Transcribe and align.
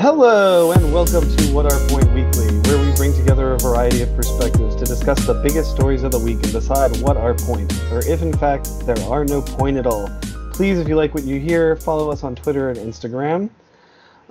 Hello, 0.00 0.72
and 0.72 0.94
welcome 0.94 1.28
to 1.36 1.52
What 1.52 1.70
Our 1.70 1.78
Point 1.90 2.10
Weekly, 2.14 2.46
where 2.60 2.82
we 2.82 2.90
bring 2.96 3.12
together 3.12 3.52
a 3.52 3.58
variety 3.58 4.00
of 4.00 4.16
perspectives 4.16 4.74
to 4.76 4.86
discuss 4.86 5.26
the 5.26 5.34
biggest 5.34 5.72
stories 5.72 6.04
of 6.04 6.10
the 6.10 6.18
week 6.18 6.36
and 6.42 6.50
decide 6.52 6.96
what 7.02 7.18
our 7.18 7.34
point, 7.34 7.70
or 7.92 7.98
if 8.06 8.22
in 8.22 8.32
fact 8.32 8.66
there 8.86 8.98
are 9.10 9.26
no 9.26 9.42
point 9.42 9.76
at 9.76 9.86
all. 9.86 10.08
Please, 10.54 10.78
if 10.78 10.88
you 10.88 10.96
like 10.96 11.12
what 11.12 11.24
you 11.24 11.38
hear, 11.38 11.76
follow 11.76 12.10
us 12.10 12.24
on 12.24 12.34
Twitter 12.34 12.70
and 12.70 12.78
Instagram. 12.78 13.50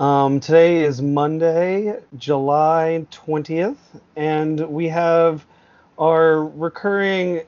Um, 0.03 0.39
today 0.39 0.83
is 0.83 1.03
Monday, 1.03 1.99
July 2.17 3.05
20th, 3.11 3.77
and 4.15 4.59
we 4.69 4.87
have 4.87 5.45
our 5.99 6.47
recurring 6.47 7.43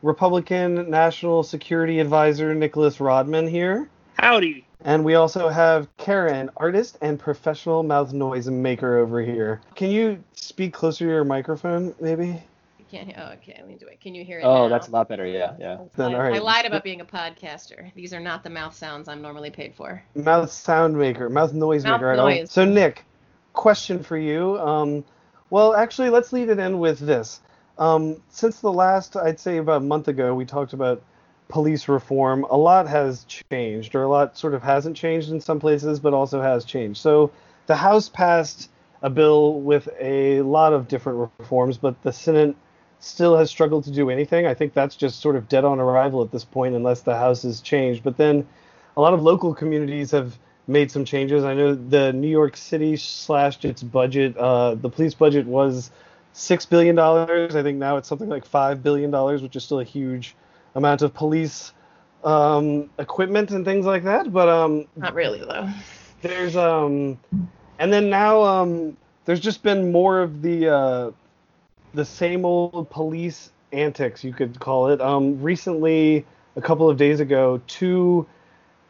Republican 0.00 0.88
National 0.88 1.42
Security 1.42 2.00
Advisor, 2.00 2.54
Nicholas 2.54 3.00
Rodman, 3.00 3.46
here. 3.46 3.90
Howdy. 4.14 4.65
And 4.84 5.04
we 5.04 5.14
also 5.14 5.48
have 5.48 5.88
Karen, 5.96 6.50
artist 6.56 6.98
and 7.00 7.18
professional 7.18 7.82
mouth 7.82 8.12
noise 8.12 8.48
maker 8.48 8.98
over 8.98 9.20
here. 9.22 9.60
Can 9.74 9.90
you 9.90 10.22
speak 10.34 10.74
closer 10.74 11.04
to 11.04 11.10
your 11.10 11.24
microphone, 11.24 11.94
maybe? 12.00 12.42
I 12.78 12.82
can't. 12.90 13.12
Oh, 13.16 13.32
okay. 13.32 13.54
Let 13.58 13.66
me 13.66 13.76
do 13.76 13.86
it. 13.86 14.00
Can 14.00 14.14
you 14.14 14.24
hear 14.24 14.38
it? 14.38 14.44
Oh, 14.44 14.64
now? 14.64 14.68
that's 14.68 14.88
a 14.88 14.90
lot 14.90 15.08
better. 15.08 15.26
Yeah, 15.26 15.54
yeah. 15.58 15.78
Then, 15.96 16.14
I, 16.14 16.14
all 16.14 16.22
right. 16.22 16.34
I 16.36 16.38
lied 16.38 16.66
about 16.66 16.84
being 16.84 17.00
a 17.00 17.04
podcaster. 17.04 17.92
These 17.94 18.12
are 18.12 18.20
not 18.20 18.44
the 18.44 18.50
mouth 18.50 18.74
sounds 18.76 19.08
I'm 19.08 19.22
normally 19.22 19.50
paid 19.50 19.74
for. 19.74 20.02
Mouth 20.14 20.52
sound 20.52 20.96
maker, 20.96 21.28
mouth 21.28 21.52
noise 21.52 21.84
Mouth 21.84 22.00
maker. 22.00 22.12
I 22.12 22.16
don't- 22.16 22.30
noise. 22.30 22.50
So, 22.50 22.64
Nick, 22.64 23.04
question 23.54 24.02
for 24.02 24.18
you. 24.18 24.58
Um, 24.60 25.04
well, 25.50 25.74
actually, 25.74 26.10
let's 26.10 26.32
lead 26.32 26.48
it 26.48 26.58
in 26.58 26.78
with 26.78 26.98
this. 26.98 27.40
Um, 27.78 28.22
since 28.28 28.60
the 28.60 28.72
last, 28.72 29.16
I'd 29.16 29.40
say 29.40 29.58
about 29.58 29.78
a 29.78 29.84
month 29.84 30.08
ago, 30.08 30.34
we 30.34 30.44
talked 30.44 30.72
about 30.72 31.02
police 31.48 31.88
reform. 31.88 32.44
A 32.50 32.56
lot 32.56 32.88
has 32.88 33.24
changed, 33.24 33.94
or 33.94 34.02
a 34.02 34.08
lot 34.08 34.36
sort 34.36 34.54
of 34.54 34.62
hasn't 34.62 34.96
changed 34.96 35.30
in 35.30 35.40
some 35.40 35.60
places, 35.60 36.00
but 36.00 36.14
also 36.14 36.40
has 36.40 36.64
changed. 36.64 37.00
So, 37.00 37.30
the 37.66 37.76
House 37.76 38.08
passed 38.08 38.70
a 39.02 39.10
bill 39.10 39.60
with 39.60 39.88
a 40.00 40.40
lot 40.42 40.72
of 40.72 40.88
different 40.88 41.30
reforms, 41.38 41.76
but 41.76 42.00
the 42.02 42.12
Senate 42.12 42.56
still 42.98 43.36
has 43.36 43.50
struggled 43.50 43.84
to 43.84 43.90
do 43.90 44.10
anything. 44.10 44.46
I 44.46 44.54
think 44.54 44.72
that's 44.72 44.96
just 44.96 45.20
sort 45.20 45.36
of 45.36 45.48
dead 45.48 45.64
on 45.64 45.80
arrival 45.80 46.22
at 46.22 46.32
this 46.32 46.44
point, 46.44 46.74
unless 46.74 47.02
the 47.02 47.16
House 47.16 47.42
has 47.42 47.60
changed. 47.60 48.02
But 48.02 48.16
then 48.16 48.46
a 48.96 49.00
lot 49.00 49.14
of 49.14 49.22
local 49.22 49.54
communities 49.54 50.10
have 50.12 50.38
made 50.66 50.90
some 50.90 51.04
changes. 51.04 51.44
I 51.44 51.54
know 51.54 51.74
the 51.74 52.12
New 52.12 52.28
York 52.28 52.56
City 52.56 52.96
slashed 52.96 53.64
its 53.64 53.82
budget. 53.82 54.36
Uh, 54.36 54.74
the 54.74 54.88
police 54.88 55.14
budget 55.14 55.46
was 55.46 55.90
six 56.32 56.66
billion 56.66 56.96
dollars. 56.96 57.54
I 57.54 57.62
think 57.62 57.78
now 57.78 57.96
it's 57.96 58.08
something 58.08 58.28
like 58.28 58.44
five 58.44 58.82
billion 58.82 59.10
dollars, 59.10 59.42
which 59.42 59.56
is 59.56 59.64
still 59.64 59.80
a 59.80 59.84
huge 59.84 60.34
amount 60.76 61.02
of 61.02 61.12
police 61.12 61.72
um, 62.22 62.88
equipment 62.98 63.50
and 63.50 63.64
things 63.64 63.84
like 63.84 64.04
that. 64.04 64.32
But 64.32 64.48
um, 64.48 64.86
Not 64.96 65.14
really 65.14 65.40
though. 65.40 65.68
there's 66.22 66.56
um 66.56 67.18
and 67.78 67.92
then 67.92 68.08
now 68.08 68.42
um 68.42 68.96
there's 69.26 69.40
just 69.40 69.62
been 69.62 69.90
more 69.92 70.20
of 70.20 70.40
the 70.42 70.68
uh 70.68 71.10
the 71.94 72.04
same 72.04 72.44
old 72.44 72.88
police 72.90 73.50
antics 73.72 74.24
you 74.24 74.32
could 74.32 74.58
call 74.58 74.88
it 74.88 75.00
um 75.00 75.40
recently 75.42 76.24
a 76.56 76.60
couple 76.62 76.88
of 76.88 76.96
days 76.96 77.20
ago 77.20 77.60
two 77.66 78.26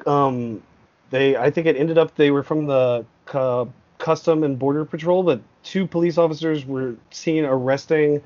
um 0.07 0.63
they 1.11 1.37
i 1.37 1.51
think 1.51 1.67
it 1.67 1.77
ended 1.77 1.99
up 1.99 2.15
they 2.17 2.31
were 2.31 2.43
from 2.45 2.67
the 2.67 3.05
cu- 3.25 3.69
custom 3.99 4.45
and 4.45 4.59
border 4.59 4.85
patrol 4.85 5.23
but 5.23 5.41
two 5.65 5.87
police 5.87 6.17
officers 6.19 6.65
were 6.65 6.95
seen 7.11 7.45
arresting 7.45 8.23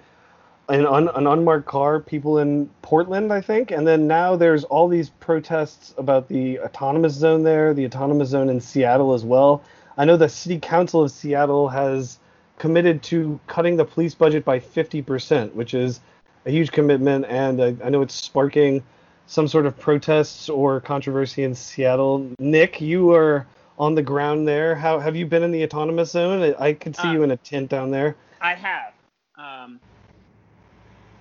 an, 0.70 0.86
un, 0.86 1.08
an 1.08 1.26
unmarked 1.26 1.66
car, 1.66 2.00
people 2.00 2.38
in 2.38 2.68
Portland, 2.82 3.32
I 3.32 3.40
think, 3.40 3.70
and 3.70 3.86
then 3.86 4.06
now 4.06 4.36
there's 4.36 4.64
all 4.64 4.88
these 4.88 5.10
protests 5.10 5.94
about 5.98 6.28
the 6.28 6.60
autonomous 6.60 7.14
zone 7.14 7.42
there, 7.42 7.74
the 7.74 7.84
autonomous 7.86 8.28
zone 8.28 8.48
in 8.48 8.60
Seattle 8.60 9.12
as 9.12 9.24
well. 9.24 9.62
I 9.98 10.04
know 10.04 10.16
the 10.16 10.28
City 10.28 10.58
Council 10.58 11.02
of 11.02 11.10
Seattle 11.10 11.68
has 11.68 12.18
committed 12.58 13.02
to 13.04 13.40
cutting 13.46 13.76
the 13.76 13.84
police 13.84 14.14
budget 14.14 14.44
by 14.44 14.60
50%, 14.60 15.52
which 15.54 15.74
is 15.74 16.00
a 16.46 16.50
huge 16.50 16.72
commitment, 16.72 17.26
and 17.26 17.62
I, 17.62 17.76
I 17.84 17.90
know 17.90 18.02
it's 18.02 18.14
sparking 18.14 18.82
some 19.26 19.46
sort 19.48 19.66
of 19.66 19.78
protests 19.78 20.48
or 20.48 20.80
controversy 20.80 21.42
in 21.42 21.54
Seattle. 21.54 22.30
Nick, 22.38 22.80
you 22.80 23.12
are 23.12 23.46
on 23.78 23.94
the 23.94 24.02
ground 24.02 24.46
there. 24.46 24.74
How 24.74 24.98
have 24.98 25.16
you 25.16 25.26
been 25.26 25.42
in 25.42 25.50
the 25.52 25.64
autonomous 25.64 26.10
zone? 26.10 26.42
I, 26.42 26.66
I 26.66 26.72
could 26.74 26.96
see 26.96 27.08
Uh, 27.08 27.12
you 27.12 27.22
in 27.22 27.30
a 27.30 27.36
tent 27.36 27.70
down 27.70 27.90
there. 27.90 28.16
I 28.40 28.54
have. 28.54 28.92
Um, 29.38 29.80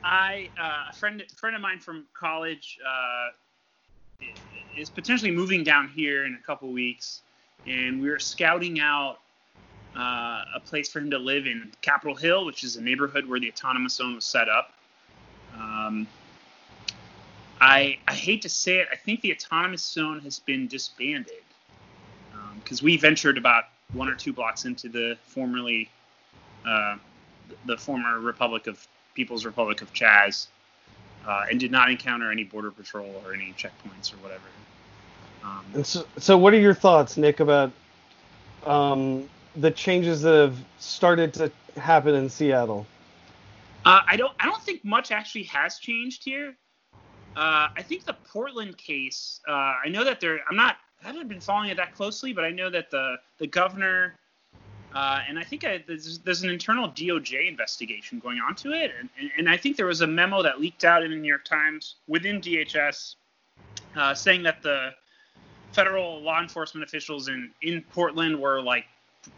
I 0.10 0.50
uh, 0.60 0.90
a 0.90 0.94
friend 0.94 1.24
friend 1.36 1.56
of 1.56 1.62
mine 1.62 1.80
from 1.80 2.06
college 2.14 2.80
uh, 2.86 3.30
is 4.76 4.90
potentially 4.90 5.30
moving 5.30 5.64
down 5.64 5.88
here 5.90 6.26
in 6.26 6.34
a 6.34 6.46
couple 6.46 6.72
weeks, 6.72 7.22
and 7.68 8.02
we 8.02 8.10
were 8.10 8.18
scouting 8.18 8.80
out 8.80 9.20
uh, 9.96 10.46
a 10.56 10.60
place 10.66 10.90
for 10.90 10.98
him 10.98 11.12
to 11.12 11.20
live 11.20 11.46
in 11.46 11.72
Capitol 11.82 12.16
Hill, 12.16 12.44
which 12.46 12.64
is 12.64 12.76
a 12.76 12.82
neighborhood 12.82 13.28
where 13.28 13.40
the 13.40 13.50
autonomous 13.50 13.94
zone 13.94 14.16
was 14.16 14.26
set 14.26 14.50
up. 14.50 14.74
Um, 15.54 16.08
I 17.62 18.00
I 18.08 18.16
hate 18.16 18.42
to 18.42 18.50
say 18.50 18.80
it, 18.80 18.88
I 18.92 18.96
think 18.96 19.22
the 19.22 19.32
autonomous 19.32 19.86
zone 19.86 20.22
has 20.22 20.40
been 20.40 20.68
disbanded 20.68 21.44
because 22.64 22.82
we 22.82 22.98
ventured 22.98 23.38
about 23.38 23.66
one 23.94 24.10
or 24.10 24.16
two 24.16 24.34
blocks 24.34 24.66
into 24.66 24.90
the 24.90 25.18
formerly 25.22 25.90
uh, 26.68 26.98
the 27.66 27.78
former 27.78 28.20
Republic 28.20 28.66
of 28.68 28.88
People's 29.20 29.44
Republic 29.44 29.82
of 29.82 29.92
Chaz, 29.92 30.48
uh, 31.28 31.44
and 31.52 31.60
did 31.60 31.72
not 31.72 31.92
encounter 31.92 32.32
any 32.32 32.46
border 32.46 32.72
patrol 32.72 33.22
or 33.26 33.34
any 33.34 33.54
checkpoints 33.58 34.14
or 34.14 34.18
whatever. 34.24 34.48
Um, 35.44 35.66
And 35.74 35.86
so, 35.86 36.06
so 36.18 36.38
what 36.38 36.54
are 36.54 36.60
your 36.60 36.74
thoughts, 36.74 37.18
Nick, 37.18 37.42
about 37.42 37.74
um, 38.66 39.30
the 39.58 39.72
changes 39.72 40.22
that 40.22 40.36
have 40.36 40.58
started 40.80 41.34
to 41.34 41.52
happen 41.76 42.16
in 42.16 42.30
Seattle? 42.30 42.88
Uh, 43.84 44.04
I 44.08 44.16
don't. 44.16 44.34
I 44.40 44.46
don't 44.46 44.64
think 44.64 44.86
much 44.86 45.12
actually 45.12 45.44
has 45.44 45.80
changed 45.80 46.24
here. 46.24 46.56
Uh, 47.36 47.68
I 47.76 47.82
think 47.82 48.06
the 48.06 48.16
Portland 48.32 48.78
case. 48.78 49.42
Uh, 49.46 49.52
I 49.86 49.90
know 49.90 50.06
that 50.06 50.22
there. 50.22 50.40
I'm 50.50 50.56
not. 50.56 50.78
I 51.04 51.08
haven't 51.08 51.28
been 51.28 51.42
following 51.42 51.72
it 51.72 51.78
that 51.78 51.94
closely, 51.94 52.32
but 52.32 52.46
I 52.46 52.52
know 52.52 52.70
that 52.70 52.90
the 52.90 53.18
the 53.38 53.48
governor. 53.48 54.16
Uh, 54.94 55.20
and 55.28 55.38
I 55.38 55.44
think 55.44 55.64
I, 55.64 55.84
there's, 55.86 56.18
there's 56.20 56.42
an 56.42 56.50
internal 56.50 56.90
DOJ 56.90 57.48
investigation 57.48 58.20
going 58.20 58.40
on 58.40 58.56
to 58.56 58.72
it, 58.72 58.92
and, 59.00 59.10
and, 59.20 59.30
and 59.38 59.50
I 59.50 59.56
think 59.56 59.78
there 59.78 59.86
was 59.86 60.02
a 60.02 60.08
memo 60.08 60.42
that 60.42 60.60
leaked 60.60 60.84
out 60.84 61.04
in 61.04 61.12
the 61.12 61.18
New 61.18 61.28
York 61.28 61.46
Times 61.46 61.96
within 62.08 62.42
DHS 62.42 63.16
uh, 63.96 64.14
saying 64.14 64.44
that 64.44 64.62
the 64.62 64.92
federal 65.74 66.22
law 66.22 66.42
enforcement 66.42 66.84
officials 66.84 67.28
in 67.28 67.52
in 67.62 67.84
Portland 67.94 68.40
were 68.40 68.62
like 68.62 68.86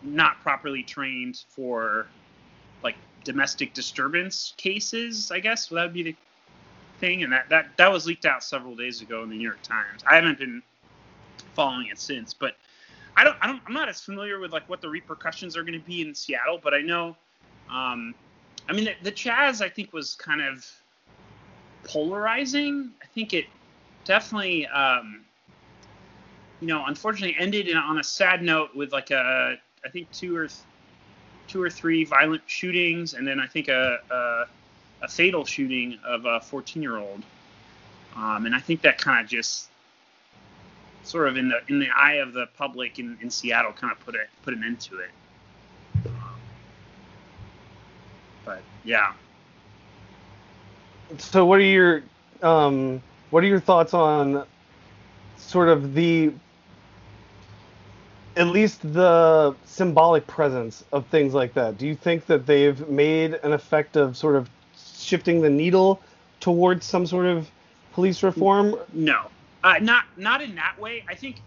not 0.03 0.39
properly 0.41 0.83
trained 0.83 1.43
for 1.49 2.07
like 2.83 2.95
domestic 3.23 3.73
disturbance 3.73 4.53
cases, 4.57 5.31
I 5.31 5.39
guess. 5.39 5.69
Well, 5.69 5.81
that 5.81 5.87
would 5.87 5.93
be 5.93 6.03
the 6.03 6.15
thing, 6.99 7.23
and 7.23 7.33
that, 7.33 7.49
that 7.49 7.77
that 7.77 7.91
was 7.91 8.05
leaked 8.05 8.25
out 8.25 8.43
several 8.43 8.75
days 8.75 9.01
ago 9.01 9.23
in 9.23 9.29
the 9.29 9.35
New 9.35 9.43
York 9.43 9.61
Times. 9.63 10.03
I 10.09 10.15
haven't 10.15 10.39
been 10.39 10.61
following 11.53 11.87
it 11.87 11.99
since, 11.99 12.33
but 12.33 12.55
I 13.15 13.23
don't 13.23 13.37
I 13.41 13.47
don't 13.47 13.61
I'm 13.67 13.73
not 13.73 13.89
as 13.89 14.01
familiar 14.01 14.39
with 14.39 14.51
like 14.51 14.67
what 14.69 14.81
the 14.81 14.89
repercussions 14.89 15.57
are 15.57 15.63
going 15.63 15.79
to 15.79 15.85
be 15.85 16.01
in 16.01 16.15
Seattle, 16.15 16.59
but 16.61 16.73
I 16.73 16.81
know, 16.81 17.15
um, 17.69 18.15
I 18.69 18.73
mean 18.73 18.85
the, 18.85 18.93
the 19.03 19.11
Chaz 19.11 19.61
I 19.61 19.69
think 19.69 19.93
was 19.93 20.15
kind 20.15 20.41
of 20.41 20.65
polarizing. 21.83 22.91
I 23.01 23.05
think 23.07 23.33
it 23.33 23.45
definitely. 24.05 24.67
Um, 24.67 25.25
you 26.61 26.67
know, 26.67 26.85
unfortunately, 26.85 27.35
ended 27.39 27.67
in, 27.67 27.75
on 27.75 27.97
a 27.97 28.03
sad 28.03 28.43
note 28.43 28.75
with 28.75 28.93
like 28.93 29.09
a, 29.09 29.57
I 29.83 29.89
think 29.89 30.11
two 30.11 30.37
or 30.37 30.47
th- 30.47 30.59
two 31.47 31.61
or 31.61 31.71
three 31.71 32.05
violent 32.05 32.43
shootings, 32.45 33.15
and 33.15 33.27
then 33.27 33.39
I 33.39 33.47
think 33.47 33.67
a 33.67 33.97
a, 34.09 34.43
a 35.01 35.07
fatal 35.07 35.43
shooting 35.43 35.97
of 36.05 36.25
a 36.25 36.39
14 36.39 36.81
year 36.81 36.97
old. 36.97 37.23
Um, 38.15 38.45
and 38.45 38.53
I 38.53 38.59
think 38.59 38.81
that 38.81 38.99
kind 38.99 39.23
of 39.23 39.29
just 39.29 39.70
sort 41.03 41.27
of 41.27 41.37
in 41.37 41.49
the 41.49 41.61
in 41.69 41.79
the 41.79 41.89
eye 41.95 42.15
of 42.15 42.33
the 42.33 42.47
public 42.57 42.99
in, 42.99 43.17
in 43.21 43.29
Seattle 43.29 43.73
kind 43.73 43.91
of 43.91 43.99
put 44.01 44.15
it 44.15 44.29
put 44.43 44.53
an 44.53 44.63
end 44.63 44.79
to 44.81 44.99
it. 44.99 45.11
But 48.45 48.63
yeah, 48.83 49.13
So, 51.17 51.45
what 51.45 51.59
are 51.59 51.63
your 51.63 52.03
um, 52.41 53.01
what 53.29 53.43
are 53.43 53.47
your 53.47 53.59
thoughts 53.59 53.93
on 53.93 54.45
sort 55.37 55.69
of 55.69 55.93
the 55.93 56.33
at 58.37 58.47
least 58.47 58.81
the 58.93 59.55
symbolic 59.65 60.25
presence 60.27 60.83
of 60.93 61.05
things 61.07 61.33
like 61.33 61.53
that? 61.55 61.77
Do 61.77 61.87
you 61.87 61.95
think 61.95 62.25
that 62.27 62.45
they've 62.45 62.87
made 62.89 63.35
an 63.43 63.53
effect 63.53 63.97
of 63.97 64.17
sort 64.17 64.35
of 64.35 64.49
shifting 64.97 65.41
the 65.41 65.49
needle 65.49 66.01
towards 66.39 66.85
some 66.85 67.05
sort 67.05 67.25
of 67.25 67.49
police 67.93 68.23
reform? 68.23 68.75
No, 68.93 69.27
uh, 69.63 69.75
not 69.81 70.05
not 70.17 70.41
in 70.41 70.55
that 70.55 70.79
way. 70.79 71.03
I 71.09 71.15
think 71.15 71.37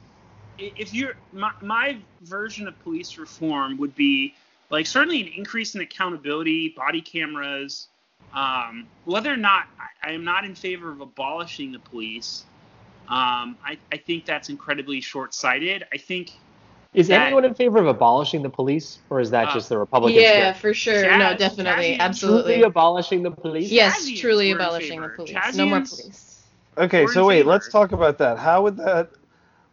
if 0.59 0.95
you're 0.95 1.15
my, 1.33 1.51
my 1.63 1.97
version 2.23 2.69
of 2.69 2.79
police 2.83 3.19
reform 3.19 3.77
would 3.79 3.95
be 3.97 4.35
like 4.71 4.87
certainly 4.87 5.21
an 5.21 5.29
increase 5.37 5.75
in 5.75 5.81
accountability, 5.81 6.69
body 6.77 7.01
cameras. 7.01 7.89
Um, 8.33 8.87
whether 9.05 9.33
or 9.33 9.37
not 9.37 9.67
I, 9.79 10.11
I 10.11 10.13
am 10.13 10.25
not 10.25 10.45
in 10.45 10.55
favor 10.55 10.91
of 10.91 11.01
abolishing 11.01 11.71
the 11.73 11.79
police, 11.79 12.45
um, 13.09 13.57
I, 13.65 13.79
I 13.93 13.97
think 13.99 14.25
that's 14.27 14.49
incredibly 14.49 15.01
short-sighted. 15.01 15.87
I 15.93 15.99
think 15.99 16.33
Is 16.95 17.09
That- 17.09 17.27
anyone 17.27 17.45
in 17.45 17.55
favor 17.55 17.79
of 17.79 17.87
abolishing 17.87 18.43
the 18.43 18.51
police, 18.51 18.99
or 19.11 19.21
is 19.21 19.31
that 19.31 19.49
Uh, 19.49 19.55
just 19.55 19.69
the 19.69 19.79
Republicans? 19.79 20.21
Yeah, 20.21 20.53
for 20.53 20.75
sure. 20.75 21.17
no, 21.17 21.37
definitely, 21.37 21.97
Chaz- 21.97 22.01
absolutely. 22.01 22.53
Truly 22.55 22.63
abolishing 22.67 23.23
the 23.23 23.31
police? 23.31 23.71
yes, 23.71 24.05
Chazians 24.09 24.21
truly 24.21 24.51
abolishing 24.53 25.01
the 25.01 25.09
favor. 25.09 25.17
police. 25.17 25.57
No 25.57 25.67
more 25.67 25.81
police. 25.81 26.34
Okay, 26.77 27.07
so 27.07 27.27
wait, 27.27 27.41
favor. 27.41 27.51
let's 27.51 27.69
talk 27.69 27.93
about 27.93 28.19
that. 28.19 28.39
How 28.39 28.63
would 28.63 28.77
that 28.79 29.11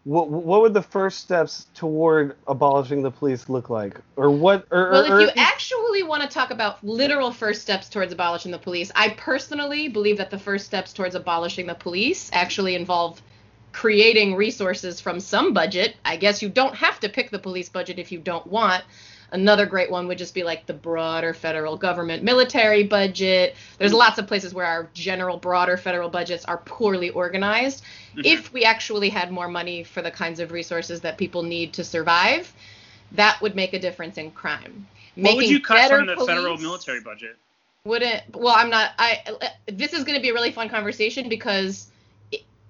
what 0.04 0.30
what 0.30 0.62
would 0.62 0.74
the 0.74 0.82
first 0.82 1.20
steps 1.20 1.68
toward 1.74 2.36
abolishing 2.48 3.04
the 3.04 3.12
police 3.12 3.50
look 3.50 3.70
like? 3.70 4.00
Or 4.16 4.32
what 4.32 4.68
or, 4.72 4.92
Well, 4.92 5.12
or, 5.12 5.22
if 5.22 5.28
you 5.28 5.42
actually 5.42 6.04
want 6.04 6.24
to 6.24 6.30
talk 6.30 6.52
about 6.52 6.84
literal 6.84 7.32
first 7.32 7.62
steps 7.62 7.90
towards 7.90 8.12
abolishing 8.14 8.52
the 8.52 8.60
police, 8.60 8.92
I 8.96 9.10
personally 9.10 9.90
believe 9.90 10.18
that 10.18 10.32
the 10.32 10.40
first 10.40 10.66
steps 10.66 10.94
towards 10.94 11.16
abolishing 11.16 11.68
the 11.68 11.76
police 11.76 12.30
actually 12.34 12.76
involve 12.76 13.22
creating 13.72 14.36
resources 14.36 15.00
from 15.00 15.20
some 15.20 15.54
budget. 15.54 15.96
I 16.04 16.18
guess 16.18 16.42
you 16.42 16.50
don't 16.50 16.76
have 16.76 17.00
to 17.02 17.10
pick 17.10 17.32
the 17.32 17.40
police 17.40 17.70
budget 17.70 18.00
if 18.00 18.12
you 18.12 18.20
don't 18.20 18.46
want. 18.48 18.84
Another 19.34 19.66
great 19.66 19.90
one 19.90 20.08
would 20.08 20.18
just 20.18 20.34
be 20.34 20.44
like 20.44 20.66
the 20.66 20.74
broader 20.74 21.34
federal 21.34 21.78
government 21.78 22.22
military 22.22 22.84
budget. 22.84 23.56
There's 23.78 23.94
lots 23.94 24.18
of 24.18 24.28
places 24.28 24.54
where 24.54 24.66
our 24.66 24.90
general 24.94 25.38
broader 25.38 25.78
federal 25.78 26.10
budgets 26.10 26.44
are 26.46 26.58
poorly 26.58 27.12
organized. 27.12 27.84
Mhm. 28.16 28.26
If 28.26 28.52
we 28.52 28.66
actually 28.66 29.10
had 29.10 29.32
more 29.32 29.48
money 29.48 29.84
for 29.84 30.02
the 30.02 30.12
kinds 30.12 30.42
of 30.42 30.52
resources 30.52 31.02
that 31.02 31.18
people 31.18 31.44
need 31.44 31.74
to 31.74 31.84
survive, 31.84 32.52
that 33.14 33.42
would 33.42 33.56
make 33.56 33.74
a 33.74 33.80
difference 33.80 34.18
in 34.18 34.32
crime. 34.32 34.88
what 35.16 35.36
would 35.36 35.50
you 35.50 35.60
cut 35.60 35.90
from 35.90 36.08
the 36.08 36.16
federal 36.26 36.58
military 36.58 37.02
budget? 37.02 37.38
Wouldn't 37.84 38.36
well, 38.36 38.56
I'm 38.56 38.70
not. 38.70 38.92
I 38.98 39.24
this 39.68 39.94
is 39.94 40.04
going 40.04 40.18
to 40.18 40.22
be 40.22 40.30
a 40.30 40.34
really 40.34 40.52
fun 40.52 40.70
conversation 40.70 41.30
because 41.30 41.91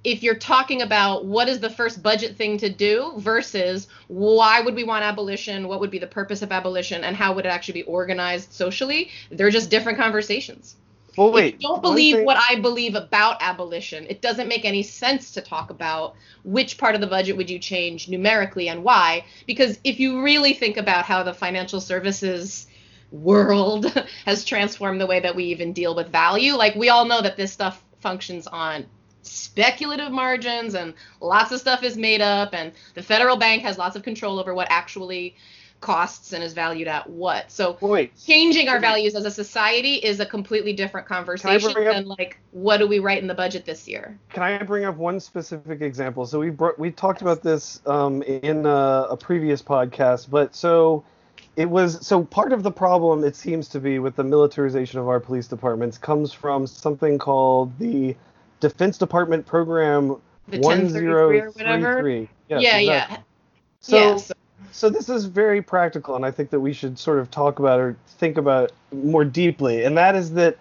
if 0.03 0.23
you're 0.23 0.35
talking 0.35 0.81
about 0.81 1.25
what 1.25 1.47
is 1.47 1.59
the 1.59 1.69
first 1.69 2.01
budget 2.01 2.35
thing 2.35 2.57
to 2.57 2.69
do 2.69 3.13
versus 3.17 3.87
why 4.07 4.61
would 4.61 4.75
we 4.75 4.83
want 4.83 5.03
abolition, 5.03 5.67
what 5.67 5.79
would 5.79 5.91
be 5.91 5.99
the 5.99 6.07
purpose 6.07 6.41
of 6.41 6.51
abolition, 6.51 7.03
and 7.03 7.15
how 7.15 7.33
would 7.33 7.45
it 7.45 7.49
actually 7.49 7.81
be 7.81 7.83
organized 7.83 8.51
socially, 8.51 9.09
they're 9.29 9.51
just 9.51 9.69
different 9.69 9.99
conversations. 9.99 10.75
well, 11.17 11.31
wait. 11.31 11.55
if 11.55 11.61
you 11.61 11.67
don't 11.67 11.81
believe 11.83 12.15
thing- 12.15 12.25
what 12.25 12.37
I 12.37 12.55
believe 12.55 12.95
about 12.95 13.37
abolition, 13.41 14.07
it 14.09 14.21
doesn't 14.21 14.47
make 14.47 14.65
any 14.65 14.81
sense 14.81 15.31
to 15.33 15.41
talk 15.41 15.69
about 15.69 16.15
which 16.43 16.79
part 16.79 16.95
of 16.95 17.01
the 17.01 17.07
budget 17.07 17.37
would 17.37 17.49
you 17.49 17.59
change 17.59 18.09
numerically 18.09 18.69
and 18.69 18.83
why. 18.83 19.25
Because 19.45 19.77
if 19.83 19.99
you 19.99 20.23
really 20.23 20.53
think 20.53 20.77
about 20.77 21.05
how 21.05 21.21
the 21.21 21.33
financial 21.33 21.79
services 21.79 22.65
world 23.11 23.85
has 24.25 24.45
transformed 24.45 24.99
the 24.99 25.05
way 25.05 25.19
that 25.19 25.35
we 25.35 25.43
even 25.45 25.73
deal 25.73 25.93
with 25.93 26.09
value, 26.09 26.53
like 26.53 26.73
we 26.73 26.89
all 26.89 27.05
know 27.05 27.21
that 27.21 27.37
this 27.37 27.51
stuff 27.51 27.83
functions 27.99 28.47
on 28.47 28.85
speculative 29.23 30.11
margins 30.11 30.75
and 30.75 30.93
lots 31.19 31.51
of 31.51 31.59
stuff 31.59 31.83
is 31.83 31.97
made 31.97 32.21
up 32.21 32.53
and 32.53 32.71
the 32.95 33.03
federal 33.03 33.37
bank 33.37 33.61
has 33.61 33.77
lots 33.77 33.95
of 33.95 34.03
control 34.03 34.39
over 34.39 34.53
what 34.53 34.67
actually 34.69 35.35
costs 35.81 36.31
and 36.31 36.43
is 36.43 36.53
valued 36.53 36.87
at 36.87 37.09
what. 37.09 37.51
So 37.51 37.77
wait. 37.81 38.13
changing 38.15 38.69
our 38.69 38.79
values 38.79 39.15
as 39.15 39.25
a 39.25 39.31
society 39.31 39.95
is 39.95 40.19
a 40.19 40.25
completely 40.25 40.73
different 40.73 41.07
conversation 41.07 41.73
bring 41.73 41.87
up- 41.87 41.95
than 41.95 42.05
like 42.05 42.39
what 42.51 42.77
do 42.77 42.87
we 42.87 42.99
write 42.99 43.21
in 43.21 43.27
the 43.27 43.33
budget 43.33 43.65
this 43.65 43.87
year 43.87 44.17
Can 44.29 44.43
I 44.43 44.61
bring 44.61 44.85
up 44.85 44.95
one 44.95 45.19
specific 45.19 45.81
example? 45.81 46.25
So 46.25 46.39
we 46.39 46.51
brought, 46.51 46.77
we 46.77 46.91
talked 46.91 47.21
about 47.21 47.41
this 47.41 47.81
um, 47.85 48.21
in 48.21 48.65
uh, 48.65 49.07
a 49.09 49.17
previous 49.17 49.61
podcast, 49.61 50.29
but 50.29 50.55
so 50.55 51.03
it 51.55 51.69
was 51.69 52.05
so 52.05 52.23
part 52.23 52.53
of 52.53 52.63
the 52.63 52.71
problem 52.71 53.23
it 53.23 53.35
seems 53.35 53.67
to 53.69 53.79
be 53.79 53.99
with 53.99 54.15
the 54.15 54.23
militarization 54.23 54.99
of 54.99 55.07
our 55.07 55.19
police 55.19 55.47
departments 55.47 55.97
comes 55.97 56.31
from 56.31 56.65
something 56.65 57.17
called 57.17 57.77
the 57.79 58.15
Defense 58.61 58.97
Department 58.97 59.45
Program 59.45 60.09
1033 60.47 61.09
or 61.09 61.51
whatever? 61.51 62.03
1033. 62.03 62.29
Yes, 62.47 62.61
yeah 62.63 62.77
exactly. 62.77 62.85
yeah 62.85 63.17
So 63.81 63.97
yeah 63.97 64.17
so, 64.17 64.33
so 64.71 64.89
this 64.89 65.09
is 65.09 65.25
very 65.25 65.61
practical, 65.61 66.15
and 66.15 66.25
I 66.25 66.31
think 66.31 66.49
that 66.51 66.59
we 66.59 66.71
should 66.71 66.97
sort 66.97 67.19
of 67.19 67.29
talk 67.29 67.59
about 67.59 67.79
or 67.79 67.97
think 68.07 68.37
about 68.37 68.71
more 68.91 69.25
deeply. 69.25 69.83
And 69.83 69.97
that 69.97 70.15
is 70.15 70.31
that 70.33 70.57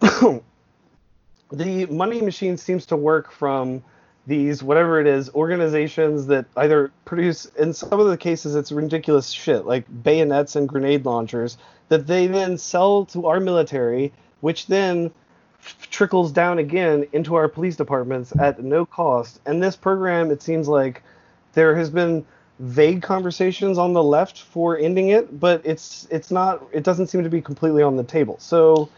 the 0.00 1.86
money 1.86 2.20
machine 2.20 2.56
seems 2.56 2.84
to 2.86 2.96
work 2.96 3.32
from 3.32 3.82
these 4.26 4.62
whatever 4.62 5.00
it 5.00 5.06
is 5.06 5.30
organizations 5.30 6.26
that 6.26 6.46
either 6.56 6.90
produce 7.04 7.44
in 7.58 7.74
some 7.74 8.00
of 8.00 8.06
the 8.06 8.16
cases 8.16 8.54
it's 8.54 8.72
ridiculous 8.72 9.28
shit 9.28 9.66
like 9.66 9.84
bayonets 10.02 10.56
and 10.56 10.66
grenade 10.66 11.04
launchers 11.04 11.58
that 11.90 12.06
they 12.06 12.26
then 12.26 12.56
sell 12.56 13.04
to 13.04 13.26
our 13.26 13.38
military 13.38 14.10
which 14.40 14.66
then 14.66 15.10
trickles 15.90 16.32
down 16.32 16.58
again 16.58 17.06
into 17.12 17.34
our 17.34 17.48
police 17.48 17.76
departments 17.76 18.32
at 18.38 18.62
no 18.62 18.84
cost. 18.84 19.40
And 19.46 19.62
this 19.62 19.76
program 19.76 20.30
it 20.30 20.42
seems 20.42 20.68
like 20.68 21.02
there 21.52 21.74
has 21.76 21.90
been 21.90 22.24
vague 22.60 23.02
conversations 23.02 23.78
on 23.78 23.92
the 23.92 24.02
left 24.02 24.42
for 24.42 24.78
ending 24.78 25.08
it 25.08 25.40
but 25.40 25.60
it's 25.64 26.06
it's 26.08 26.30
not 26.30 26.62
it 26.72 26.84
doesn't 26.84 27.08
seem 27.08 27.24
to 27.24 27.28
be 27.30 27.40
completely 27.40 27.82
on 27.82 27.96
the 27.96 28.04
table. 28.04 28.36
So 28.38 28.88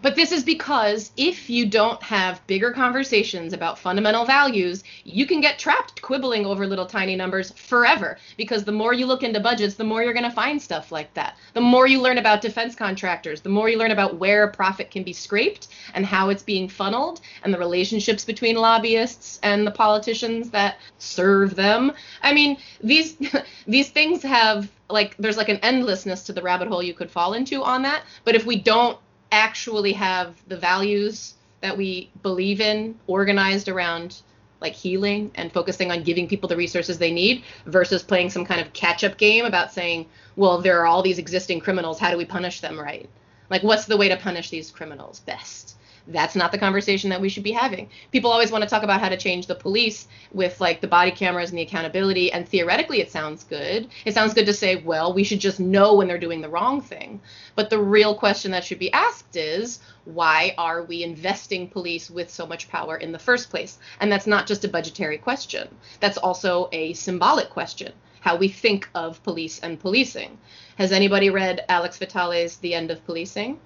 but 0.00 0.16
this 0.16 0.32
is 0.32 0.42
because 0.42 1.12
if 1.16 1.50
you 1.50 1.66
don't 1.66 2.02
have 2.02 2.44
bigger 2.46 2.72
conversations 2.72 3.52
about 3.52 3.78
fundamental 3.78 4.24
values 4.24 4.82
you 5.04 5.26
can 5.26 5.40
get 5.40 5.58
trapped 5.58 6.00
quibbling 6.00 6.46
over 6.46 6.66
little 6.66 6.86
tiny 6.86 7.14
numbers 7.14 7.52
forever. 7.52 8.18
Because 8.36 8.64
the 8.64 8.72
more 8.72 8.92
you 8.92 9.06
look 9.06 9.22
into 9.22 9.40
budgets 9.40 9.74
the 9.74 9.84
more 9.84 10.02
you're 10.02 10.12
going 10.12 10.28
to 10.28 10.30
find 10.30 10.60
stuff 10.60 10.90
like 10.92 11.12
that. 11.14 11.36
The 11.54 11.60
more 11.60 11.86
you 11.86 12.00
learn 12.00 12.18
about 12.18 12.40
defense 12.40 12.74
contractors 12.74 13.40
the 13.40 13.48
more 13.48 13.68
you 13.68 13.78
learn 13.78 13.90
about 13.90 14.16
where 14.16 14.48
profit 14.48 14.90
can 14.90 15.02
be 15.02 15.12
scraped 15.12 15.68
and 15.94 16.06
how 16.06 16.30
it's 16.30 16.42
being 16.42 16.68
funneled 16.68 17.20
and 17.42 17.52
the 17.52 17.58
relationships 17.58 18.24
between 18.24 18.56
lobbyists 18.56 19.38
and 19.42 19.66
the 19.66 19.70
politicians 19.70 20.50
that 20.50 20.78
serve 20.98 21.54
them. 21.54 21.92
I 22.22 22.32
mean 22.32 22.56
these 22.82 23.16
these 23.66 23.90
things 23.90 24.22
have 24.22 24.70
like 24.88 25.16
there's 25.18 25.36
like 25.36 25.48
an 25.48 25.58
endlessness 25.58 26.22
to 26.24 26.32
the 26.32 26.42
rabbit 26.42 26.68
hole 26.68 26.82
you 26.82 26.94
could 26.94 27.10
fall 27.10 27.34
into 27.34 27.62
on 27.62 27.82
that. 27.82 28.02
But 28.24 28.34
if 28.34 28.46
we 28.46 28.56
don't 28.56 28.98
actually 29.32 29.94
have 29.94 30.36
the 30.46 30.56
values 30.56 31.34
that 31.62 31.76
we 31.76 32.10
believe 32.22 32.60
in 32.60 32.98
organized 33.06 33.68
around 33.68 34.20
like 34.60 34.74
healing 34.74 35.30
and 35.34 35.52
focusing 35.52 35.90
on 35.90 36.04
giving 36.04 36.28
people 36.28 36.48
the 36.48 36.56
resources 36.56 36.98
they 36.98 37.10
need 37.10 37.42
versus 37.66 38.02
playing 38.02 38.30
some 38.30 38.44
kind 38.44 38.60
of 38.60 38.72
catch 38.72 39.02
up 39.02 39.18
game 39.18 39.44
about 39.44 39.72
saying, 39.72 40.06
well, 40.36 40.60
there 40.60 40.80
are 40.80 40.86
all 40.86 41.02
these 41.02 41.18
existing 41.18 41.58
criminals. 41.60 41.98
How 41.98 42.10
do 42.10 42.16
we 42.16 42.24
punish 42.24 42.60
them 42.60 42.78
right? 42.78 43.08
Like, 43.50 43.62
what's 43.64 43.86
the 43.86 43.96
way 43.96 44.08
to 44.08 44.16
punish 44.16 44.50
these 44.50 44.70
criminals 44.70 45.20
best? 45.20 45.76
That's 46.08 46.34
not 46.34 46.50
the 46.50 46.58
conversation 46.58 47.10
that 47.10 47.20
we 47.20 47.28
should 47.28 47.44
be 47.44 47.52
having. 47.52 47.88
People 48.10 48.32
always 48.32 48.50
want 48.50 48.64
to 48.64 48.70
talk 48.70 48.82
about 48.82 49.00
how 49.00 49.08
to 49.08 49.16
change 49.16 49.46
the 49.46 49.54
police 49.54 50.08
with 50.32 50.60
like 50.60 50.80
the 50.80 50.88
body 50.88 51.12
cameras 51.12 51.50
and 51.50 51.58
the 51.58 51.62
accountability. 51.62 52.32
And 52.32 52.48
theoretically, 52.48 53.00
it 53.00 53.10
sounds 53.10 53.44
good. 53.44 53.88
It 54.04 54.14
sounds 54.14 54.34
good 54.34 54.46
to 54.46 54.52
say, 54.52 54.76
well, 54.76 55.12
we 55.12 55.22
should 55.22 55.38
just 55.38 55.60
know 55.60 55.94
when 55.94 56.08
they're 56.08 56.18
doing 56.18 56.40
the 56.40 56.48
wrong 56.48 56.80
thing. 56.80 57.20
But 57.54 57.70
the 57.70 57.78
real 57.78 58.14
question 58.14 58.50
that 58.50 58.64
should 58.64 58.80
be 58.80 58.92
asked 58.92 59.36
is 59.36 59.78
why 60.04 60.54
are 60.58 60.82
we 60.82 61.04
investing 61.04 61.68
police 61.68 62.10
with 62.10 62.30
so 62.30 62.46
much 62.46 62.68
power 62.68 62.96
in 62.96 63.12
the 63.12 63.18
first 63.18 63.50
place? 63.50 63.78
And 64.00 64.10
that's 64.10 64.26
not 64.26 64.46
just 64.46 64.64
a 64.64 64.68
budgetary 64.68 65.18
question, 65.18 65.68
that's 66.00 66.18
also 66.18 66.68
a 66.72 66.92
symbolic 66.94 67.50
question 67.50 67.92
how 68.20 68.36
we 68.36 68.46
think 68.46 68.88
of 68.94 69.20
police 69.24 69.58
and 69.58 69.80
policing. 69.80 70.38
Has 70.76 70.92
anybody 70.92 71.28
read 71.28 71.64
Alex 71.68 71.98
Vitale's 71.98 72.56
The 72.58 72.72
End 72.72 72.92
of 72.92 73.04
Policing? 73.04 73.58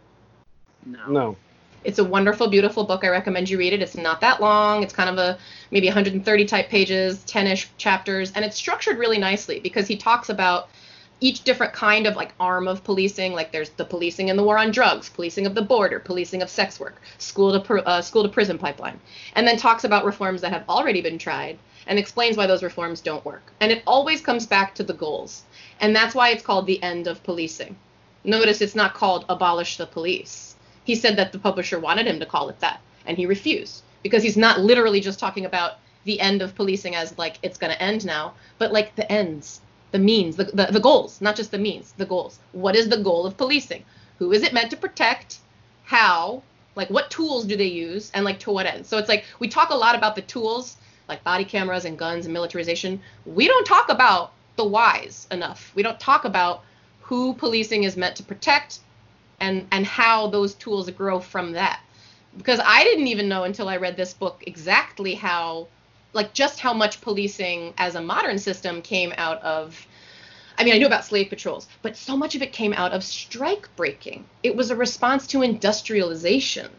No. 0.86 1.06
no 1.08 1.36
It's 1.84 1.98
a 1.98 2.04
wonderful, 2.04 2.48
beautiful 2.48 2.84
book. 2.84 3.04
I 3.04 3.08
recommend 3.08 3.48
you 3.48 3.58
read 3.58 3.72
it. 3.72 3.82
It's 3.82 3.96
not 3.96 4.20
that 4.20 4.40
long. 4.40 4.82
It's 4.82 4.92
kind 4.92 5.08
of 5.08 5.18
a 5.18 5.38
maybe 5.70 5.86
130 5.86 6.44
type 6.44 6.68
pages, 6.68 7.24
10ish 7.26 7.68
chapters, 7.76 8.32
and 8.32 8.44
it's 8.44 8.56
structured 8.56 8.98
really 8.98 9.18
nicely 9.18 9.60
because 9.60 9.86
he 9.86 9.96
talks 9.96 10.28
about 10.28 10.68
each 11.20 11.44
different 11.44 11.72
kind 11.72 12.06
of 12.06 12.16
like 12.16 12.34
arm 12.38 12.68
of 12.68 12.84
policing. 12.84 13.32
Like 13.32 13.52
there's 13.52 13.70
the 13.70 13.84
policing 13.84 14.28
in 14.28 14.36
the 14.36 14.42
war 14.42 14.58
on 14.58 14.70
drugs, 14.70 15.08
policing 15.08 15.46
of 15.46 15.54
the 15.54 15.62
border, 15.62 15.98
policing 15.98 16.42
of 16.42 16.50
sex 16.50 16.78
work, 16.78 17.00
school 17.18 17.58
to 17.58 17.86
uh, 17.86 18.02
school 18.02 18.22
to 18.22 18.28
prison 18.28 18.58
pipeline, 18.58 19.00
and 19.34 19.46
then 19.46 19.56
talks 19.56 19.84
about 19.84 20.04
reforms 20.04 20.40
that 20.42 20.52
have 20.52 20.68
already 20.68 21.00
been 21.00 21.18
tried 21.18 21.58
and 21.86 21.98
explains 21.98 22.36
why 22.36 22.46
those 22.46 22.62
reforms 22.62 23.00
don't 23.00 23.24
work. 23.24 23.52
And 23.60 23.70
it 23.70 23.82
always 23.86 24.20
comes 24.20 24.46
back 24.46 24.74
to 24.74 24.82
the 24.82 24.92
goals, 24.92 25.44
and 25.80 25.94
that's 25.94 26.14
why 26.14 26.30
it's 26.30 26.42
called 26.42 26.66
the 26.66 26.82
end 26.82 27.06
of 27.06 27.22
policing. 27.22 27.76
Notice 28.24 28.60
it's 28.60 28.74
not 28.74 28.94
called 28.94 29.24
abolish 29.28 29.76
the 29.76 29.86
police. 29.86 30.55
He 30.86 30.94
said 30.94 31.16
that 31.16 31.32
the 31.32 31.38
publisher 31.40 31.80
wanted 31.80 32.06
him 32.06 32.20
to 32.20 32.26
call 32.26 32.48
it 32.48 32.60
that, 32.60 32.80
and 33.04 33.18
he 33.18 33.26
refused 33.26 33.82
because 34.04 34.22
he's 34.22 34.36
not 34.36 34.60
literally 34.60 35.00
just 35.00 35.18
talking 35.18 35.44
about 35.44 35.72
the 36.04 36.20
end 36.20 36.40
of 36.40 36.54
policing 36.54 36.94
as 36.94 37.18
like 37.18 37.40
it's 37.42 37.58
going 37.58 37.72
to 37.72 37.82
end 37.82 38.06
now, 38.06 38.34
but 38.58 38.72
like 38.72 38.94
the 38.94 39.10
ends, 39.10 39.60
the 39.90 39.98
means, 39.98 40.36
the, 40.36 40.44
the, 40.44 40.66
the 40.66 40.80
goals, 40.80 41.20
not 41.20 41.34
just 41.34 41.50
the 41.50 41.58
means, 41.58 41.92
the 41.96 42.06
goals. 42.06 42.38
What 42.52 42.76
is 42.76 42.88
the 42.88 42.98
goal 42.98 43.26
of 43.26 43.36
policing? 43.36 43.84
Who 44.20 44.30
is 44.30 44.44
it 44.44 44.52
meant 44.52 44.70
to 44.70 44.76
protect? 44.76 45.40
How? 45.82 46.44
Like 46.76 46.88
what 46.88 47.10
tools 47.10 47.46
do 47.46 47.56
they 47.56 47.66
use? 47.66 48.12
And 48.14 48.24
like 48.24 48.38
to 48.40 48.52
what 48.52 48.66
end? 48.66 48.86
So 48.86 48.96
it's 48.96 49.08
like 49.08 49.24
we 49.40 49.48
talk 49.48 49.70
a 49.70 49.74
lot 49.74 49.96
about 49.96 50.14
the 50.14 50.22
tools, 50.22 50.76
like 51.08 51.24
body 51.24 51.44
cameras 51.44 51.84
and 51.84 51.98
guns 51.98 52.26
and 52.26 52.32
militarization. 52.32 53.00
We 53.24 53.48
don't 53.48 53.66
talk 53.66 53.88
about 53.88 54.32
the 54.54 54.64
whys 54.64 55.26
enough. 55.32 55.72
We 55.74 55.82
don't 55.82 55.98
talk 55.98 56.24
about 56.24 56.62
who 57.00 57.34
policing 57.34 57.82
is 57.82 57.96
meant 57.96 58.14
to 58.16 58.22
protect 58.22 58.78
and 59.40 59.66
and 59.70 59.86
how 59.86 60.28
those 60.28 60.54
tools 60.54 60.90
grow 60.90 61.20
from 61.20 61.52
that 61.52 61.80
because 62.36 62.60
i 62.64 62.84
didn't 62.84 63.06
even 63.06 63.28
know 63.28 63.44
until 63.44 63.68
i 63.68 63.76
read 63.76 63.96
this 63.96 64.14
book 64.14 64.42
exactly 64.46 65.14
how 65.14 65.66
like 66.12 66.32
just 66.32 66.60
how 66.60 66.72
much 66.72 67.00
policing 67.00 67.74
as 67.78 67.94
a 67.94 68.00
modern 68.00 68.38
system 68.38 68.82
came 68.82 69.12
out 69.16 69.40
of 69.42 69.86
I 70.58 70.64
mean, 70.64 70.74
I 70.74 70.78
knew 70.78 70.86
about 70.86 71.04
slave 71.04 71.28
patrols, 71.28 71.68
but 71.82 71.96
so 71.96 72.16
much 72.16 72.34
of 72.34 72.40
it 72.40 72.52
came 72.52 72.72
out 72.72 72.92
of 72.92 73.04
strike 73.04 73.68
breaking. 73.76 74.24
It 74.42 74.56
was 74.56 74.70
a 74.70 74.76
response 74.76 75.26
to 75.28 75.42
industrialization 75.42 76.70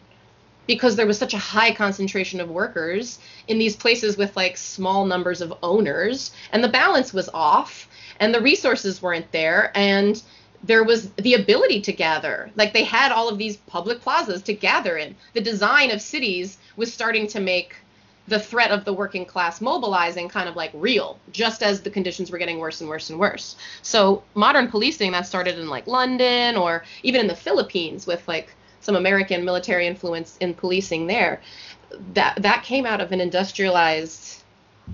because 0.66 0.96
there 0.96 1.06
was 1.06 1.18
such 1.18 1.34
a 1.34 1.40
high 1.40 1.74
concentration 1.74 2.42
of 2.42 2.50
workers 2.50 3.20
in 3.48 3.60
these 3.60 3.76
places 3.76 4.18
with 4.18 4.36
like 4.36 4.58
small 4.58 5.06
numbers 5.06 5.42
of 5.42 5.54
owners, 5.62 6.32
and 6.52 6.64
the 6.64 6.68
balance 6.68 7.14
was 7.14 7.30
off, 7.34 7.88
and 8.20 8.34
the 8.34 8.42
resources 8.42 9.02
weren't 9.02 9.32
there, 9.32 9.72
and 9.76 10.22
there 10.68 10.84
was 10.84 11.10
the 11.12 11.34
ability 11.34 11.82
to 11.82 11.94
gather. 11.94 12.52
Like 12.56 12.74
they 12.74 12.84
had 12.84 13.12
all 13.12 13.30
of 13.30 13.38
these 13.38 13.58
public 13.58 14.02
plazas 14.02 14.42
to 14.44 14.54
gather 14.54 14.98
in. 14.98 15.16
The 15.34 15.42
design 15.42 15.92
of 15.92 16.02
cities 16.02 16.58
was 16.76 16.94
starting 16.94 17.28
to 17.28 17.40
make 17.40 17.76
the 18.28 18.40
threat 18.40 18.72
of 18.72 18.84
the 18.84 18.94
working 18.94 19.26
class 19.26 19.62
mobilizing 19.62 20.28
kind 20.28 20.50
of 20.50 20.56
like 20.58 20.72
real, 20.74 21.18
just 21.32 21.64
as 21.64 21.82
the 21.82 21.90
conditions 21.90 22.30
were 22.30 22.38
getting 22.38 22.60
worse 22.60 22.82
and 22.82 22.90
worse 22.90 23.10
and 23.10 23.18
worse. 23.18 23.56
So 23.82 24.24
modern 24.36 24.68
policing 24.68 25.14
that 25.14 25.26
started 25.26 25.58
in 25.58 25.70
like 25.70 25.88
London 25.88 26.58
or 26.58 26.84
even 27.04 27.22
in 27.22 27.28
the 27.28 27.36
Philippines 27.36 28.06
with 28.06 28.28
like 28.28 28.54
some 28.82 28.98
American 28.98 29.46
military 29.46 29.88
influence 29.88 30.38
in 30.42 30.54
policing 30.54 31.08
there, 31.08 31.42
that 32.14 32.42
that 32.42 32.64
came 32.64 32.86
out 32.86 33.00
of 33.00 33.14
an 33.14 33.22
industrialized 33.22 34.44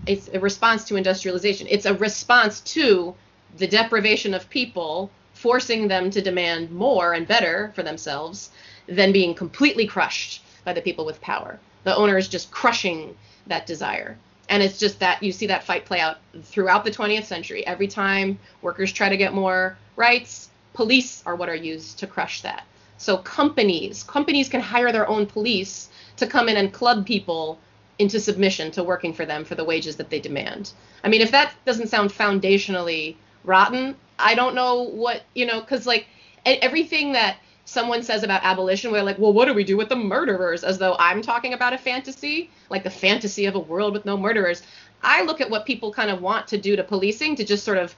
it's 0.07 0.27
a 0.33 0.39
response 0.39 0.85
to 0.85 0.95
industrialization. 0.95 1.67
It's 1.69 1.85
a 1.85 1.93
response 1.93 2.61
to 2.61 3.15
the 3.57 3.67
deprivation 3.67 4.33
of 4.33 4.49
people, 4.49 5.11
forcing 5.43 5.89
them 5.89 6.09
to 6.09 6.21
demand 6.21 6.71
more 6.71 7.13
and 7.13 7.27
better 7.27 7.73
for 7.75 7.83
themselves 7.83 8.49
than 8.87 9.11
being 9.11 9.35
completely 9.35 9.85
crushed 9.85 10.41
by 10.63 10.71
the 10.71 10.81
people 10.81 11.05
with 11.05 11.19
power. 11.19 11.59
The 11.83 11.93
owner 11.93 12.17
is 12.17 12.29
just 12.29 12.49
crushing 12.49 13.17
that 13.47 13.65
desire. 13.65 14.17
And 14.47 14.63
it's 14.63 14.79
just 14.79 15.01
that 15.01 15.21
you 15.21 15.33
see 15.33 15.47
that 15.47 15.65
fight 15.65 15.83
play 15.83 15.99
out 15.99 16.19
throughout 16.43 16.85
the 16.85 16.91
20th 16.91 17.25
century. 17.25 17.67
Every 17.67 17.89
time 17.89 18.39
workers 18.61 18.93
try 18.93 19.09
to 19.09 19.17
get 19.17 19.33
more 19.33 19.77
rights 19.97 20.49
police 20.73 21.21
are 21.25 21.35
what 21.35 21.49
are 21.49 21.55
used 21.73 21.99
to 21.99 22.07
crush 22.07 22.41
that. 22.41 22.63
So 22.97 23.17
companies 23.17 24.01
companies 24.03 24.47
can 24.47 24.61
hire 24.61 24.93
their 24.93 25.09
own 25.09 25.25
police 25.25 25.89
to 26.17 26.25
come 26.25 26.47
in 26.47 26.55
and 26.55 26.71
club 26.71 27.05
people 27.05 27.59
into 27.99 28.17
submission 28.17 28.71
to 28.71 28.83
working 28.83 29.13
for 29.13 29.25
them 29.25 29.43
for 29.43 29.55
the 29.55 29.65
wages 29.65 29.97
that 29.97 30.09
they 30.09 30.21
demand. 30.21 30.71
I 31.03 31.09
mean 31.09 31.21
if 31.21 31.31
that 31.31 31.53
doesn't 31.65 31.89
sound 31.89 32.11
foundationally 32.11 33.17
rotten 33.43 33.95
i 34.19 34.35
don't 34.35 34.55
know 34.55 34.83
what 34.83 35.23
you 35.33 35.45
know 35.45 35.59
because 35.59 35.85
like 35.85 36.07
everything 36.45 37.13
that 37.13 37.37
someone 37.65 38.03
says 38.03 38.23
about 38.23 38.43
abolition, 38.43 38.91
we're 38.91 39.03
like, 39.03 39.17
well, 39.17 39.33
what 39.33 39.45
do 39.45 39.53
we 39.53 39.63
do 39.63 39.77
with 39.77 39.89
the 39.89 39.95
murderers? 39.95 40.63
As 40.63 40.77
though 40.77 40.95
I'm 40.99 41.21
talking 41.21 41.53
about 41.53 41.73
a 41.73 41.77
fantasy, 41.77 42.49
like 42.69 42.83
the 42.83 42.89
fantasy 42.89 43.45
of 43.45 43.55
a 43.55 43.59
world 43.59 43.93
with 43.93 44.05
no 44.05 44.17
murderers. 44.17 44.63
I 45.01 45.23
look 45.23 45.41
at 45.41 45.49
what 45.49 45.65
people 45.65 45.91
kind 45.91 46.09
of 46.09 46.21
want 46.21 46.47
to 46.49 46.57
do 46.57 46.75
to 46.75 46.83
policing 46.83 47.35
to 47.37 47.45
just 47.45 47.63
sort 47.63 47.77
of 47.77 47.95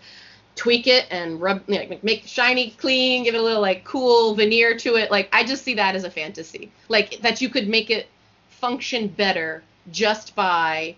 tweak 0.56 0.88
it 0.88 1.06
and 1.12 1.42
rub, 1.42 1.62
you 1.68 1.78
know, 1.78 2.00
make 2.02 2.24
shiny 2.26 2.72
clean, 2.72 3.24
give 3.24 3.36
it 3.36 3.40
a 3.40 3.44
little 3.44 3.62
like 3.62 3.84
cool 3.84 4.36
veneer 4.36 4.78
to 4.78 4.96
it. 4.96 5.12
Like 5.12 5.30
I 5.34 5.44
just 5.44 5.64
see 5.64 5.74
that 5.76 5.96
as 5.96 6.04
a 6.04 6.10
fantasy, 6.10 6.72
like 6.88 7.20
that 7.22 7.42
you 7.42 7.50
could 7.50 7.68
make 7.68 7.90
it 7.90 8.08
function 8.50 9.08
better 9.08 9.64
just 9.92 10.36
by 10.36 10.96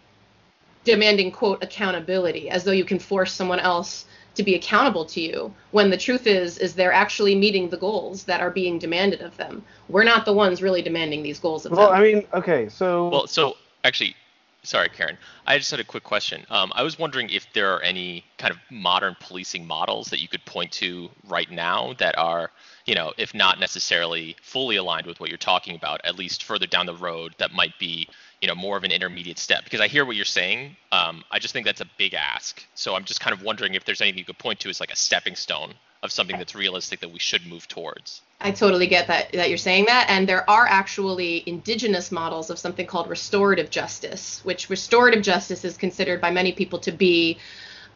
demanding 0.83 1.31
quote 1.31 1.63
accountability, 1.63 2.49
as 2.49 2.63
though 2.63 2.71
you 2.71 2.85
can 2.85 2.99
force 2.99 3.33
someone 3.33 3.59
else 3.59 4.05
to 4.37 4.43
be 4.43 4.55
accountable 4.55 5.03
to 5.03 5.19
you 5.19 5.53
when 5.71 5.89
the 5.89 5.97
truth 5.97 6.25
is 6.25 6.57
is 6.57 6.73
they're 6.73 6.93
actually 6.93 7.35
meeting 7.35 7.69
the 7.69 7.77
goals 7.77 8.23
that 8.23 8.39
are 8.39 8.51
being 8.51 8.79
demanded 8.79 9.21
of 9.21 9.35
them 9.37 9.63
we're 9.89 10.03
not 10.03 10.25
the 10.25 10.33
ones 10.33 10.61
really 10.61 10.81
demanding 10.81 11.21
these 11.21 11.39
goals 11.39 11.65
of 11.65 11.71
well, 11.71 11.89
them 11.89 11.99
I 11.99 12.01
mean, 12.01 12.27
okay, 12.33 12.69
so 12.69 13.09
Well, 13.09 13.27
so 13.27 13.57
actually, 13.83 14.15
sorry, 14.63 14.89
Karen. 14.89 15.17
I 15.45 15.57
just 15.57 15.71
had 15.71 15.79
a 15.79 15.83
quick 15.83 16.03
question. 16.03 16.45
Um, 16.49 16.71
I 16.75 16.83
was 16.83 16.99
wondering 16.99 17.29
if 17.29 17.51
there 17.53 17.73
are 17.73 17.81
any 17.81 18.23
kind 18.37 18.51
of 18.51 18.59
modern 18.69 19.15
policing 19.19 19.65
models 19.65 20.07
that 20.07 20.21
you 20.21 20.27
could 20.27 20.43
point 20.45 20.71
to 20.73 21.09
right 21.27 21.49
now 21.49 21.93
that 21.99 22.17
are, 22.17 22.51
you 22.85 22.95
know, 22.95 23.13
if 23.17 23.33
not 23.33 23.59
necessarily 23.59 24.35
fully 24.41 24.75
aligned 24.75 25.07
with 25.07 25.19
what 25.19 25.29
you're 25.29 25.37
talking 25.37 25.75
about, 25.75 26.01
at 26.03 26.17
least 26.17 26.43
further 26.43 26.67
down 26.67 26.85
the 26.85 26.95
road 26.95 27.33
that 27.37 27.51
might 27.53 27.77
be, 27.79 28.07
you 28.41 28.47
know, 28.47 28.55
more 28.55 28.77
of 28.77 28.83
an 28.83 28.91
intermediate 28.91 29.39
step. 29.39 29.63
Because 29.63 29.81
I 29.81 29.87
hear 29.87 30.05
what 30.05 30.15
you're 30.15 30.25
saying. 30.25 30.75
Um, 30.91 31.23
I 31.31 31.39
just 31.39 31.53
think 31.53 31.65
that's 31.65 31.81
a 31.81 31.89
big 31.97 32.13
ask. 32.13 32.63
So 32.75 32.95
I'm 32.95 33.03
just 33.03 33.19
kind 33.19 33.33
of 33.33 33.41
wondering 33.41 33.73
if 33.73 33.85
there's 33.85 34.01
anything 34.01 34.19
you 34.19 34.25
could 34.25 34.37
point 34.37 34.59
to 34.61 34.69
as 34.69 34.79
like 34.79 34.91
a 34.91 34.95
stepping 34.95 35.35
stone 35.35 35.73
of 36.03 36.11
something 36.11 36.37
that's 36.37 36.53
realistic 36.53 36.99
that 36.99 37.11
we 37.11 37.19
should 37.19 37.45
move 37.47 37.67
towards. 37.67 38.21
I 38.39 38.51
totally 38.51 38.85
get 38.85 39.07
that 39.07 39.31
that 39.33 39.49
you're 39.49 39.57
saying 39.57 39.85
that, 39.87 40.07
and 40.09 40.29
there 40.29 40.47
are 40.47 40.67
actually 40.67 41.43
indigenous 41.47 42.11
models 42.11 42.51
of 42.51 42.59
something 42.59 42.85
called 42.85 43.09
restorative 43.09 43.71
justice, 43.71 44.41
which 44.43 44.69
restorative 44.69 45.23
justice 45.23 45.65
is 45.65 45.75
considered 45.75 46.21
by 46.21 46.29
many 46.29 46.51
people 46.51 46.77
to 46.79 46.91
be 46.91 47.39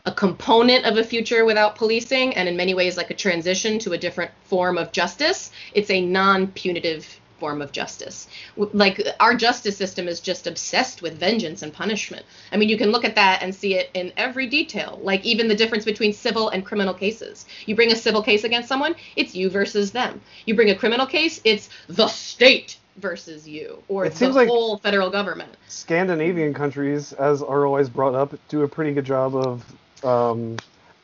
a 0.05 0.11
component 0.11 0.85
of 0.85 0.97
a 0.97 1.03
future 1.03 1.45
without 1.45 1.75
policing, 1.75 2.33
and 2.33 2.49
in 2.49 2.57
many 2.57 2.73
ways 2.73 2.97
like 2.97 3.11
a 3.11 3.13
transition 3.13 3.77
to 3.77 3.93
a 3.93 3.97
different 3.99 4.31
form 4.45 4.79
of 4.79 4.91
justice. 4.91 5.51
It's 5.73 5.91
a 5.91 6.01
non-punitive 6.01 7.20
form 7.41 7.59
of 7.61 7.71
justice. 7.71 8.27
Like 8.55 9.01
our 9.19 9.33
justice 9.35 9.75
system 9.75 10.07
is 10.07 10.19
just 10.21 10.45
obsessed 10.45 11.01
with 11.01 11.19
vengeance 11.19 11.63
and 11.63 11.73
punishment. 11.73 12.23
I 12.53 12.57
mean, 12.57 12.69
you 12.69 12.77
can 12.77 12.91
look 12.91 13.03
at 13.03 13.15
that 13.15 13.41
and 13.41 13.53
see 13.53 13.73
it 13.73 13.89
in 13.95 14.13
every 14.15 14.45
detail, 14.47 14.99
like 15.01 15.25
even 15.25 15.47
the 15.47 15.55
difference 15.55 15.83
between 15.83 16.13
civil 16.13 16.49
and 16.49 16.63
criminal 16.63 16.93
cases. 16.93 17.45
You 17.65 17.75
bring 17.75 17.91
a 17.91 17.95
civil 17.95 18.21
case 18.21 18.43
against 18.43 18.69
someone, 18.69 18.93
it's 19.15 19.33
you 19.33 19.49
versus 19.49 19.91
them. 19.91 20.21
You 20.45 20.53
bring 20.55 20.69
a 20.69 20.75
criminal 20.75 21.07
case, 21.07 21.41
it's 21.43 21.69
the 21.89 22.07
state 22.07 22.77
versus 22.97 23.47
you, 23.47 23.81
or 23.87 24.05
It 24.05 24.11
the 24.11 24.17
seems 24.17 24.35
like- 24.35 24.47
whole 24.47 24.77
federal 24.77 25.09
government. 25.09 25.51
Scandinavian 25.67 26.53
countries, 26.53 27.11
as 27.13 27.41
are 27.41 27.65
always 27.65 27.89
brought 27.89 28.13
up, 28.13 28.35
do 28.49 28.61
a 28.61 28.67
pretty 28.67 28.93
good 28.93 29.05
job 29.05 29.35
of 29.35 29.63
um, 30.05 30.57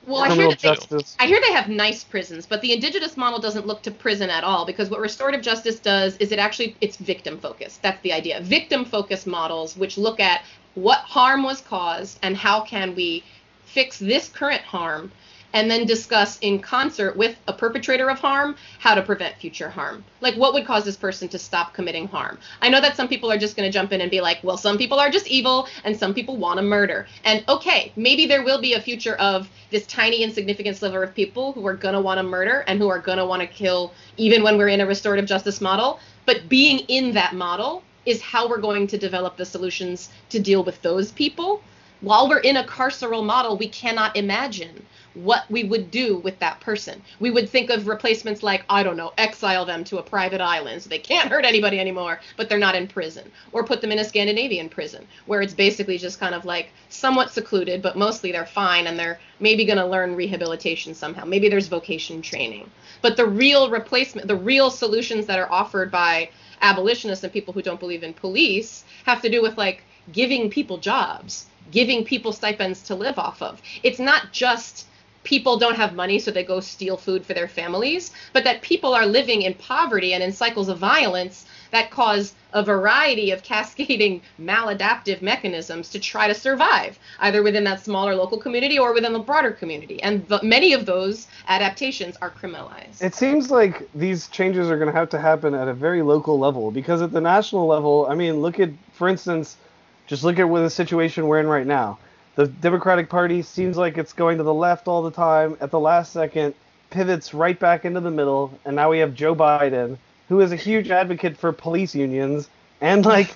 Well, 0.08 0.24
I 0.24 0.34
hear 0.34 0.48
that 0.48 0.60
they. 0.62 1.04
I 1.20 1.28
hear 1.28 1.42
they 1.42 1.52
have 1.52 1.68
nice 1.68 2.06
prisons, 2.06 2.46
but 2.46 2.62
the 2.62 2.72
indigenous 2.72 3.18
model 3.18 3.40
doesn't 3.40 3.68
look 3.68 3.82
to 3.84 3.92
prison 3.92 4.30
at 4.30 4.46
all 4.46 4.66
because 4.66 4.90
what 4.90 5.02
restorative 5.02 5.42
justice 5.42 5.80
does 5.80 6.16
is 6.18 6.32
it 6.32 6.40
actually 6.40 6.78
it's 6.80 6.96
victim 6.96 7.38
focused. 7.38 7.82
That's 7.82 8.02
the 8.04 8.14
idea. 8.14 8.40
Victim 8.42 8.86
focused 8.86 9.28
models 9.28 9.76
which 9.76 9.98
look 9.98 10.22
at 10.22 10.44
what 10.76 11.00
harm 11.00 11.44
was 11.44 11.60
caused 11.60 12.20
and 12.24 12.38
how 12.38 12.62
can 12.62 12.96
we 12.96 13.24
fix 13.66 14.00
this 14.00 14.30
current 14.30 14.62
harm 14.62 15.12
and 15.54 15.72
then 15.72 15.86
discuss 15.86 16.38
in 16.39 16.60
concert 16.60 17.16
with 17.16 17.38
a 17.48 17.54
perpetrator 17.54 18.10
of 18.10 18.20
harm 18.20 18.56
how 18.80 18.94
to 18.96 19.01
prevent 19.01 19.36
future 19.38 19.70
harm. 19.70 20.04
Like 20.22 20.36
what 20.36 20.54
would 20.54 20.66
cause 20.66 20.86
this 20.86 20.98
person 20.98 21.27
to 21.30 21.39
stop 21.39 21.74
committing 21.74 22.08
harm? 22.08 22.38
I 22.62 22.70
know 22.70 22.82
that 22.82 22.96
some 22.96 23.08
people 23.08 23.32
are 23.32 23.38
just 23.38 23.56
going 23.56 23.68
to 23.68 23.74
jump 23.74 23.92
in 23.92 24.01
and 24.01 24.12
be 24.12 24.22
like, 24.22 24.44
well, 24.44 24.58
some 24.58 24.77
people 24.77 25.00
are 25.00 25.10
just 25.10 25.27
evil 25.27 25.68
and 25.84 25.96
some 25.96 26.13
people 26.13 26.38
want 26.38 26.58
to 26.58 26.63
murder. 26.63 27.08
And 27.24 27.44
okay, 27.48 27.92
maybe 27.96 28.25
there 28.25 28.44
will 28.44 28.62
be 28.62 28.74
a 28.74 28.82
future 28.82 29.16
of 29.16 29.50
this 29.72 29.86
tiny 29.88 30.24
insignificant 30.24 30.77
sliver 30.77 31.04
of 31.04 31.13
people 31.16 31.54
who 31.54 31.66
are 31.66 31.75
going 31.75 31.96
to 31.96 32.01
want 32.01 32.18
to 32.20 32.24
murder 32.24 32.63
and 32.68 32.80
who 32.80 32.89
are 32.89 33.00
going 33.00 33.18
to 33.18 33.25
want 33.25 33.42
to 33.42 33.48
kill 33.48 33.94
even 34.18 34.44
when 34.44 34.58
we're 34.58 34.70
in 34.70 34.82
a 34.82 34.86
restorative 34.86 35.25
justice 35.25 35.62
model. 35.62 36.00
But 36.25 36.50
being 36.50 36.80
in 36.88 37.13
that 37.13 37.34
model 37.34 37.84
is 38.06 38.22
how 38.22 38.48
we're 38.48 38.60
going 38.60 38.88
to 38.88 38.98
develop 38.98 39.38
the 39.38 39.46
solutions 39.46 40.10
to 40.30 40.39
deal 40.39 40.63
with 40.63 40.82
those 40.82 41.12
people. 41.12 41.62
While 42.00 42.30
we're 42.30 42.39
in 42.39 42.58
a 42.58 42.63
carceral 42.63 43.25
model, 43.25 43.58
we 43.58 43.68
cannot 43.68 44.16
imagine 44.16 44.86
what 45.24 45.50
we 45.50 45.63
would 45.63 45.89
do 45.89 46.17
with 46.17 46.38
that 46.39 46.59
person. 46.59 47.01
We 47.19 47.31
would 47.31 47.50
think 47.50 47.69
of 47.69 47.88
replacements 47.88 48.43
like, 48.43 48.63
I 48.69 48.83
don't 48.83 48.97
know, 48.97 49.13
exile 49.17 49.65
them 49.65 49.83
to 49.86 49.97
a 49.97 50.03
private 50.03 50.41
island 50.41 50.81
so 50.81 50.89
they 50.89 51.00
can't 51.00 51.29
hurt 51.29 51.45
anybody 51.45 51.79
anymore, 51.79 52.19
but 52.36 52.50
they're 52.50 52.59
not 52.59 52.75
in 52.75 52.88
prison. 52.88 53.31
Or 53.51 53.63
put 53.63 53.81
them 53.81 53.91
in 53.91 54.00
a 54.00 54.05
Scandinavian 54.05 54.69
prison 54.69 55.07
where 55.25 55.41
it's 55.41 55.53
basically 55.53 55.97
just 55.97 56.19
kind 56.19 56.36
of 56.36 56.45
like 56.45 56.69
somewhat 56.89 57.31
secluded, 57.31 57.81
but 57.81 57.97
mostly 57.97 58.31
they're 58.31 58.45
fine 58.45 58.88
and 58.88 58.97
they're 58.97 59.19
maybe 59.39 59.65
going 59.65 59.77
to 59.77 59.86
learn 59.86 60.15
rehabilitation 60.15 60.93
somehow. 60.93 61.25
Maybe 61.25 61.50
there's 61.50 61.67
vocation 61.67 62.21
training. 62.21 62.69
But 63.01 63.17
the 63.17 63.25
real 63.25 63.69
replacement, 63.69 64.27
the 64.27 64.36
real 64.36 64.69
solutions 64.69 65.25
that 65.25 65.39
are 65.39 65.51
offered 65.51 65.91
by 65.91 66.29
abolitionists 66.62 67.24
and 67.24 67.33
people 67.33 67.53
who 67.53 67.62
don't 67.62 67.79
believe 67.79 68.03
in 68.03 68.13
police 68.13 68.83
have 69.05 69.21
to 69.21 69.29
do 69.29 69.41
with 69.41 69.57
like 69.57 69.83
giving 70.12 70.50
people 70.50 70.77
jobs, 70.77 71.45
giving 71.71 72.03
people 72.03 72.31
stipends 72.31 72.81
to 72.83 72.95
live 72.95 73.19
off 73.19 73.41
of. 73.41 73.62
It's 73.83 74.00
not 74.00 74.31
just 74.31 74.88
people 75.27 75.57
don't 75.57 75.75
have 75.75 75.93
money 75.93 76.19
so 76.19 76.31
they 76.31 76.41
go 76.41 76.62
steal 76.62 76.96
food 76.96 77.25
for 77.25 77.34
their 77.34 77.50
families, 77.50 78.12
but 78.31 78.46
that 78.46 78.62
people 78.62 78.93
are 78.93 79.05
living 79.05 79.41
in 79.41 79.53
poverty 79.55 80.13
and 80.13 80.24
in 80.24 80.31
cycles 80.31 80.69
of 80.69 80.77
violence 80.77 81.46
that 81.72 81.91
cause 81.91 82.34
a 82.53 82.63
variety 82.63 83.31
of 83.31 83.43
cascading 83.43 84.22
maladaptive 84.41 85.22
mechanisms 85.22 85.89
to 85.89 86.00
try 86.00 86.29
to 86.29 86.34
survive, 86.34 86.98
either 87.19 87.43
within 87.43 87.65
that 87.65 87.84
smaller 87.84 88.15
local 88.15 88.38
community 88.38 88.79
or 88.79 88.93
within 88.93 89.12
the 89.12 89.19
broader 89.19 89.51
community. 89.51 90.01
And 90.01 90.25
the, 90.29 90.41
many 90.43 90.72
of 90.72 90.86
those 90.86 91.27
adaptations 91.50 92.15
are 92.22 92.29
criminalized. 92.29 93.01
It 93.03 93.13
seems 93.13 93.51
like 93.51 93.86
these 93.93 94.29
changes 94.29 94.69
are 94.69 94.77
going 94.77 94.89
to 94.89 94.98
have 94.98 95.10
to 95.10 95.19
happen 95.19 95.53
at 95.53 95.67
a 95.67 95.74
very 95.74 96.03
local 96.03 96.39
level 96.39 96.72
because 96.72 97.01
at 97.01 97.12
the 97.12 97.19
national 97.19 97.67
level, 97.67 98.07
I 98.10 98.15
mean, 98.15 98.36
look 98.36 98.62
at, 98.62 98.69
for 98.93 99.10
instance, 99.10 99.57
just 100.05 100.24
look 100.24 100.39
at 100.39 100.48
what 100.48 100.62
the 100.62 100.69
situation 100.69 101.27
we're 101.27 101.41
in 101.41 101.48
right 101.48 101.67
now. 101.67 102.00
The 102.38 102.46
Democratic 102.46 103.10
Party 103.10 103.41
seems 103.41 103.77
like 103.77 103.98
it's 103.98 104.13
going 104.13 104.38
to 104.38 104.44
the 104.44 104.53
left 104.53 104.88
all 104.88 105.01
the 105.01 105.10
time. 105.10 105.58
At 105.60 105.72
the 105.72 105.79
last 105.79 106.13
second, 106.13 106.53
pivots 106.91 107.34
right 107.34 107.60
back 107.60 107.84
into 107.84 108.00
the 108.00 108.12
middle, 108.12 108.58
and 108.63 108.75
now 108.75 108.91
we 108.91 109.00
have 109.00 109.15
Joe 109.15 109.36
Biden, 109.36 109.98
who 110.29 110.39
is 110.41 110.51
a 110.51 110.56
huge 110.56 110.91
advocate 110.91 111.36
for 111.36 111.51
police 111.51 111.96
unions 111.96 112.48
and 112.79 113.03
like 113.03 113.36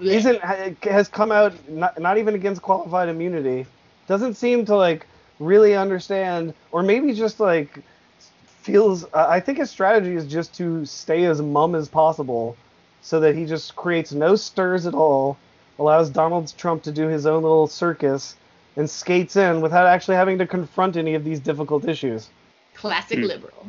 isn't 0.00 0.38
has 0.84 1.08
come 1.08 1.32
out 1.32 1.54
not, 1.66 1.98
not 1.98 2.18
even 2.18 2.34
against 2.34 2.60
qualified 2.60 3.08
immunity. 3.08 3.64
Doesn't 4.06 4.34
seem 4.34 4.66
to 4.66 4.76
like 4.76 5.06
really 5.40 5.74
understand, 5.74 6.52
or 6.72 6.82
maybe 6.82 7.14
just 7.14 7.40
like 7.40 7.78
feels. 8.44 9.06
I 9.14 9.40
think 9.40 9.56
his 9.56 9.70
strategy 9.70 10.14
is 10.14 10.26
just 10.26 10.54
to 10.56 10.84
stay 10.84 11.24
as 11.24 11.40
mum 11.40 11.74
as 11.74 11.88
possible, 11.88 12.58
so 13.00 13.18
that 13.20 13.34
he 13.34 13.46
just 13.46 13.74
creates 13.76 14.12
no 14.12 14.36
stirs 14.36 14.84
at 14.84 14.92
all, 14.92 15.38
allows 15.78 16.10
Donald 16.10 16.52
Trump 16.58 16.82
to 16.82 16.92
do 16.92 17.06
his 17.06 17.24
own 17.24 17.42
little 17.42 17.66
circus, 17.66 18.36
and 18.76 18.88
skates 18.88 19.36
in 19.36 19.60
without 19.60 19.86
actually 19.86 20.16
having 20.16 20.38
to 20.38 20.46
confront 20.46 20.96
any 20.96 21.14
of 21.14 21.24
these 21.24 21.40
difficult 21.40 21.86
issues. 21.88 22.28
Classic 22.74 23.18
Hmm. 23.18 23.26
liberal. 23.26 23.66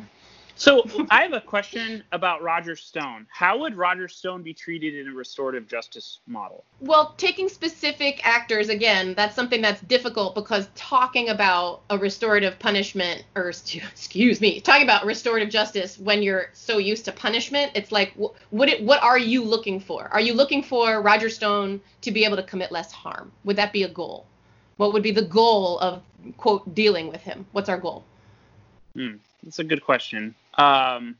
So 0.56 0.88
I 1.10 1.22
have 1.22 1.32
a 1.32 1.40
question 1.40 2.04
about 2.12 2.40
Roger 2.40 2.76
Stone. 2.76 3.26
How 3.28 3.58
would 3.58 3.74
Roger 3.74 4.06
Stone 4.06 4.42
be 4.42 4.54
treated 4.54 4.94
in 4.94 5.08
a 5.08 5.12
restorative 5.12 5.66
justice 5.66 6.20
model? 6.28 6.64
Well, 6.80 7.12
taking 7.16 7.48
specific 7.48 8.20
actors 8.24 8.68
again, 8.68 9.14
that's 9.14 9.34
something 9.34 9.60
that's 9.60 9.80
difficult 9.80 10.36
because 10.36 10.68
talking 10.76 11.28
about 11.28 11.80
a 11.90 11.98
restorative 11.98 12.58
punishment 12.60 13.24
or 13.34 13.48
excuse 13.74 14.40
me, 14.40 14.60
talking 14.60 14.84
about 14.84 15.04
restorative 15.06 15.48
justice 15.48 15.98
when 15.98 16.22
you're 16.22 16.50
so 16.52 16.78
used 16.78 17.04
to 17.06 17.12
punishment, 17.12 17.72
it's 17.74 17.90
like 17.90 18.14
what 18.50 18.68
it, 18.68 18.82
what 18.84 19.02
are 19.02 19.18
you 19.18 19.42
looking 19.42 19.80
for? 19.80 20.08
Are 20.12 20.20
you 20.20 20.34
looking 20.34 20.62
for 20.62 21.00
Roger 21.02 21.30
Stone 21.30 21.80
to 22.02 22.12
be 22.12 22.24
able 22.24 22.36
to 22.36 22.44
commit 22.44 22.70
less 22.70 22.92
harm? 22.92 23.32
Would 23.44 23.56
that 23.56 23.72
be 23.72 23.82
a 23.82 23.88
goal? 23.88 24.26
What 24.76 24.92
would 24.92 25.02
be 25.02 25.10
the 25.12 25.22
goal 25.22 25.78
of 25.80 26.02
quote 26.36 26.74
dealing 26.74 27.08
with 27.08 27.20
him? 27.20 27.46
What's 27.52 27.68
our 27.68 27.78
goal? 27.78 28.04
Hmm, 28.94 29.16
that's 29.42 29.58
a 29.58 29.64
good 29.64 29.82
question. 29.84 30.34
Um, 30.54 31.16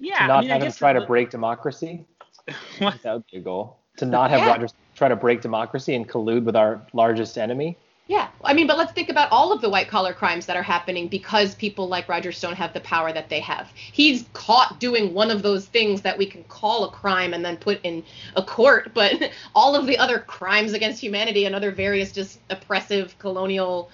yeah, 0.00 0.20
to 0.20 0.26
not 0.26 0.38
I 0.38 0.40
mean, 0.42 0.50
I 0.50 0.54
have 0.54 0.62
him 0.62 0.68
guess 0.68 0.78
try 0.78 0.92
the- 0.92 1.00
to 1.00 1.06
break 1.06 1.30
democracy. 1.30 2.04
That 2.78 3.04
would 3.04 3.24
be 3.30 3.38
a 3.38 3.40
goal. 3.40 3.78
To 3.98 4.06
not 4.06 4.30
have 4.30 4.40
Yeah. 4.40 4.48
Roger 4.48 4.68
try 4.94 5.08
to 5.08 5.16
break 5.16 5.40
democracy 5.40 5.94
and 5.94 6.06
collude 6.08 6.44
with 6.44 6.56
our 6.56 6.80
largest 6.92 7.38
enemy. 7.38 7.76
Yeah, 8.06 8.28
I 8.44 8.52
mean, 8.52 8.66
but 8.66 8.76
let's 8.76 8.92
think 8.92 9.08
about 9.08 9.32
all 9.32 9.50
of 9.50 9.62
the 9.62 9.70
white 9.70 9.88
collar 9.88 10.12
crimes 10.12 10.44
that 10.44 10.58
are 10.58 10.62
happening 10.62 11.08
because 11.08 11.54
people 11.54 11.88
like 11.88 12.06
Roger 12.06 12.32
Stone 12.32 12.54
have 12.56 12.74
the 12.74 12.80
power 12.80 13.10
that 13.10 13.30
they 13.30 13.40
have. 13.40 13.72
He's 13.74 14.26
caught 14.34 14.78
doing 14.78 15.14
one 15.14 15.30
of 15.30 15.40
those 15.40 15.64
things 15.64 16.02
that 16.02 16.18
we 16.18 16.26
can 16.26 16.44
call 16.44 16.84
a 16.84 16.90
crime 16.90 17.32
and 17.32 17.42
then 17.42 17.56
put 17.56 17.80
in 17.82 18.04
a 18.36 18.42
court, 18.42 18.92
but 18.92 19.30
all 19.54 19.74
of 19.74 19.86
the 19.86 19.96
other 19.96 20.18
crimes 20.18 20.74
against 20.74 21.00
humanity 21.00 21.46
and 21.46 21.54
other 21.54 21.70
various 21.70 22.12
just 22.12 22.40
oppressive 22.50 23.18
colonial 23.18 23.90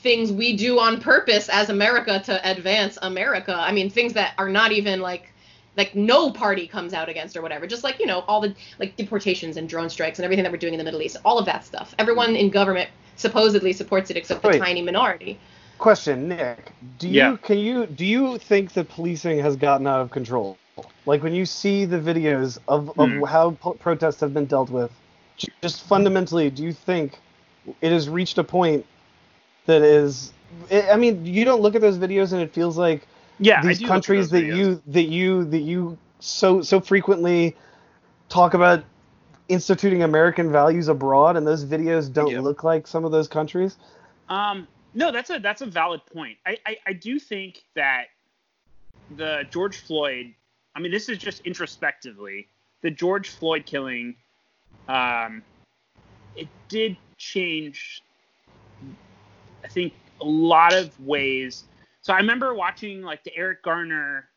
things 0.00 0.32
we 0.32 0.56
do 0.56 0.80
on 0.80 1.00
purpose 1.00 1.48
as 1.48 1.70
America 1.70 2.20
to 2.24 2.50
advance 2.50 2.98
America. 3.00 3.54
I 3.56 3.70
mean, 3.70 3.90
things 3.90 4.14
that 4.14 4.34
are 4.38 4.48
not 4.48 4.72
even 4.72 5.00
like 5.00 5.31
like 5.76 5.94
no 5.94 6.30
party 6.30 6.66
comes 6.66 6.92
out 6.92 7.08
against 7.08 7.36
or 7.36 7.42
whatever. 7.42 7.66
Just 7.66 7.84
like, 7.84 7.98
you 7.98 8.06
know, 8.06 8.20
all 8.28 8.40
the 8.40 8.54
like 8.78 8.96
deportations 8.96 9.56
and 9.56 9.68
drone 9.68 9.88
strikes 9.88 10.18
and 10.18 10.24
everything 10.24 10.42
that 10.42 10.52
we're 10.52 10.58
doing 10.58 10.74
in 10.74 10.78
the 10.78 10.84
Middle 10.84 11.02
East, 11.02 11.16
all 11.24 11.38
of 11.38 11.46
that 11.46 11.64
stuff. 11.64 11.94
Everyone 11.98 12.36
in 12.36 12.50
government 12.50 12.90
supposedly 13.16 13.72
supports 13.72 14.10
it 14.10 14.16
except 14.16 14.42
the 14.42 14.48
Wait. 14.48 14.58
tiny 14.58 14.82
minority. 14.82 15.38
Question, 15.78 16.28
Nick. 16.28 16.72
Do 16.98 17.08
you 17.08 17.14
Yeah. 17.14 17.36
can 17.38 17.58
you 17.58 17.86
do 17.86 18.04
you 18.04 18.38
think 18.38 18.72
that 18.74 18.88
policing 18.88 19.38
has 19.40 19.56
gotten 19.56 19.86
out 19.86 20.00
of 20.00 20.10
control? 20.10 20.58
Like 21.06 21.22
when 21.22 21.34
you 21.34 21.44
see 21.46 21.84
the 21.84 21.98
videos 21.98 22.58
of, 22.68 22.90
of 22.98 23.10
Hmm. 23.10 23.22
how 23.24 23.50
po- 23.52 23.72
protests 23.74 24.20
have 24.20 24.32
been 24.32 24.46
dealt 24.46 24.70
with, 24.70 24.90
just 25.62 25.82
fundamentally, 25.82 26.50
do 26.50 26.62
you 26.62 26.72
think 26.72 27.18
it 27.80 27.90
has 27.92 28.08
reached 28.08 28.38
a 28.38 28.44
point 28.44 28.84
that 29.66 29.82
is? 29.82 30.32
I 30.70 30.90
I 30.92 30.96
mean, 30.96 31.24
you 31.26 31.44
don't 31.44 31.60
look 31.62 31.74
at 31.74 31.80
those 31.80 31.98
videos 31.98 32.32
and 32.32 32.40
it 32.42 32.52
feels 32.52 32.78
like 32.78 33.06
Yeah, 33.42 33.62
these 33.62 33.78
do 33.78 33.84
look 33.84 33.90
at 33.90 33.94
countries 33.94 34.30
that 34.30 34.44
videos. 34.44 34.56
you 34.56 34.82
that 34.86 35.02
you 35.02 35.44
that 35.46 35.60
you 35.60 35.98
so 36.20 36.62
so 36.62 36.80
frequently 36.80 37.56
talk 38.28 38.54
about 38.54 38.84
instituting 39.48 40.02
American 40.02 40.50
values 40.52 40.88
abroad, 40.88 41.36
and 41.36 41.46
those 41.46 41.64
videos 41.64 42.12
don't 42.12 42.30
Yeah. 42.30 42.40
look 42.40 42.64
like 42.64 42.86
some 42.86 43.04
of 43.04 43.12
those 43.12 43.28
countries. 43.28 43.76
Um, 44.28 44.68
no, 44.94 45.10
that's 45.10 45.30
a 45.30 45.38
that's 45.38 45.62
a 45.62 45.66
valid 45.66 46.00
point. 46.06 46.38
I, 46.46 46.56
I 46.64 46.76
I 46.86 46.92
do 46.92 47.18
think 47.18 47.62
that 47.74 48.06
the 49.16 49.44
George 49.50 49.78
Floyd. 49.78 50.34
I 50.74 50.80
mean, 50.80 50.92
this 50.92 51.08
is 51.08 51.18
just 51.18 51.44
introspectively 51.44 52.48
the 52.82 52.90
George 52.90 53.28
Floyd 53.30 53.66
killing. 53.66 54.14
Um, 54.88 55.42
it 56.36 56.48
did 56.68 56.96
change. 57.18 58.02
I 59.64 59.68
think 59.68 59.92
a 60.20 60.24
lot 60.24 60.72
of 60.72 60.98
ways. 61.00 61.64
So 62.02 62.12
I 62.12 62.16
remember 62.16 62.52
watching 62.52 63.02
like 63.02 63.22
the 63.22 63.34
Eric 63.36 63.62
Garner 63.62 64.28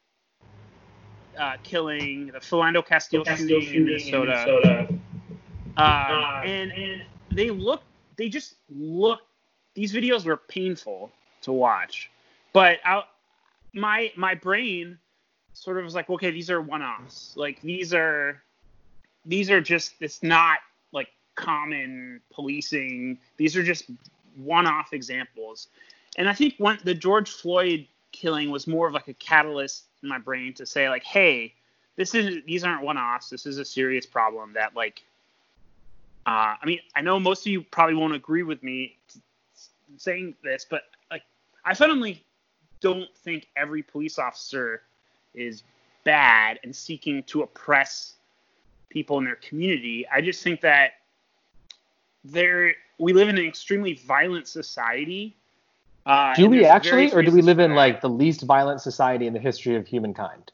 uh, 1.37 1.57
killing, 1.63 2.27
the 2.27 2.39
Philando 2.39 2.85
Castile, 2.85 3.25
shooting, 3.25 3.73
in 3.73 3.85
Minnesota, 3.85 4.87
Uh, 5.77 6.41
and 6.45 6.71
and 6.71 7.01
they 7.31 7.49
look, 7.49 7.81
they 8.17 8.29
just 8.29 8.55
look. 8.69 9.21
These 9.73 9.93
videos 9.93 10.25
were 10.25 10.37
painful 10.37 11.11
to 11.41 11.51
watch, 11.51 12.09
but 12.53 12.79
I, 12.85 13.03
my 13.73 14.11
my 14.15 14.35
brain 14.35 14.97
sort 15.53 15.77
of 15.77 15.83
was 15.83 15.95
like, 15.95 16.09
okay, 16.09 16.31
these 16.31 16.49
are 16.49 16.61
one-offs. 16.61 17.33
Like 17.35 17.61
these 17.61 17.93
are, 17.93 18.41
these 19.25 19.49
are 19.49 19.59
just. 19.59 19.95
It's 19.99 20.23
not 20.23 20.59
like 20.93 21.09
common 21.33 22.21
policing. 22.31 23.17
These 23.37 23.57
are 23.57 23.63
just 23.63 23.89
one-off 24.37 24.93
examples, 24.93 25.67
and 26.15 26.29
I 26.29 26.33
think 26.33 26.55
one 26.57 26.79
the 26.83 26.93
George 26.93 27.29
Floyd 27.29 27.87
killing 28.11 28.49
was 28.49 28.67
more 28.67 28.87
of 28.87 28.93
like 28.93 29.07
a 29.07 29.13
catalyst 29.15 29.85
in 30.01 30.09
my 30.09 30.17
brain 30.17 30.53
to 30.53 30.65
say 30.65 30.89
like, 30.89 31.03
hey, 31.03 31.53
this 31.95 32.15
is 32.15 32.43
these 32.45 32.63
aren't 32.63 32.83
one-offs. 32.83 33.29
This 33.29 33.45
is 33.45 33.57
a 33.57 33.65
serious 33.65 34.05
problem 34.05 34.53
that 34.53 34.75
like 34.75 35.03
uh, 36.25 36.55
I 36.59 36.65
mean, 36.65 36.79
I 36.95 37.01
know 37.01 37.19
most 37.19 37.45
of 37.45 37.51
you 37.51 37.61
probably 37.61 37.95
won't 37.95 38.15
agree 38.15 38.43
with 38.43 38.63
me 38.63 38.97
saying 39.97 40.35
this, 40.43 40.65
but 40.67 40.83
like, 41.11 41.21
I 41.63 41.73
fundamentally 41.75 42.23
don't 42.79 43.09
think 43.17 43.47
every 43.55 43.83
police 43.83 44.17
officer 44.17 44.81
is 45.35 45.63
bad 46.03 46.59
and 46.63 46.75
seeking 46.75 47.21
to 47.23 47.43
oppress 47.43 48.13
people 48.89 49.19
in 49.19 49.25
their 49.25 49.35
community. 49.35 50.07
I 50.11 50.21
just 50.21 50.41
think 50.41 50.61
that 50.61 50.93
there 52.23 52.73
we 52.97 53.13
live 53.13 53.29
in 53.29 53.37
an 53.37 53.45
extremely 53.45 53.93
violent 53.93 54.47
society. 54.47 55.35
Uh, 56.05 56.35
Do 56.35 56.49
we 56.49 56.65
actually, 56.65 57.11
or 57.11 57.23
do 57.23 57.31
we 57.31 57.41
live 57.41 57.59
in 57.59 57.73
like 57.73 58.01
the 58.01 58.09
least 58.09 58.43
violent 58.43 58.81
society 58.81 59.25
in 59.27 59.33
the 59.33 59.39
history 59.39 59.75
of 59.75 59.87
humankind? 59.87 60.51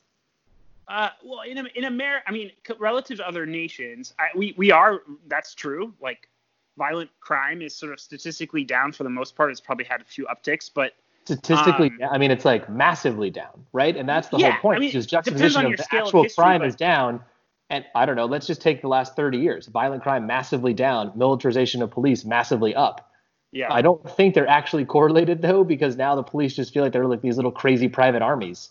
Uh, 0.88 1.10
well, 1.24 1.42
in 1.42 1.58
in 1.76 1.86
America, 1.86 2.24
I 2.28 2.32
mean, 2.32 2.52
relative 2.80 3.18
to 3.18 3.28
other 3.28 3.46
nations, 3.46 4.14
I, 4.20 4.28
we 4.36 4.54
we 4.58 4.72
are. 4.72 5.02
That's 5.28 5.54
true. 5.54 5.94
Like, 6.02 6.30
violent 6.78 7.10
crime 7.20 7.62
is 7.62 7.76
sort 7.76 7.92
of 7.92 8.00
statistically 8.00 8.64
down 8.64 8.92
for 8.94 9.04
the 9.04 9.10
most 9.10 9.36
part. 9.36 9.52
It's 9.52 9.62
probably 9.62 9.86
had 9.86 10.02
a 10.02 10.06
few 10.06 10.26
upticks, 10.28 10.70
but 10.74 10.94
Statistically, 11.26 11.92
Um, 12.02 12.10
I 12.12 12.18
mean, 12.18 12.32
it's 12.32 12.46
like 12.46 12.68
massively 12.68 13.30
down, 13.30 13.64
right? 13.74 13.96
And 13.96 14.10
that's 14.10 14.30
the 14.30 14.38
Yeah, 14.40 14.54
whole 14.54 14.62
point. 14.62 14.78
I 14.78 14.80
mean, 14.80 14.90
depends 14.92 15.08
juxtaposition 15.08 15.66
on 15.66 15.72
of 15.72 15.78
the 15.78 15.84
scale 15.84 16.00
of 16.00 16.08
actual 16.08 16.24
history, 16.24 16.42
crime 16.42 16.62
but- 16.62 16.68
is 16.70 16.76
down, 16.76 17.22
and 17.70 17.86
I 17.94 18.06
don't 18.08 18.16
know. 18.16 18.26
Let's 18.26 18.48
just 18.48 18.60
take 18.62 18.82
the 18.82 18.88
last 18.88 19.16
30 19.16 19.38
years. 19.38 19.68
Violent 19.68 20.02
crime 20.02 20.26
massively 20.26 20.74
down, 20.74 21.12
militarization 21.16 21.84
of 21.84 21.92
police 21.92 22.26
massively 22.26 22.74
up. 22.74 23.11
Yeah, 23.52 23.74
I 23.74 23.82
don't 23.82 24.08
think 24.18 24.34
they're 24.36 24.48
actually 24.48 24.86
correlated 24.86 25.42
though, 25.42 25.64
because 25.64 25.96
now 25.98 26.16
the 26.16 26.24
police 26.24 26.56
just 26.56 26.74
feel 26.74 26.84
like 26.84 26.94
they're 26.94 27.06
like 27.06 27.22
these 27.22 27.36
little 27.36 27.52
crazy 27.52 27.88
private 27.88 28.22
armies. 28.22 28.70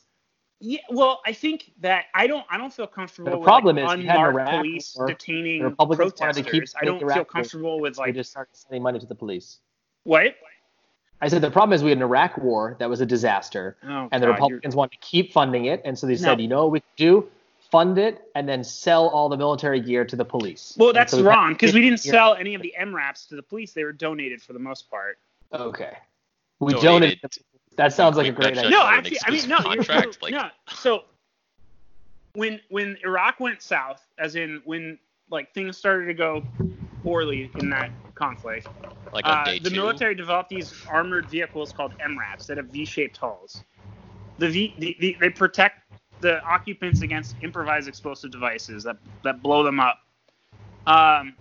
yeah. 0.61 0.81
Well, 0.91 1.21
I 1.27 1.33
think 1.33 1.73
that 1.81 2.05
I 2.15 2.27
don't 2.27 2.45
I 2.51 2.57
don't 2.59 2.73
feel 2.73 2.87
comfortable 2.87 3.31
The 3.31 3.39
with 3.39 3.45
problem 3.45 3.77
like, 3.77 3.99
is 3.99 4.05
we 4.05 4.07
had 4.07 4.17
an 4.21 4.27
unmarked 4.27 4.49
Iraq 4.51 4.61
police 4.65 4.95
war, 4.97 5.07
detaining 5.07 5.63
Republicans 5.63 6.13
protesters. 6.13 6.45
to 6.47 6.51
keep 6.53 6.65
I 6.81 6.85
don't 6.85 7.01
feel 7.01 7.25
comfortable 7.25 7.81
with 7.81 7.99
like 7.99 8.15
just 8.15 8.31
started 8.31 8.55
sending 8.57 8.83
money 8.83 8.99
to 8.99 9.07
the 9.07 9.15
police. 9.15 9.59
what? 10.05 10.37
I 11.23 11.29
said 11.29 11.43
the 11.43 11.51
problem 11.51 11.75
is 11.75 11.83
we 11.83 11.91
had 11.91 11.99
an 11.99 12.03
Iraq 12.03 12.39
war 12.39 12.77
that 12.79 12.89
was 12.89 13.03
a 13.03 13.07
disaster, 13.07 13.77
Oh, 13.83 14.09
and 14.11 14.23
the 14.23 14.27
God, 14.27 14.33
Republicans 14.33 14.75
wanted 14.75 14.93
to 14.93 14.99
keep 15.07 15.35
funding 15.35 15.67
it, 15.67 15.83
and 15.85 15.99
so 15.99 16.07
they 16.07 16.17
said, 16.17 16.41
you 16.41 16.49
know 16.49 16.63
what 16.65 16.73
we 16.73 16.83
do? 16.97 17.29
Fund 17.71 17.99
it 17.99 18.23
and 18.35 18.49
then 18.49 18.65
sell 18.65 19.09
all 19.09 19.29
the 19.29 19.37
military 19.37 19.81
gear 19.81 20.05
to 20.05 20.17
the 20.17 20.25
police. 20.25 20.75
Well, 20.77 20.93
that's 20.93 21.13
so 21.13 21.23
wrong 21.23 21.53
because 21.53 21.73
we 21.73 21.81
didn't 21.81 22.01
sell 22.01 22.35
any 22.35 22.55
of 22.55 22.63
the 22.63 22.75
MRAPs 22.81 23.29
to 23.29 23.37
the 23.37 23.43
police. 23.43 23.73
They 23.73 23.85
were 23.85 23.93
donated 23.93 24.43
for 24.43 24.53
the 24.53 24.59
most 24.59 24.91
part. 24.91 25.19
Okay. 25.53 25.97
We 26.59 26.73
Donated. 26.75 27.21
donated. 27.21 27.39
That 27.77 27.93
sounds 27.93 28.17
like 28.17 28.27
a 28.27 28.33
great 28.33 28.59
idea. 28.59 28.71
no, 28.71 28.85
actually, 28.85 29.19
I 29.25 29.31
mean, 29.31 29.39
exclusive 29.39 29.49
no, 29.49 29.57
you're- 29.59 29.77
contract, 29.77 30.19
you're- 30.23 30.33
like- 30.37 30.43
no. 30.45 30.51
So 30.75 31.05
when 32.35 32.61
when 32.71 32.97
Iraq 33.05 33.41
went 33.41 33.63
south, 33.63 34.05
as 34.19 34.37
in 34.37 34.61
when 34.65 34.99
like 35.31 35.53
things 35.55 35.77
started 35.77 36.07
to 36.07 36.15
go 36.15 36.43
poorly 37.03 37.51
in 37.61 37.71
that 37.71 37.91
conflict, 38.15 38.69
Like 39.13 39.25
on 39.25 39.39
uh, 39.39 39.45
day 39.45 39.59
the 39.61 39.71
two. 39.71 39.77
military 39.77 40.15
developed 40.15 40.51
these 40.51 40.75
armored 40.89 41.29
vehicles 41.31 41.73
called 41.73 41.93
MRAPs 41.99 42.47
that 42.47 42.57
have 42.57 42.67
V-shaped 42.67 43.17
hulls. 43.17 43.63
The 44.39 44.49
V, 44.49 44.75
the, 44.79 44.97
the, 45.01 45.17
they 45.21 45.31
protect 45.31 45.81
the 46.21 46.43
occupants 46.45 47.03
against 47.03 47.37
improvised 47.43 47.89
explosive 47.89 48.31
devices 48.31 48.85
that 48.85 48.97
that 49.25 49.43
blow 49.43 49.63
them 49.63 49.81
up. 49.81 50.01
Um, 50.87 51.35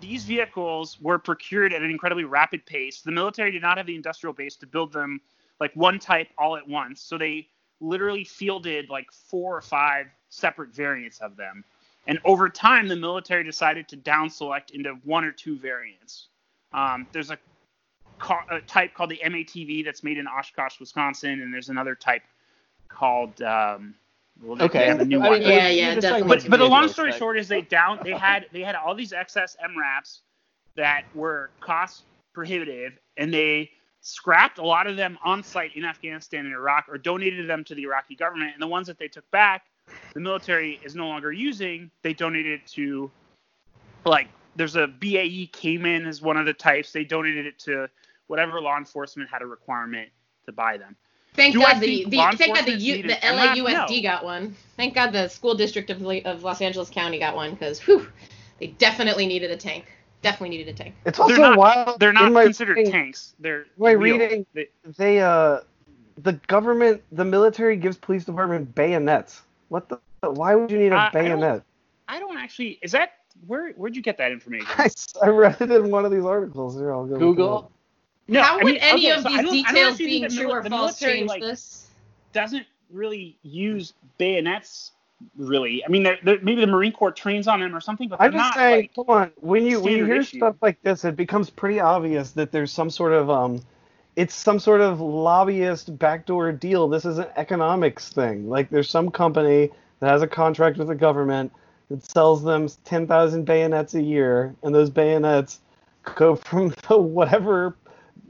these 0.00 0.24
vehicles 0.24 0.98
were 1.00 1.18
procured 1.18 1.72
at 1.72 1.82
an 1.82 1.90
incredibly 1.90 2.24
rapid 2.24 2.64
pace. 2.64 3.02
The 3.02 3.10
military 3.10 3.50
did 3.50 3.62
not 3.62 3.76
have 3.76 3.86
the 3.86 3.94
industrial 3.94 4.32
base 4.32 4.56
to 4.56 4.66
build 4.66 4.92
them 4.92 5.20
like 5.60 5.74
one 5.74 5.98
type 5.98 6.28
all 6.38 6.56
at 6.56 6.66
once, 6.66 7.00
so 7.02 7.18
they 7.18 7.48
literally 7.80 8.24
fielded 8.24 8.88
like 8.88 9.10
four 9.12 9.56
or 9.56 9.60
five 9.60 10.06
separate 10.30 10.74
variants 10.74 11.18
of 11.20 11.36
them. 11.36 11.64
And 12.06 12.18
over 12.24 12.48
time, 12.48 12.88
the 12.88 12.96
military 12.96 13.44
decided 13.44 13.88
to 13.88 13.96
down 13.96 14.30
select 14.30 14.70
into 14.70 14.94
one 15.04 15.24
or 15.24 15.32
two 15.32 15.58
variants. 15.58 16.28
Um, 16.72 17.06
there's 17.12 17.30
a, 17.30 17.38
a 18.50 18.60
type 18.62 18.94
called 18.94 19.10
the 19.10 19.20
MATV 19.24 19.84
that's 19.84 20.02
made 20.02 20.16
in 20.16 20.26
Oshkosh, 20.26 20.80
Wisconsin, 20.80 21.42
and 21.42 21.52
there's 21.52 21.68
another 21.68 21.94
type 21.94 22.22
called. 22.88 23.40
Um, 23.42 23.94
well, 24.42 24.56
they- 24.56 24.60
they 24.68 24.78
Okay. 24.78 24.86
have 24.86 25.00
a 25.00 25.04
new 25.04 25.20
I 25.22 25.30
mean, 25.30 25.42
Yeah, 25.42 25.68
yeah, 25.68 25.94
definitely. 25.94 26.20
about 26.22 26.28
but 26.42 26.50
but 26.50 26.56
the 26.58 26.64
long 26.66 26.88
story 26.88 27.10
like- 27.10 27.18
short 27.18 27.38
is 27.38 27.48
they 27.48 27.62
down 27.62 28.00
they 28.02 28.12
had 28.12 28.46
they 28.52 28.62
had 28.62 28.74
all 28.74 28.94
these 28.94 29.12
excess 29.12 29.56
MRAPs 29.62 30.20
that 30.76 31.04
were 31.14 31.50
cost 31.60 32.04
prohibitive 32.32 32.98
and 33.16 33.32
they 33.34 33.70
scrapped 34.00 34.58
a 34.58 34.64
lot 34.64 34.86
of 34.86 34.96
them 34.96 35.18
on 35.22 35.42
site 35.42 35.76
in 35.76 35.84
Afghanistan 35.84 36.46
and 36.46 36.54
Iraq 36.54 36.86
or 36.88 36.96
donated 36.96 37.46
them 37.48 37.64
to 37.64 37.74
the 37.74 37.82
Iraqi 37.82 38.14
government 38.14 38.52
and 38.54 38.62
the 38.62 38.66
ones 38.66 38.86
that 38.86 38.98
they 38.98 39.08
took 39.08 39.28
back 39.30 39.66
the 40.14 40.20
military 40.20 40.80
is 40.84 40.94
no 40.94 41.06
longer 41.08 41.32
using 41.32 41.90
they 42.02 42.14
donated 42.14 42.60
it 42.60 42.66
to 42.66 43.10
like 44.04 44.28
there's 44.56 44.76
a 44.76 44.86
BAE 44.86 45.48
Caiman 45.52 46.06
is 46.06 46.22
one 46.22 46.36
of 46.36 46.46
the 46.46 46.52
types 46.54 46.92
they 46.92 47.04
donated 47.04 47.44
it 47.46 47.58
to 47.58 47.88
whatever 48.28 48.60
law 48.60 48.78
enforcement 48.78 49.28
had 49.28 49.42
a 49.42 49.46
requirement 49.46 50.08
to 50.46 50.52
buy 50.52 50.76
them 50.78 50.96
Thank 51.34 51.54
Do 51.54 51.60
God 51.60 51.80
the, 51.80 52.04
the 52.08 52.16
thank 52.36 52.54
God 52.56 52.66
the 52.66 52.72
U, 52.72 53.02
the 53.02 53.14
LAUSD 53.14 53.62
No. 53.96 54.02
got 54.02 54.24
one. 54.24 54.56
Thank 54.76 54.94
God 54.94 55.12
the 55.12 55.28
school 55.28 55.54
district 55.54 55.88
of, 55.90 56.02
of 56.26 56.42
Los 56.42 56.60
Angeles 56.60 56.90
County 56.90 57.18
got 57.18 57.36
one 57.36 57.52
because 57.52 57.78
whew, 57.80 58.06
they 58.58 58.68
definitely 58.68 59.26
needed 59.26 59.50
a 59.50 59.56
tank. 59.56 59.86
Definitely 60.22 60.58
needed 60.58 60.74
a 60.74 60.76
tank. 60.76 60.94
It's 61.06 61.18
also 61.18 61.32
they're 61.34 61.40
not 61.42 61.58
wild. 61.58 62.00
they're 62.00 62.12
not 62.12 62.32
considered 62.32 62.76
reading- 62.76 62.92
tanks 62.92 63.34
they're 63.38 63.66
my 63.78 63.92
reading- 63.92 64.44
They- 64.54 64.68
They 64.96 65.20
uh, 65.20 65.60
the 66.18 66.34
government, 66.48 67.02
the 67.12 67.24
military 67.24 67.76
gives 67.76 67.96
police 67.96 68.24
department 68.24 68.74
bayonets. 68.74 69.42
What 69.68 69.88
the? 69.88 69.98
Why 70.28 70.54
would 70.56 70.70
you 70.70 70.78
need 70.78 70.92
a 70.92 70.96
Uh, 70.96 70.98
I 70.98 71.02
don't- 71.04 71.12
bayonet? 71.40 71.62
I 72.08 72.18
don't 72.18 72.36
actually. 72.36 72.78
Is 72.82 72.92
that 72.92 73.12
where? 73.46 73.70
Where'd 73.72 73.96
you 73.96 74.02
get 74.02 74.18
that 74.18 74.32
information? 74.32 74.66
I 75.22 75.28
read 75.28 75.56
it 75.60 75.70
in 75.70 75.90
one 75.90 76.04
of 76.04 76.10
these 76.10 76.24
articles. 76.24 76.76
Here, 76.76 76.92
I'll 76.92 77.06
go 77.06 77.12
look 77.12 77.20
Google. 77.20 77.72
Up. 78.30 78.34
No, 78.34 78.42
How 78.42 78.54
I 78.60 78.62
would 78.64 78.72
mean, 78.74 78.80
any 78.82 79.10
okay, 79.12 79.16
of 79.18 79.22
so 79.22 79.28
these 79.28 79.36
don't- 79.36 79.38
I 79.38 79.42
don't 79.42 79.52
details 79.52 79.92
actually 79.92 80.06
being 80.06 80.22
the 80.22 80.28
true 80.28 80.46
mil- 80.46 80.52
or 80.56 80.62
the 80.62 80.70
false 80.70 81.00
military, 81.00 81.18
change 81.20 81.28
like, 81.28 81.42
this? 81.42 81.86
Doesn't 82.32 82.66
really 82.90 83.36
use 83.42 83.92
bayonets. 84.18 84.92
Really, 85.36 85.84
I 85.84 85.88
mean, 85.88 86.02
they're, 86.02 86.18
they're, 86.24 86.40
maybe 86.40 86.62
the 86.62 86.66
Marine 86.66 86.92
Corps 86.92 87.12
trains 87.12 87.46
on 87.46 87.60
them 87.60 87.76
or 87.76 87.80
something, 87.80 88.08
but 88.08 88.18
they're 88.18 88.28
I'm 88.28 88.32
just 88.32 88.42
not 88.42 88.54
saying, 88.54 88.80
like. 88.80 88.94
come 88.94 89.04
on. 89.14 89.30
When 89.40 89.66
you 89.66 89.78
when 89.80 89.92
you 89.92 90.06
hear 90.06 90.20
issue. 90.22 90.38
stuff 90.38 90.56
like 90.62 90.80
this, 90.82 91.04
it 91.04 91.14
becomes 91.14 91.50
pretty 91.50 91.78
obvious 91.78 92.30
that 92.32 92.52
there's 92.52 92.72
some 92.72 92.88
sort 92.88 93.12
of 93.12 93.28
um, 93.28 93.60
it's 94.16 94.34
some 94.34 94.58
sort 94.58 94.80
of 94.80 94.98
lobbyist 94.98 95.98
backdoor 95.98 96.52
deal. 96.52 96.88
This 96.88 97.04
is 97.04 97.18
an 97.18 97.26
economics 97.36 98.08
thing. 98.08 98.48
Like 98.48 98.70
there's 98.70 98.88
some 98.88 99.10
company 99.10 99.70
that 99.98 100.08
has 100.08 100.22
a 100.22 100.26
contract 100.26 100.78
with 100.78 100.88
the 100.88 100.94
government 100.94 101.52
that 101.90 102.02
sells 102.04 102.42
them 102.42 102.68
10,000 102.86 103.44
bayonets 103.44 103.92
a 103.94 104.02
year, 104.02 104.54
and 104.62 104.74
those 104.74 104.88
bayonets 104.88 105.60
go 106.14 106.34
from 106.36 106.72
the 106.88 106.96
whatever 106.96 107.76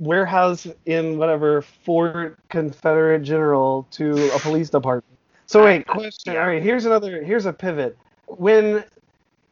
warehouse 0.01 0.67
in 0.87 1.19
whatever 1.19 1.63
Fort 1.63 2.39
Confederate 2.49 3.23
General 3.23 3.87
to 3.93 4.35
a 4.35 4.39
police 4.41 4.71
department. 4.71 5.17
So 5.47 5.65
wait, 5.65 5.87
question. 5.87 6.37
All 6.37 6.49
right, 6.49 6.63
here's 6.63 6.87
another. 6.87 7.23
Here's 7.23 7.47
a 7.47 7.53
pivot. 7.53 7.97
When 8.27 8.83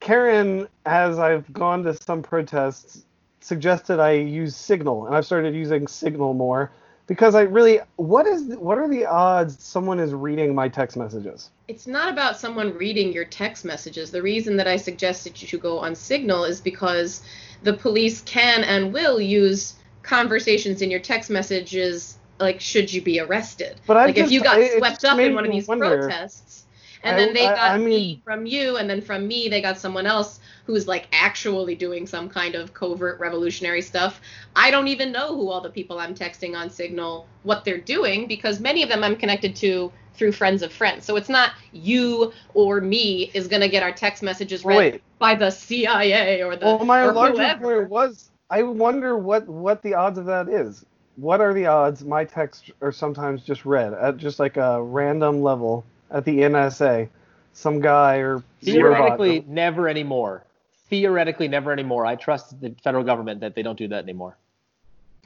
Karen, 0.01 0.67
as 0.87 1.19
I've 1.19 1.53
gone 1.53 1.85
to 1.85 1.95
some 1.95 2.23
protests, 2.23 3.05
suggested 3.41 4.01
I 4.01 4.13
use 4.13 4.57
Signal, 4.57 5.07
and 5.07 5.15
I've 5.15 5.27
started 5.27 5.55
using 5.55 5.87
Signal 5.87 6.35
more 6.35 6.73
because 7.07 7.35
I 7.35 7.43
really, 7.43 7.81
what 7.97 8.27
is, 8.27 8.55
what 8.57 8.79
are 8.79 8.89
the 8.89 9.07
odds 9.07 9.63
someone 9.63 9.99
is 9.99 10.13
reading 10.13 10.55
my 10.55 10.69
text 10.69 10.97
messages? 10.97 11.51
It's 11.67 11.87
not 11.87 12.13
about 12.13 12.39
someone 12.39 12.77
reading 12.77 13.13
your 13.13 13.25
text 13.25 13.65
messages. 13.65 14.11
The 14.11 14.23
reason 14.23 14.57
that 14.59 14.69
I 14.69 14.77
suggested 14.77 15.41
you 15.41 15.49
should 15.49 15.63
go 15.63 15.79
on 15.79 15.95
Signal 15.95 16.45
is 16.45 16.61
because 16.61 17.23
the 17.63 17.73
police 17.73 18.21
can 18.23 18.63
and 18.63 18.93
will 18.93 19.21
use 19.21 19.75
conversations 20.09 20.83
in 20.83 20.91
your 20.91 21.01
text 21.01 21.31
messages 21.31 22.17
like 22.41 22.61
should 22.61 22.93
you 22.93 23.03
be 23.03 23.21
arrested. 23.21 23.81
But 23.87 23.97
I 23.97 24.07
like 24.07 24.17
if 24.17 24.31
you 24.31 24.41
got 24.43 24.59
it- 24.61 24.79
swept 24.79 25.03
just 25.03 25.05
up 25.05 25.19
in 25.19 25.35
one 25.35 25.45
of 25.45 25.53
these 25.53 25.69
wonder. 25.69 25.99
protests 25.99 26.65
and 27.03 27.17
I- 27.17 27.19
then 27.19 27.35
they 27.35 27.43
got 27.45 27.59
I 27.73 27.79
me 27.79 27.85
mean- 27.85 28.21
from 28.25 28.47
you 28.47 28.77
and 28.77 28.89
then 28.89 29.01
from 29.01 29.27
me 29.29 29.49
they 29.49 29.61
got 29.61 29.79
someone 29.79 30.07
else 30.07 30.41
who's 30.65 30.87
like 30.87 31.07
actually 31.13 31.75
doing 31.75 32.07
some 32.07 32.29
kind 32.29 32.55
of 32.55 32.73
covert 32.75 33.19
revolutionary 33.21 33.83
stuff. 33.83 34.21
I 34.55 34.71
don't 34.71 34.89
even 34.89 35.13
know 35.13 35.35
who 35.35 35.51
all 35.51 35.61
the 35.61 35.71
people 35.71 35.99
I'm 35.99 36.15
texting 36.15 36.57
on 36.57 36.71
Signal 36.71 37.27
what 37.43 37.65
they're 37.65 37.79
doing 37.79 38.27
because 38.29 38.61
many 38.61 38.83
of 38.83 38.89
them 38.89 39.03
I'm 39.05 39.17
connected 39.17 39.57
to 39.57 39.93
through 40.15 40.33
friends 40.33 40.63
of 40.63 40.73
friends. 40.73 41.05
So 41.05 41.17
it's 41.17 41.29
not 41.29 41.53
you 41.73 42.33
or 42.55 42.81
me 42.81 43.31
is 43.35 43.47
going 43.49 43.63
to 43.63 43.69
get 43.69 43.83
our 43.85 43.93
text 43.93 44.23
messages 44.23 44.65
read 44.65 44.77
Wait. 44.77 45.03
by 45.19 45.35
the 45.37 45.51
CIA 45.51 46.43
or 46.43 46.57
the 46.57 46.67
Well, 46.67 46.85
my 46.85 47.07
larger 47.07 47.35
whoever. 47.37 47.79
point 47.81 47.91
was, 47.91 48.31
I 48.51 48.63
wonder 48.63 49.17
what 49.17 49.47
what 49.47 49.83
the 49.83 49.95
odds 49.95 50.19
of 50.19 50.27
that 50.27 50.49
is. 50.49 50.85
What 51.17 51.41
are 51.41 51.53
the 51.53 51.67
odds 51.67 52.05
my 52.05 52.25
texts 52.25 52.71
are 52.81 52.93
sometimes 52.93 53.43
just 53.43 53.65
read 53.65 53.93
at 53.93 54.17
just 54.17 54.39
like 54.39 54.57
a 54.57 54.83
random 54.83 55.43
level 55.43 55.85
at 56.11 56.25
the 56.25 56.39
NSA, 56.39 57.09
some 57.53 57.81
guy 57.81 58.17
or 58.19 58.43
Theoretically, 58.63 59.41
robot. 59.41 59.49
never 59.49 59.89
anymore. 59.89 60.45
Theoretically, 60.89 61.49
never 61.49 61.73
anymore. 61.73 62.07
I 62.07 62.15
trust 62.17 62.61
the 62.61 62.75
federal 62.83 63.05
government 63.05 63.41
that 63.41 63.55
they 63.55 63.63
don't 63.63 63.77
do 63.77 63.89
that 63.89 64.05
anymore. 64.05 64.37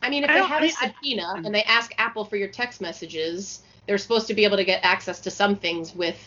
I 0.00 0.10
mean, 0.10 0.24
if 0.24 0.30
I 0.30 0.34
they 0.34 0.40
have 0.40 0.50
I 0.50 0.56
a 0.58 0.60
mean, 0.62 0.72
I- 0.80 0.86
subpoena 0.88 1.34
and 1.44 1.54
they 1.54 1.62
ask 1.64 1.92
Apple 1.98 2.24
for 2.24 2.36
your 2.36 2.48
text 2.48 2.80
messages, 2.80 3.62
they're 3.86 3.98
supposed 3.98 4.26
to 4.28 4.34
be 4.34 4.44
able 4.44 4.56
to 4.56 4.64
get 4.64 4.80
access 4.82 5.20
to 5.20 5.30
some 5.30 5.54
things 5.56 5.94
with 5.94 6.18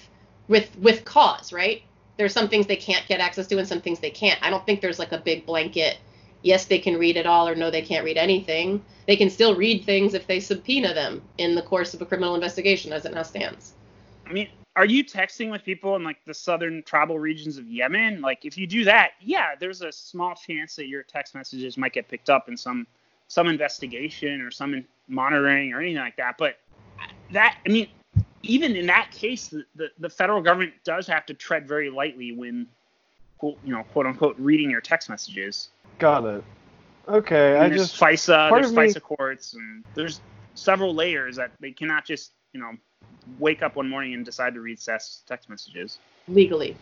with 0.48 0.70
with 0.80 1.04
cause, 1.04 1.52
right? 1.52 1.82
There's 2.18 2.32
some 2.32 2.48
things 2.48 2.68
they 2.68 2.78
can't 2.78 3.06
get 3.08 3.20
access 3.20 3.48
to 3.48 3.58
and 3.58 3.68
some 3.68 3.82
things 3.82 4.00
they 4.00 4.12
can't. 4.12 4.40
I 4.42 4.50
don't 4.50 4.66
think 4.66 4.80
there's 4.80 5.00
like 5.00 5.12
a 5.12 5.18
big 5.18 5.46
blanket 5.46 5.98
yes, 6.46 6.66
they 6.66 6.80
can 6.80 6.98
read 6.98 7.18
it 7.18 7.26
all 7.26 7.48
or 7.48 7.56
no, 7.56 7.72
they 7.72 7.82
can't 7.82 8.06
read 8.06 8.18
anything. 8.18 8.84
They 9.08 9.16
can 9.16 9.30
still 9.30 9.56
read 9.56 9.84
things 9.84 10.14
if 10.14 10.28
they 10.28 10.40
subpoena 10.40 10.94
them 10.94 11.22
in 11.38 11.56
the 11.56 11.62
course 11.62 11.94
of 11.94 12.02
a 12.02 12.06
criminal 12.06 12.36
investigation 12.36 12.94
as 12.94 13.06
it 13.06 13.14
now 13.14 13.24
stands. 13.24 13.74
I 14.28 14.34
mean, 14.34 14.50
are 14.76 14.86
you 14.86 15.04
texting 15.04 15.52
with 15.52 15.64
people 15.64 15.96
in 15.96 16.04
like 16.04 16.24
the 16.26 16.34
southern 16.34 16.84
tribal 16.84 17.18
regions 17.18 17.58
of 17.58 17.68
Yemen? 17.68 18.22
Like, 18.22 18.46
if 18.46 18.58
you 18.58 18.68
do 18.68 18.84
that, 18.84 19.12
yeah, 19.22 19.56
there's 19.60 19.82
a 19.82 19.92
small 19.92 20.36
chance 20.36 20.76
that 20.76 20.88
your 20.88 21.04
text 21.04 21.34
messages 21.34 21.78
might 21.78 21.94
get 21.94 22.08
picked 22.08 22.30
up 22.30 22.48
in 22.48 22.56
some 22.56 22.86
some 23.28 23.48
investigation 23.48 24.42
or 24.42 24.52
some 24.52 24.76
in- 24.76 24.86
monitoring 25.08 25.74
or 25.74 25.82
anything 25.82 25.98
like 25.98 26.18
that. 26.18 26.38
But 26.38 26.60
that, 27.32 27.58
I 27.66 27.70
mean, 27.70 27.88
even 28.44 28.76
in 28.76 28.86
that 28.86 29.10
case, 29.12 29.48
the, 29.48 29.66
the, 29.76 29.88
the 29.98 30.10
federal 30.10 30.42
government 30.42 30.74
does 30.84 31.08
have 31.08 31.26
to 31.26 31.34
tread 31.34 31.68
very 31.68 31.90
lightly 31.90 32.34
when, 32.34 32.68
you 33.42 33.58
know, 33.66 33.84
quote 33.84 34.06
unquote, 34.06 34.36
reading 34.38 34.70
your 34.70 34.82
text 34.82 35.10
messages. 35.10 35.70
Got 36.00 36.26
it. 36.26 36.44
Okay, 37.08 37.58
I 37.58 37.66
And 37.66 37.72
there's 37.72 37.90
just 37.90 38.02
FISA, 38.02 38.52
uh, 38.52 38.56
there's 38.56 38.72
of 38.72 38.78
me- 38.78 38.84
FISA 38.84 39.02
courts, 39.02 39.54
and 39.54 39.84
there's 39.94 40.22
several 40.56 40.94
layers 40.96 41.36
that 41.36 41.52
they 41.60 41.72
cannot 41.72 42.06
just, 42.06 42.32
you 42.54 42.60
know, 42.60 42.72
wake 43.40 43.62
up 43.62 43.76
one 43.76 43.90
morning 43.90 44.14
and 44.14 44.26
decide 44.26 44.54
to 44.56 44.62
read 44.62 44.80
text 44.80 45.28
text 45.28 45.50
messages. 45.50 46.00
Legally. 46.28 46.76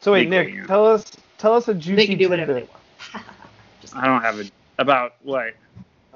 so 0.00 0.12
wait, 0.12 0.30
legally, 0.30 0.52
Nick, 0.52 0.54
yeah. 0.54 0.66
tell 0.66 0.86
us 0.86 1.04
tell 1.38 1.54
us 1.54 1.68
a 1.68 1.74
juicy 1.74 1.96
They 1.96 2.06
can 2.06 2.18
do 2.18 2.28
whatever 2.28 2.54
they 2.54 2.62
want. 2.62 3.24
Just 3.80 3.96
I 3.96 4.06
don't 4.06 4.22
have 4.22 4.38
a 4.38 4.44
about 4.78 5.14
what. 5.22 5.54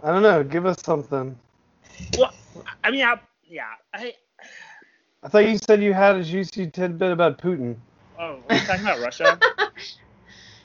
I 0.03 0.13
don't 0.13 0.23
know. 0.23 0.45
Give 0.45 0.67
us 0.67 0.83
something. 0.83 1.37
Well, 2.19 2.33
I 2.83 2.91
mean, 2.91 3.03
I, 3.03 3.19
yeah, 3.49 3.65
I. 3.93 4.15
I 5.23 5.29
thought 5.29 5.49
you 5.49 5.57
said 5.57 5.83
you 5.83 5.95
had 5.95 6.17
a 6.17 6.23
juicy 6.23 6.67
tidbit 6.67 7.11
about 7.11 7.39
Putin. 7.39 7.77
Oh, 8.19 8.35
are 8.37 8.43
we 8.51 8.59
talking 8.61 8.83
about 8.83 9.01
Russia? 9.01 9.39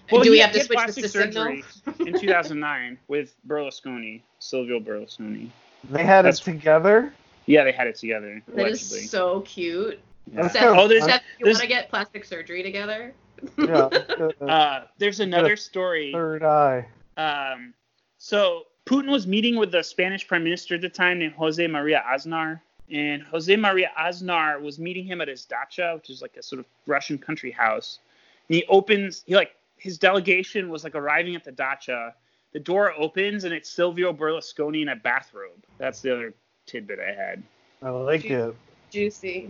Do 0.10 0.32
we 0.32 0.40
have 0.40 0.52
to 0.52 0.54
he 0.54 0.60
had 0.60 0.66
switch 0.68 0.78
plastic 0.78 1.02
this 1.04 1.12
to 1.14 1.20
Signal? 1.24 1.44
surgery 1.46 2.08
in 2.14 2.20
2009 2.20 2.98
with 3.08 3.36
Berlusconi, 3.48 4.22
Silvio 4.40 4.80
Berlusconi. 4.80 5.50
They 5.90 6.04
had 6.04 6.24
That's- 6.26 6.40
it 6.40 6.44
together. 6.44 7.14
Yeah, 7.46 7.64
they 7.64 7.72
had 7.72 7.88
it 7.88 7.96
together. 7.96 8.42
That 8.50 8.68
is 8.68 8.82
allegedly. 8.92 9.08
so 9.08 9.42
cute. 9.42 10.00
Yeah. 10.34 10.48
Seth, 10.50 10.64
Oh, 10.78 10.88
there's 10.88 11.06
Seth, 11.06 11.22
you 11.40 11.46
there's- 11.46 11.56
want 11.56 11.62
to 11.64 11.68
get 11.68 11.90
plastic 11.90 12.24
surgery 12.26 12.62
together? 12.62 13.14
Yeah. 13.58 13.66
uh, 13.76 14.32
uh, 14.46 14.84
there's 15.00 15.20
another 15.20 15.56
story. 15.56 16.12
third 16.12 16.44
eye. 16.44 16.86
Um, 17.18 17.74
so 18.18 18.64
Putin 18.86 19.10
was 19.10 19.26
meeting 19.26 19.56
with 19.58 19.72
the 19.72 19.82
Spanish 19.84 20.28
Prime 20.28 20.44
Minister 20.44 20.76
at 20.76 20.82
the 20.82 20.90
time 20.90 21.20
named 21.20 21.34
Jose 21.34 21.66
Maria 21.66 22.04
Aznar, 22.08 22.60
and 22.92 23.24
Jose 23.24 23.56
Maria 23.56 23.92
Aznar 24.00 24.62
was 24.62 24.78
meeting 24.80 25.06
him 25.06 25.22
at 25.22 25.28
his 25.28 25.46
dacha, 25.46 25.94
which 25.96 26.10
is 26.10 26.22
like 26.22 26.36
a 26.38 26.44
sort 26.44 26.60
of 26.60 26.66
Russian 26.86 27.18
country 27.18 27.52
house. 27.52 28.00
And 28.48 28.56
he 28.58 28.66
opens, 28.68 29.24
he 29.26 29.36
like 29.36 29.56
his 29.80 29.98
delegation 29.98 30.70
was 30.70 30.84
like 30.84 30.96
arriving 30.96 31.36
at 31.36 31.44
the 31.44 31.52
dacha. 31.52 32.14
The 32.54 32.60
door 32.60 32.94
opens 32.98 33.44
and 33.44 33.54
it's 33.54 33.70
Silvio 33.70 34.14
Berlusconi 34.14 34.82
in 34.82 34.90
a 34.90 34.96
bathrobe. 34.96 35.64
That's 35.78 36.02
the 36.02 36.14
other 36.14 36.34
tidbit 36.66 37.00
I 37.00 37.14
had. 37.14 37.44
I 37.82 37.90
like 37.90 38.26
it. 38.26 38.56
Juicy. 38.92 39.50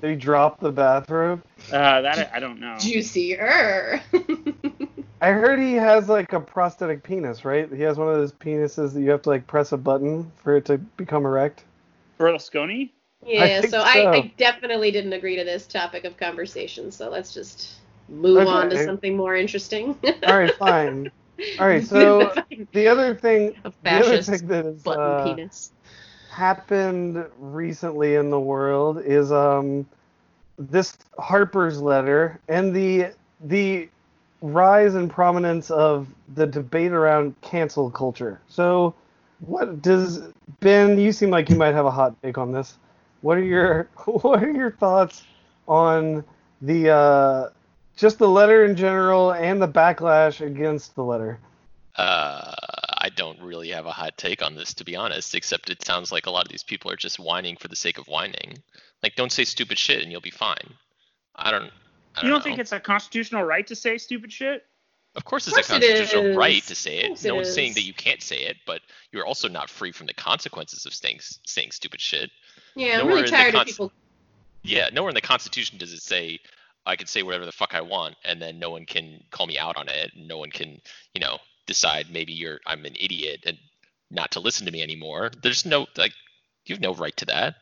They 0.00 0.16
dropped 0.16 0.60
the 0.60 0.72
bathrobe. 0.72 1.42
Uh, 1.70 2.00
that 2.00 2.32
I, 2.32 2.36
I 2.36 2.40
don't 2.40 2.58
know. 2.58 2.76
Juicier. 2.78 4.00
I 5.20 5.32
heard 5.32 5.60
he 5.60 5.74
has 5.74 6.08
like 6.08 6.32
a 6.32 6.40
prosthetic 6.40 7.02
penis, 7.02 7.44
right? 7.44 7.70
He 7.70 7.82
has 7.82 7.98
one 7.98 8.08
of 8.08 8.14
those 8.14 8.32
penises 8.32 8.94
that 8.94 9.00
you 9.00 9.10
have 9.10 9.22
to 9.22 9.28
like 9.28 9.46
press 9.46 9.72
a 9.72 9.76
button 9.76 10.32
for 10.42 10.56
it 10.56 10.64
to 10.66 10.78
become 10.78 11.26
erect. 11.26 11.64
Berlusconi? 12.18 12.90
yeah, 13.26 13.60
think 13.60 13.70
so, 13.70 13.82
I, 13.82 13.94
so. 13.94 14.12
I 14.12 14.32
definitely 14.38 14.90
didn't 14.90 15.12
agree 15.12 15.36
to 15.36 15.44
this 15.44 15.66
topic 15.66 16.04
of 16.04 16.16
conversation, 16.16 16.90
so 16.90 17.10
let's 17.10 17.34
just 17.34 17.79
Move 18.10 18.46
on 18.46 18.70
to 18.70 18.78
something 18.78 19.16
more 19.16 19.34
interesting. 19.36 19.96
All 20.26 20.36
right, 20.36 20.52
fine. 20.52 21.10
All 21.58 21.66
right, 21.66 21.84
so 21.84 22.34
the 22.72 22.88
other 22.88 23.14
thing, 23.14 23.54
the 23.82 24.00
other 24.00 24.18
thing 24.18 24.46
that 24.48 24.64
has 24.64 24.86
uh, 24.88 25.38
happened 26.30 27.24
recently 27.38 28.14
in 28.16 28.30
the 28.30 28.40
world 28.40 29.00
is 29.02 29.32
um 29.32 29.86
this 30.58 30.96
Harper's 31.18 31.80
letter 31.80 32.40
and 32.48 32.74
the 32.74 33.08
the 33.40 33.88
rise 34.42 34.94
and 34.94 35.10
prominence 35.10 35.70
of 35.70 36.08
the 36.34 36.46
debate 36.46 36.92
around 36.92 37.34
cancel 37.42 37.90
culture. 37.90 38.40
So, 38.48 38.94
what 39.40 39.82
does 39.82 40.20
Ben? 40.60 40.98
You 40.98 41.12
seem 41.12 41.30
like 41.30 41.50
you 41.50 41.56
might 41.56 41.74
have 41.74 41.86
a 41.86 41.90
hot 41.90 42.14
take 42.22 42.38
on 42.38 42.52
this. 42.52 42.78
What 43.22 43.38
are 43.38 43.44
your 43.44 43.88
what 44.06 44.42
are 44.42 44.50
your 44.50 44.70
thoughts 44.72 45.24
on 45.68 46.24
the 46.60 46.90
uh, 46.90 47.48
just 48.00 48.18
the 48.18 48.28
letter 48.28 48.64
in 48.64 48.76
general 48.76 49.32
and 49.32 49.60
the 49.60 49.68
backlash 49.68 50.44
against 50.44 50.94
the 50.94 51.04
letter? 51.04 51.38
Uh, 51.96 52.54
I 52.98 53.08
don't 53.14 53.40
really 53.40 53.68
have 53.70 53.86
a 53.86 53.90
hot 53.92 54.16
take 54.16 54.42
on 54.42 54.54
this, 54.54 54.74
to 54.74 54.84
be 54.84 54.96
honest. 54.96 55.34
Except 55.34 55.70
it 55.70 55.84
sounds 55.84 56.10
like 56.10 56.26
a 56.26 56.30
lot 56.30 56.44
of 56.44 56.50
these 56.50 56.62
people 56.62 56.90
are 56.90 56.96
just 56.96 57.18
whining 57.18 57.56
for 57.56 57.68
the 57.68 57.76
sake 57.76 57.98
of 57.98 58.06
whining. 58.08 58.54
Like, 59.02 59.14
don't 59.16 59.32
say 59.32 59.44
stupid 59.44 59.78
shit 59.78 60.02
and 60.02 60.10
you'll 60.10 60.20
be 60.20 60.30
fine. 60.30 60.74
I 61.36 61.50
don't. 61.50 61.70
I 62.16 62.22
You 62.22 62.28
don't 62.28 62.38
know. 62.38 62.40
think 62.40 62.58
it's 62.58 62.72
a 62.72 62.80
constitutional 62.80 63.44
right 63.44 63.66
to 63.66 63.76
say 63.76 63.98
stupid 63.98 64.32
shit? 64.32 64.64
Of 65.16 65.24
course, 65.24 65.48
it's 65.48 65.56
a 65.56 65.60
course 65.62 65.70
it 65.70 65.72
constitutional 65.82 66.26
is. 66.26 66.36
right 66.36 66.62
to 66.64 66.74
say 66.74 66.98
it. 66.98 67.24
No 67.24 67.30
it 67.30 67.36
one's 67.36 67.52
saying 67.52 67.74
that 67.74 67.82
you 67.82 67.92
can't 67.92 68.22
say 68.22 68.36
it, 68.42 68.56
but 68.66 68.80
you're 69.12 69.26
also 69.26 69.48
not 69.48 69.68
free 69.68 69.90
from 69.90 70.06
the 70.06 70.14
consequences 70.14 70.86
of 70.86 70.94
saying 70.94 71.18
saying 71.44 71.72
stupid 71.72 72.00
shit. 72.00 72.30
Yeah, 72.76 73.00
I'm 73.00 73.08
really 73.08 73.20
in 73.20 73.24
the 73.26 73.30
tired 73.32 73.54
of 73.56 73.66
people. 73.66 73.92
Yeah, 74.62 74.88
nowhere 74.92 75.08
in 75.10 75.14
the 75.14 75.20
Constitution 75.20 75.78
does 75.78 75.92
it 75.92 76.02
say 76.02 76.38
I 76.86 76.96
can 76.96 77.06
say 77.06 77.22
whatever 77.22 77.46
the 77.46 77.52
fuck 77.52 77.74
I 77.74 77.82
want, 77.82 78.16
and 78.24 78.40
then 78.40 78.58
no 78.58 78.70
one 78.70 78.86
can 78.86 79.22
call 79.30 79.46
me 79.46 79.58
out 79.58 79.76
on 79.76 79.88
it. 79.88 80.12
No 80.16 80.38
one 80.38 80.50
can, 80.50 80.80
you 81.14 81.20
know, 81.20 81.38
decide 81.66 82.06
maybe 82.10 82.32
you're 82.32 82.60
I'm 82.66 82.84
an 82.84 82.96
idiot 82.98 83.44
and 83.46 83.58
not 84.10 84.32
to 84.32 84.40
listen 84.40 84.66
to 84.66 84.72
me 84.72 84.82
anymore. 84.82 85.30
There's 85.42 85.64
no 85.64 85.86
like, 85.96 86.12
you 86.66 86.74
have 86.74 86.82
no 86.82 86.94
right 86.94 87.16
to 87.18 87.26
that. 87.26 87.54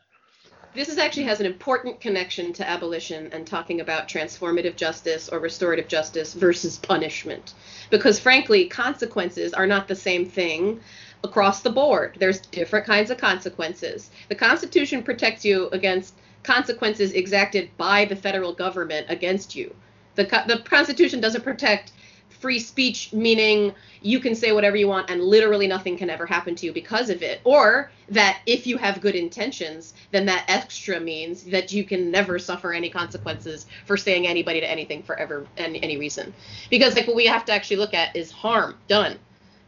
This 0.73 0.87
is 0.89 0.99
actually 0.99 1.23
has 1.23 1.39
an 1.39 1.47
important 1.47 1.99
connection 1.99 2.53
to 2.53 2.67
abolition 2.67 3.29
and 3.33 3.45
talking 3.45 3.81
about 3.81 4.07
transformative 4.07 4.75
justice 4.75 5.27
or 5.27 5.39
restorative 5.39 5.87
justice 5.87 6.33
versus 6.35 6.77
punishment. 6.77 7.53
Because 7.89 8.19
frankly, 8.19 8.67
consequences 8.67 9.53
are 9.53 9.65
not 9.65 9.87
the 9.87 9.95
same 9.95 10.27
thing 10.27 10.79
across 11.23 11.61
the 11.61 11.71
board. 11.71 12.17
There's 12.19 12.39
different 12.39 12.85
kinds 12.85 13.09
of 13.09 13.17
consequences. 13.17 14.11
The 14.29 14.35
Constitution 14.35 15.01
protects 15.03 15.43
you 15.43 15.69
against 15.69 16.13
consequences 16.43 17.11
exacted 17.11 17.69
by 17.77 18.05
the 18.05 18.15
federal 18.15 18.53
government 18.53 19.05
against 19.09 19.55
you. 19.55 19.73
The, 20.15 20.23
the 20.47 20.61
Constitution 20.65 21.21
doesn't 21.21 21.43
protect 21.43 21.91
free 22.39 22.59
speech, 22.59 23.11
meaning 23.11 23.73
you 24.01 24.19
can 24.19 24.33
say 24.33 24.51
whatever 24.51 24.77
you 24.77 24.87
want 24.87 25.09
and 25.09 25.21
literally 25.21 25.67
nothing 25.67 25.97
can 25.97 26.09
ever 26.09 26.25
happen 26.25 26.55
to 26.55 26.65
you 26.65 26.73
because 26.73 27.09
of 27.09 27.21
it. 27.21 27.41
Or 27.43 27.91
that 28.09 28.39
if 28.45 28.65
you 28.65 28.77
have 28.77 29.01
good 29.01 29.15
intentions, 29.15 29.93
then 30.11 30.25
that 30.27 30.45
extra 30.47 30.99
means 30.99 31.43
that 31.45 31.73
you 31.73 31.83
can 31.83 32.09
never 32.11 32.39
suffer 32.39 32.73
any 32.73 32.89
consequences 32.89 33.65
for 33.85 33.97
saying 33.97 34.25
anybody 34.25 34.61
to 34.61 34.69
anything 34.69 35.03
for 35.03 35.17
ever 35.19 35.45
any, 35.57 35.83
any 35.83 35.97
reason. 35.97 36.33
Because 36.69 36.95
like 36.95 37.07
what 37.07 37.15
we 37.15 37.25
have 37.25 37.45
to 37.45 37.51
actually 37.51 37.77
look 37.77 37.93
at 37.93 38.15
is 38.15 38.31
harm 38.31 38.75
done. 38.87 39.19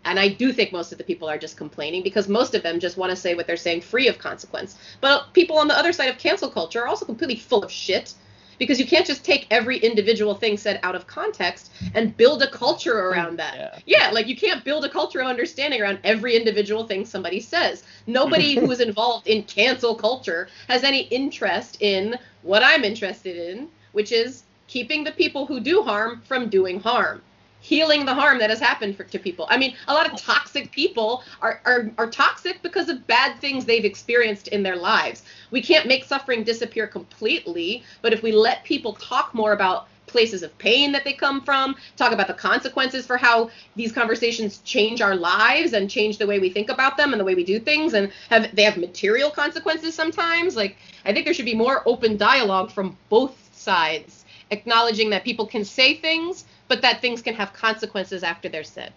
And 0.06 0.20
I 0.20 0.30
do 0.30 0.52
think 0.52 0.72
most 0.72 0.92
of 0.92 0.98
the 0.98 1.04
people 1.04 1.30
are 1.30 1.38
just 1.38 1.58
complaining 1.58 2.02
because 2.02 2.28
most 2.28 2.56
of 2.56 2.64
them 2.64 2.80
just 2.80 2.98
want 2.98 3.12
to 3.12 3.16
say 3.16 3.36
what 3.36 3.46
they're 3.46 3.58
saying 3.58 3.82
free 3.82 4.08
of 4.08 4.18
consequence. 4.18 4.78
But 5.00 5.34
people 5.34 5.58
on 5.58 5.68
the 5.68 5.78
other 5.78 5.94
side 5.94 6.10
of 6.10 6.18
cancel 6.18 6.50
culture 6.50 6.82
are 6.82 6.88
also 6.88 7.06
completely 7.06 7.36
full 7.36 7.64
of 7.64 7.72
shit 7.72 8.14
because 8.62 8.80
you 8.80 8.86
can't 8.86 9.08
just 9.08 9.26
take 9.26 9.48
every 9.50 9.78
individual 9.80 10.36
thing 10.36 10.56
said 10.56 10.80
out 10.84 10.94
of 10.94 11.08
context 11.08 11.72
and 11.96 12.16
build 12.16 12.44
a 12.44 12.50
culture 12.52 13.08
around 13.08 13.40
that. 13.40 13.56
Yeah. 13.56 13.80
Yeah, 13.88 14.12
like 14.12 14.28
you 14.28 14.36
can't 14.36 14.64
build 14.64 14.86
a 14.86 14.90
culture 14.90 15.20
of 15.20 15.26
understanding 15.26 15.82
around 15.82 15.98
every 16.04 16.36
individual 16.36 16.86
thing 16.86 17.04
somebody 17.04 17.40
says. 17.40 17.84
Nobody 18.06 18.54
who 18.60 18.70
is 18.70 18.80
involved 18.80 19.26
in 19.26 19.42
cancel 19.44 19.96
culture 19.96 20.48
has 20.68 20.84
any 20.84 21.02
interest 21.08 21.82
in 21.82 22.20
what 22.44 22.64
I'm 22.64 22.84
interested 22.84 23.36
in, 23.36 23.68
which 23.94 24.12
is 24.12 24.44
keeping 24.68 25.04
the 25.04 25.12
people 25.12 25.48
who 25.48 25.60
do 25.60 25.82
harm 25.82 26.22
from 26.24 26.48
doing 26.48 26.80
harm. 26.80 27.24
Healing 27.62 28.06
the 28.06 28.14
harm 28.14 28.40
that 28.40 28.50
has 28.50 28.60
happened 28.60 28.98
for, 28.98 29.04
to 29.04 29.20
people. 29.20 29.46
I 29.50 29.58
mean, 29.58 29.76
a 29.88 29.94
lot 29.94 30.12
of 30.12 30.20
toxic 30.20 30.72
people 30.72 31.24
are, 31.42 31.62
are, 31.66 31.92
are 31.98 32.10
toxic 32.10 32.62
because 32.62 32.90
of 32.90 33.06
bad 33.08 33.40
things 33.40 33.66
they've 33.66 33.86
experienced 33.86 34.48
in 34.50 34.64
their 34.64 34.76
lives. 34.76 35.24
We 35.52 35.62
can't 35.62 35.88
make 35.88 36.04
suffering 36.04 36.44
disappear 36.44 36.88
completely, 36.88 37.84
but 38.02 38.14
if 38.14 38.24
we 38.24 38.32
let 38.32 38.64
people 38.64 38.94
talk 38.94 39.34
more 39.34 39.54
about 39.54 39.88
places 40.12 40.44
of 40.44 40.56
pain 40.58 40.92
that 40.92 41.04
they 41.04 41.14
come 41.14 41.42
from, 41.42 41.76
talk 41.96 42.12
about 42.12 42.28
the 42.28 42.34
consequences 42.34 43.06
for 43.06 43.18
how 43.18 43.50
these 43.76 43.92
conversations 43.92 44.60
change 44.60 45.02
our 45.02 45.16
lives 45.16 45.74
and 45.74 45.90
change 45.90 46.18
the 46.18 46.28
way 46.28 46.40
we 46.40 46.50
think 46.50 46.70
about 46.70 46.98
them 46.98 47.14
and 47.14 47.20
the 47.20 47.24
way 47.24 47.36
we 47.36 47.44
do 47.44 47.60
things 47.60 47.94
and 47.94 48.12
have 48.30 48.54
they 48.56 48.64
have 48.64 48.78
material 48.78 49.30
consequences 49.30 49.96
sometimes. 49.96 50.56
Like 50.56 50.78
I 51.06 51.14
think 51.14 51.26
there 51.26 51.34
should 51.34 51.46
be 51.46 51.56
more 51.56 51.82
open 51.88 52.18
dialogue 52.18 52.72
from 52.72 52.98
both 53.10 53.50
sides, 53.54 54.26
acknowledging 54.52 55.10
that 55.12 55.24
people 55.24 55.48
can 55.48 55.64
say 55.64 55.96
things, 55.96 56.46
but 56.72 56.82
that 56.82 57.02
things 57.02 57.22
can 57.22 57.34
have 57.34 57.52
consequences 57.52 58.24
after 58.24 58.48
they're 58.48 58.64
said. 58.64 58.94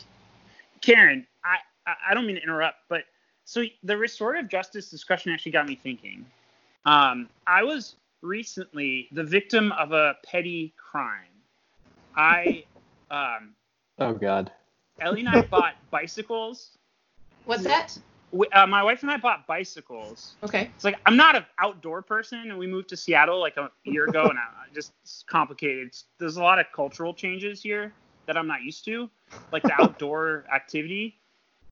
Karen, 0.80 1.26
I, 1.44 1.56
I 1.88 1.94
I 2.10 2.14
don't 2.14 2.24
mean 2.24 2.36
to 2.36 2.42
interrupt, 2.42 2.76
but 2.88 3.02
so 3.44 3.64
the 3.82 3.96
restorative 3.96 4.48
justice 4.48 4.90
discussion 4.90 5.32
actually 5.32 5.50
got 5.50 5.66
me 5.66 5.74
thinking. 5.74 6.24
Um, 6.86 7.28
I 7.48 7.64
was 7.64 7.96
recently 8.22 9.08
the 9.10 9.24
victim 9.24 9.72
of 9.72 9.90
a 9.90 10.14
petty 10.24 10.72
crime. 10.76 11.34
I, 12.14 12.62
um, 13.10 13.56
Oh 13.98 14.12
God. 14.12 14.52
Ellie 15.00 15.20
and 15.20 15.28
I 15.28 15.42
bought 15.42 15.74
bicycles. 15.90 16.78
What's 17.44 17.64
that? 17.64 17.98
We, 18.34 18.48
uh, 18.48 18.66
my 18.66 18.82
wife 18.82 19.02
and 19.02 19.12
I 19.12 19.16
bought 19.16 19.46
bicycles. 19.46 20.34
Okay. 20.42 20.68
It's 20.74 20.82
like 20.82 20.98
I'm 21.06 21.16
not 21.16 21.36
an 21.36 21.44
outdoor 21.60 22.02
person, 22.02 22.50
and 22.50 22.58
we 22.58 22.66
moved 22.66 22.88
to 22.88 22.96
Seattle 22.96 23.38
like 23.38 23.56
a 23.56 23.70
year 23.84 24.06
ago, 24.06 24.24
and 24.24 24.36
I, 24.36 24.42
I 24.42 24.74
just 24.74 24.92
it's 25.02 25.24
complicated. 25.28 25.86
It's, 25.86 26.06
there's 26.18 26.36
a 26.36 26.42
lot 26.42 26.58
of 26.58 26.66
cultural 26.74 27.14
changes 27.14 27.62
here 27.62 27.92
that 28.26 28.36
I'm 28.36 28.48
not 28.48 28.62
used 28.62 28.84
to, 28.86 29.08
like 29.52 29.62
the 29.62 29.72
outdoor 29.80 30.44
activity. 30.52 31.16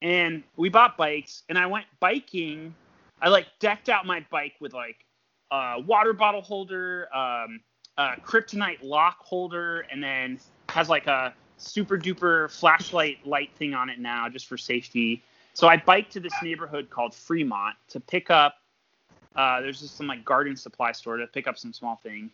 And 0.02 0.44
we 0.56 0.68
bought 0.68 0.96
bikes, 0.96 1.42
and 1.48 1.58
I 1.58 1.66
went 1.66 1.86
biking. 1.98 2.72
I 3.20 3.28
like 3.28 3.46
decked 3.58 3.88
out 3.88 4.06
my 4.06 4.24
bike 4.30 4.54
with 4.60 4.72
like 4.72 5.04
a 5.50 5.80
water 5.84 6.12
bottle 6.12 6.42
holder, 6.42 7.08
um, 7.12 7.60
a 7.98 8.20
kryptonite 8.20 8.84
lock 8.84 9.18
holder, 9.18 9.80
and 9.90 10.00
then 10.00 10.38
has 10.68 10.88
like 10.88 11.08
a 11.08 11.34
super 11.56 11.98
duper 11.98 12.50
flashlight 12.52 13.26
light 13.26 13.50
thing 13.56 13.74
on 13.74 13.90
it 13.90 13.98
now 13.98 14.28
just 14.28 14.46
for 14.46 14.56
safety. 14.56 15.24
So 15.54 15.68
I 15.68 15.76
biked 15.76 16.12
to 16.12 16.20
this 16.20 16.32
neighborhood 16.42 16.90
called 16.90 17.14
Fremont 17.14 17.76
to 17.88 18.00
pick 18.00 18.30
up. 18.30 18.56
Uh, 19.36 19.60
there's 19.60 19.80
just 19.80 19.96
some 19.96 20.06
like 20.06 20.24
garden 20.24 20.56
supply 20.56 20.92
store 20.92 21.16
to 21.16 21.26
pick 21.26 21.46
up 21.46 21.58
some 21.58 21.72
small 21.72 21.96
thing, 21.96 22.30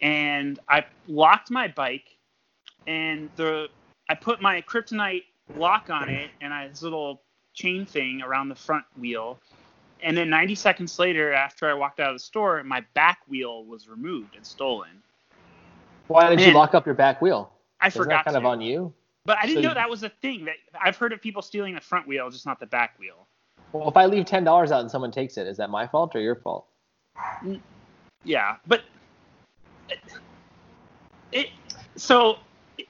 and 0.00 0.58
I 0.68 0.84
locked 1.06 1.50
my 1.50 1.68
bike, 1.68 2.16
and 2.86 3.28
the 3.36 3.68
I 4.08 4.14
put 4.14 4.40
my 4.40 4.62
kryptonite 4.62 5.24
lock 5.56 5.90
on 5.90 6.08
it 6.08 6.30
and 6.40 6.52
I 6.52 6.68
this 6.68 6.82
little 6.82 7.22
chain 7.54 7.84
thing 7.84 8.22
around 8.22 8.48
the 8.48 8.54
front 8.54 8.84
wheel, 8.98 9.38
and 10.02 10.16
then 10.16 10.30
90 10.30 10.54
seconds 10.54 10.98
later, 10.98 11.32
after 11.32 11.68
I 11.68 11.74
walked 11.74 12.00
out 12.00 12.10
of 12.10 12.14
the 12.14 12.20
store, 12.20 12.62
my 12.64 12.84
back 12.94 13.18
wheel 13.28 13.64
was 13.64 13.88
removed 13.88 14.36
and 14.36 14.46
stolen. 14.46 14.90
Why 16.06 16.30
did 16.30 16.40
you 16.40 16.52
lock 16.52 16.74
up 16.74 16.86
your 16.86 16.94
back 16.94 17.20
wheel? 17.20 17.52
I 17.80 17.88
Isn't 17.88 18.02
forgot 18.02 18.24
that 18.24 18.24
kind 18.24 18.34
to. 18.34 18.40
of 18.40 18.46
on 18.46 18.60
you? 18.60 18.92
But 19.28 19.36
I 19.42 19.46
didn't 19.46 19.62
So 19.62 19.68
know 19.68 19.74
that 19.74 19.90
was 19.90 20.04
a 20.04 20.08
thing. 20.08 20.46
That 20.46 20.54
I've 20.82 20.96
heard 20.96 21.12
of 21.12 21.20
people 21.20 21.42
stealing 21.42 21.74
the 21.74 21.82
front 21.82 22.08
wheel, 22.08 22.30
just 22.30 22.46
not 22.46 22.58
the 22.60 22.66
back 22.66 22.98
wheel. 22.98 23.26
Well, 23.72 23.86
if 23.86 23.94
I 23.94 24.06
leave 24.06 24.24
ten 24.24 24.42
dollars 24.42 24.72
out 24.72 24.80
and 24.80 24.90
someone 24.90 25.10
takes 25.12 25.36
it, 25.36 25.46
is 25.46 25.58
that 25.58 25.68
my 25.68 25.86
fault 25.86 26.16
or 26.16 26.20
your 26.20 26.34
fault? 26.34 26.66
Yeah, 28.24 28.56
but 28.66 28.84
it, 29.90 29.98
it 31.30 31.48
so 31.96 32.38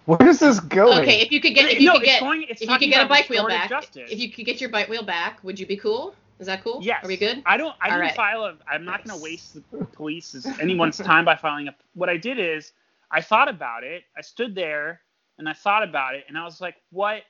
Where 0.05 0.29
is 0.29 0.39
this 0.39 0.61
going? 0.61 1.01
Okay, 1.01 1.21
if 1.23 1.33
you 1.33 1.41
could 1.41 1.57
get 1.57 1.73
if 1.73 1.81
you 1.81 1.89
no, 1.89 1.95
could 1.95 2.05
get 2.05 2.21
going. 2.21 2.45
If 2.49 2.61
you 2.61 2.69
could 2.69 2.89
get 2.89 3.05
a 3.05 3.09
bike 3.09 3.29
wheel 3.29 3.49
back, 3.49 3.69
Justice. 3.69 4.09
if 4.09 4.21
you 4.21 4.31
could 4.31 4.47
get 4.47 4.61
your 4.61 4.71
bike 4.71 4.89
wheel 4.89 5.03
back, 5.03 5.43
would 5.43 5.59
you 5.59 5.67
be 5.67 5.77
cool? 5.77 6.15
Is 6.39 6.47
that 6.47 6.63
cool? 6.63 6.79
Yes. 6.81 7.05
Are 7.05 7.09
we 7.09 7.17
good? 7.17 7.43
I 7.47 7.57
don't. 7.57 7.75
I 7.81 7.87
All 7.87 7.97
didn't 7.97 8.01
right. 8.03 8.15
file 8.15 8.45
a. 8.45 8.57
I'm 8.71 8.85
not 8.85 9.05
going 9.05 9.19
to 9.19 9.21
waste 9.25 9.55
the 9.55 9.85
police's 9.87 10.47
anyone's 10.61 10.99
time 10.99 11.25
by 11.25 11.35
filing 11.35 11.67
a. 11.67 11.75
What 11.95 12.09
I 12.09 12.17
did 12.17 12.39
is 12.39 12.75
I 13.11 13.23
thought 13.23 13.49
about 13.49 13.83
it. 13.83 14.05
I 14.17 14.21
stood 14.21 14.55
there 14.55 15.01
and 15.39 15.49
I 15.49 15.53
thought 15.53 15.83
about 15.83 16.15
it, 16.15 16.25
and 16.29 16.37
I 16.37 16.45
was 16.45 16.61
like, 16.61 16.77
what? 16.91 17.23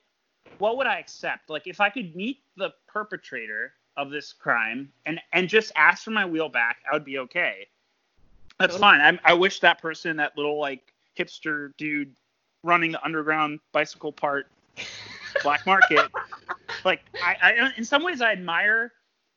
What 0.59 0.77
would 0.77 0.87
I 0.87 0.99
accept? 0.99 1.51
Like, 1.51 1.67
if 1.67 1.81
I 1.81 1.89
could 1.89 2.17
meet 2.17 2.39
the 2.57 2.73
perpetrator 2.89 3.75
of 3.97 4.11
this 4.11 4.33
crime 4.33 4.93
and 5.07 5.21
and 5.33 5.49
just 5.49 5.73
ask 5.77 6.05
for 6.05 6.11
my 6.11 6.25
wheel 6.27 6.49
back, 6.49 6.79
I 6.91 6.95
would 6.95 7.05
be 7.05 7.19
okay. 7.19 7.69
That's 8.59 8.75
Totally. 8.75 8.99
fine. 8.99 9.21
I, 9.25 9.31
I 9.31 9.35
wish 9.35 9.61
that 9.61 9.81
person, 9.81 10.17
that 10.17 10.37
little 10.37 10.59
like 10.59 10.93
hipster 11.17 11.77
dude 11.77 12.15
running 12.65 12.93
the 12.93 13.05
underground 13.05 13.61
bicycle 13.73 14.13
part 14.13 14.47
black 15.43 15.65
market 15.67 16.11
like 16.85 17.01
I, 17.23 17.37
I 17.43 17.73
in 17.77 17.85
some 17.85 18.03
ways 18.03 18.21
I 18.21 18.33
admire 18.33 18.93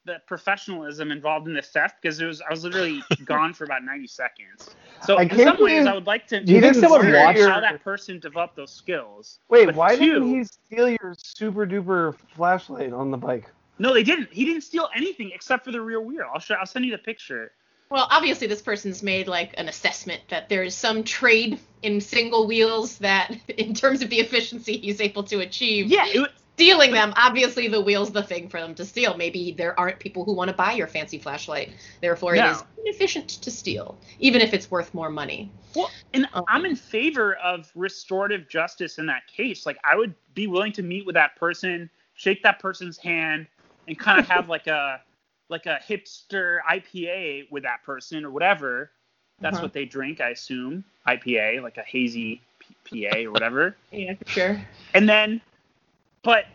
the 0.05 0.17
professionalism 0.27 1.11
involved 1.11 1.47
in 1.47 1.53
the 1.53 1.61
theft 1.61 1.95
because 2.01 2.19
it 2.19 2.25
was 2.25 2.41
I 2.41 2.49
was 2.49 2.63
literally 2.63 3.01
gone 3.25 3.53
for 3.53 3.65
about 3.65 3.83
90 3.83 4.07
seconds. 4.07 4.75
So 5.05 5.17
I 5.17 5.23
in 5.23 5.29
some 5.29 5.45
ways, 5.47 5.57
believe 5.57 5.87
I 5.87 5.93
would 5.93 6.05
like 6.07 6.27
to 6.27 6.43
Do 6.43 6.53
you 6.53 6.61
think 6.61 6.75
someone 6.75 7.03
hear 7.05 7.17
watched- 7.17 7.39
how 7.39 7.59
that 7.59 7.83
person 7.83 8.19
developed 8.19 8.55
those 8.55 8.71
skills. 8.71 9.39
Wait, 9.49 9.65
But 9.65 9.75
why 9.75 9.95
two- 9.95 10.13
didn't 10.13 10.29
he 10.35 10.43
steal 10.43 10.89
your 10.89 11.15
super 11.17 11.65
duper 11.65 12.15
flashlight 12.35 12.93
on 12.93 13.09
the 13.11 13.17
bike? 13.17 13.45
No, 13.79 13.93
they 13.93 14.03
didn't. 14.03 14.31
He 14.31 14.45
didn't 14.45 14.61
steal 14.61 14.89
anything 14.95 15.31
except 15.33 15.65
for 15.65 15.71
the 15.71 15.81
rear 15.81 15.99
wheel. 15.99 16.25
I'll 16.31 16.39
show. 16.39 16.53
I'll 16.55 16.65
send 16.67 16.85
you 16.85 16.91
the 16.91 16.97
picture. 16.99 17.51
Well, 17.89 18.07
obviously, 18.11 18.47
this 18.47 18.61
person's 18.61 19.01
made 19.03 19.27
like 19.27 19.53
an 19.57 19.67
assessment 19.67 20.21
that 20.29 20.47
there 20.49 20.63
is 20.63 20.75
some 20.75 21.03
trade 21.03 21.59
in 21.81 21.99
single 21.99 22.45
wheels 22.47 22.97
that, 22.99 23.35
in 23.57 23.73
terms 23.73 24.01
of 24.03 24.09
the 24.09 24.19
efficiency 24.19 24.77
he's 24.77 25.01
able 25.01 25.23
to 25.23 25.39
achieve, 25.39 25.87
Yeah, 25.87 26.05
it, 26.07 26.19
wa- 26.19 26.27
stealing 26.61 26.91
them. 26.91 27.13
Obviously, 27.15 27.67
the 27.67 27.81
wheel's 27.81 28.11
the 28.11 28.21
thing 28.23 28.47
for 28.47 28.59
them 28.59 28.75
to 28.75 28.85
steal. 28.85 29.17
Maybe 29.17 29.51
there 29.51 29.77
aren't 29.79 29.99
people 29.99 30.23
who 30.23 30.33
want 30.33 30.49
to 30.49 30.55
buy 30.55 30.73
your 30.73 30.87
fancy 30.87 31.17
flashlight. 31.17 31.71
Therefore, 32.01 32.35
No. 32.35 32.47
it 32.47 32.51
is 32.51 32.63
inefficient 32.85 33.29
to 33.29 33.49
steal, 33.51 33.97
even 34.19 34.41
if 34.41 34.53
it's 34.53 34.69
worth 34.69 34.93
more 34.93 35.09
money. 35.09 35.49
Well, 35.75 35.89
and 36.13 36.27
Um, 36.33 36.43
I'm 36.47 36.65
in 36.65 36.75
favor 36.75 37.35
of 37.37 37.71
restorative 37.75 38.47
justice 38.47 38.99
in 38.99 39.05
that 39.07 39.25
case. 39.27 39.65
Like, 39.65 39.79
I 39.83 39.95
would 39.95 40.13
be 40.35 40.47
willing 40.47 40.71
to 40.73 40.83
meet 40.83 41.05
with 41.05 41.15
that 41.15 41.35
person, 41.35 41.89
shake 42.13 42.43
that 42.43 42.59
person's 42.59 42.97
hand, 42.97 43.47
and 43.87 43.97
kind 43.97 44.19
of 44.19 44.27
have 44.27 44.47
like 44.55 44.67
a 44.67 45.01
like 45.49 45.65
a 45.65 45.79
hipster 45.85 46.59
IPA 46.69 47.51
with 47.51 47.63
that 47.63 47.83
person 47.83 48.23
or 48.23 48.31
whatever. 48.31 48.91
That's 49.41 49.55
Uh-huh. 49.57 49.65
what 49.65 49.73
they 49.73 49.83
drink, 49.83 50.21
I 50.21 50.29
assume. 50.29 50.83
IPA, 51.07 51.61
like 51.61 51.77
a 51.77 51.81
hazy 51.83 52.41
PA 52.85 53.17
or 53.25 53.31
whatever. 53.31 53.75
Yeah, 53.91 54.13
for 54.15 54.29
sure. 54.29 54.61
And 54.93 55.09
then, 55.09 55.41
but 56.23 56.45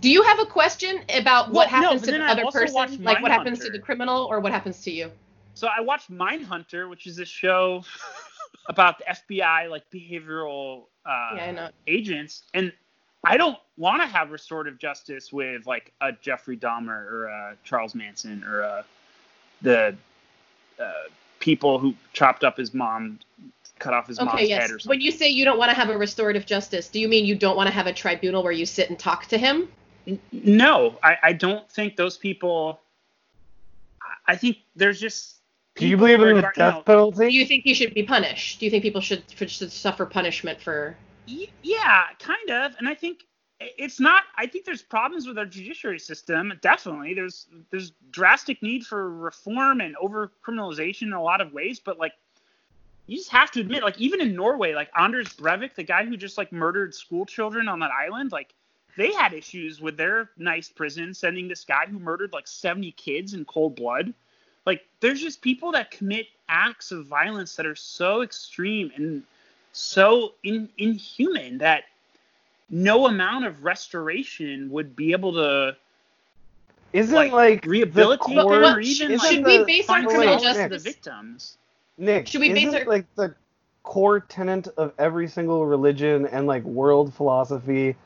Do 0.00 0.10
you 0.10 0.22
have 0.22 0.40
a 0.40 0.46
question 0.46 1.00
about 1.14 1.50
what 1.50 1.70
Well, 1.70 1.82
happens 1.82 2.00
but 2.02 2.12
to 2.12 2.18
the 2.18 2.24
I 2.24 2.32
other 2.32 2.44
person? 2.46 3.02
Like 3.04 3.22
what 3.22 3.30
happens 3.30 3.58
to 3.60 3.70
the 3.70 3.78
criminal 3.78 4.24
or 4.24 4.40
what 4.40 4.52
happens 4.52 4.82
to 4.82 4.90
you? 4.90 5.10
So 5.54 5.68
I 5.68 5.80
watched 5.80 6.10
Mindhunter, 6.10 6.88
which 6.88 7.06
is 7.06 7.18
a 7.18 7.24
show 7.24 7.84
about 8.68 8.98
the 8.98 9.04
FBI, 9.04 9.70
like 9.70 9.84
behavioral 9.90 10.84
uh, 11.04 11.34
yeah, 11.36 11.68
agents, 11.86 12.44
and 12.54 12.72
I 13.24 13.36
don't 13.36 13.58
want 13.76 14.02
to 14.02 14.08
have 14.08 14.30
restorative 14.30 14.78
justice 14.78 15.32
with 15.32 15.66
like 15.66 15.92
a 16.00 16.12
Jeffrey 16.12 16.56
Dahmer 16.56 17.10
or 17.10 17.24
a 17.26 17.56
Charles 17.64 17.94
Manson 17.94 18.42
or 18.44 18.60
a, 18.60 18.84
the 19.62 19.96
uh, 20.80 20.92
people 21.38 21.78
who 21.78 21.94
chopped 22.12 22.44
up 22.44 22.56
his 22.56 22.74
mom, 22.74 23.18
cut 23.82 23.94
off 23.94 24.06
his 24.06 24.18
mom's 24.18 24.34
Okay, 24.34 24.48
head 24.48 24.48
yes. 24.48 24.64
or 24.64 24.78
something. 24.78 24.88
When 24.90 25.00
you 25.00 25.10
say 25.10 25.28
you 25.28 25.44
don't 25.44 25.58
want 25.58 25.70
to 25.70 25.74
have 25.74 25.90
a 25.90 25.98
restorative 25.98 26.46
justice, 26.46 26.88
do 26.88 27.00
you 27.00 27.08
mean 27.08 27.24
you 27.26 27.34
don't 27.34 27.56
want 27.56 27.66
to 27.66 27.72
have 27.74 27.86
a 27.86 27.92
tribunal 27.92 28.42
where 28.42 28.52
you 28.52 28.64
sit 28.64 28.88
and 28.90 28.98
talk 28.98 29.26
to 29.26 29.38
him? 29.38 29.68
No, 30.32 30.98
I, 31.02 31.16
I 31.22 31.32
don't 31.32 31.70
think 31.70 31.96
those 31.96 32.16
people. 32.16 32.80
I- 34.00 34.32
I 34.32 34.36
think 34.36 34.58
there's 34.76 35.00
just. 35.00 35.36
Do 35.76 35.86
you 35.86 35.96
believe 35.96 36.20
in 36.20 36.36
the 36.36 36.42
gar- 36.42 36.52
death 36.54 36.82
no, 36.86 37.10
Do 37.10 37.26
you 37.26 37.46
think 37.46 37.64
he 37.64 37.72
should 37.72 37.94
be 37.94 38.02
punished? 38.02 38.60
Do 38.60 38.66
you 38.66 38.70
think 38.70 38.82
people 38.82 39.00
should, 39.00 39.24
should 39.48 39.72
suffer 39.72 40.04
punishment 40.04 40.60
for? 40.60 40.96
Yeah, 41.26 42.04
kind 42.18 42.50
of. 42.50 42.74
And 42.78 42.86
I 42.86 42.94
think 42.94 43.20
it's 43.60 43.98
not. 43.98 44.24
I 44.36 44.46
think 44.46 44.64
there's 44.64 44.82
problems 44.82 45.26
with 45.26 45.38
our 45.38 45.46
judiciary 45.46 45.98
system. 45.98 46.52
Definitely, 46.60 47.14
there's 47.14 47.46
there's 47.70 47.92
drastic 48.10 48.62
need 48.62 48.84
for 48.84 49.10
reform 49.10 49.80
and 49.80 49.96
over 49.96 50.30
criminalization 50.46 51.02
in 51.02 51.12
a 51.14 51.22
lot 51.22 51.40
of 51.40 51.52
ways. 51.52 51.80
But 51.80 51.98
like, 51.98 52.12
you 53.06 53.16
just 53.16 53.30
have 53.30 53.50
to 53.52 53.60
admit, 53.60 53.82
like 53.82 53.98
even 54.00 54.20
in 54.20 54.34
Norway, 54.34 54.74
like 54.74 54.90
Anders 54.98 55.28
Breivik, 55.28 55.74
the 55.74 55.82
guy 55.82 56.04
who 56.04 56.16
just 56.16 56.38
like 56.38 56.52
murdered 56.52 56.94
school 56.94 57.26
children 57.26 57.68
on 57.68 57.80
that 57.80 57.90
island, 57.90 58.32
like 58.32 58.54
they 58.96 59.12
had 59.12 59.32
issues 59.32 59.80
with 59.80 59.96
their 59.96 60.30
nice 60.36 60.68
prison 60.68 61.14
sending 61.14 61.48
this 61.48 61.64
guy 61.64 61.86
who 61.86 61.98
murdered 61.98 62.32
like 62.32 62.46
70 62.46 62.92
kids 62.92 63.34
in 63.34 63.44
cold 63.44 63.74
blood. 63.76 64.12
Like 64.66 64.86
there's 65.00 65.20
just 65.20 65.42
people 65.42 65.72
that 65.72 65.90
commit 65.90 66.26
acts 66.48 66.92
of 66.92 67.06
violence 67.06 67.56
that 67.56 67.66
are 67.66 67.74
so 67.74 68.22
extreme 68.22 68.92
and 68.96 69.22
so 69.72 70.34
in, 70.44 70.68
inhuman 70.78 71.58
that 71.58 71.84
no 72.70 73.06
amount 73.06 73.46
of 73.46 73.64
restoration 73.64 74.70
would 74.70 74.94
be 74.94 75.12
able 75.12 75.32
to 75.32 75.76
Isn't 76.92 77.14
like, 77.16 77.32
like, 77.32 77.66
rehabilitate 77.66 78.36
the 78.36 78.42
them 78.42 78.46
or 78.46 78.80
even 78.80 79.12
isn't 79.12 79.28
Should 79.28 79.44
like 79.44 79.58
we 79.58 79.64
base 79.64 79.88
our 79.88 79.96
find 79.96 80.08
criminal 80.08 80.38
solace 80.38 80.56
for 80.56 80.68
the 80.68 80.76
justice- 80.76 80.82
victims. 80.94 81.56
Nick, 81.98 82.26
Should 82.28 82.40
we 82.40 82.52
base 82.52 82.74
our- 82.74 82.84
like 82.84 83.06
the 83.16 83.34
core 83.82 84.20
tenet 84.20 84.68
of 84.76 84.92
every 84.98 85.28
single 85.28 85.66
religion 85.66 86.26
and 86.26 86.46
like 86.46 86.62
world 86.64 87.12
philosophy 87.14 87.96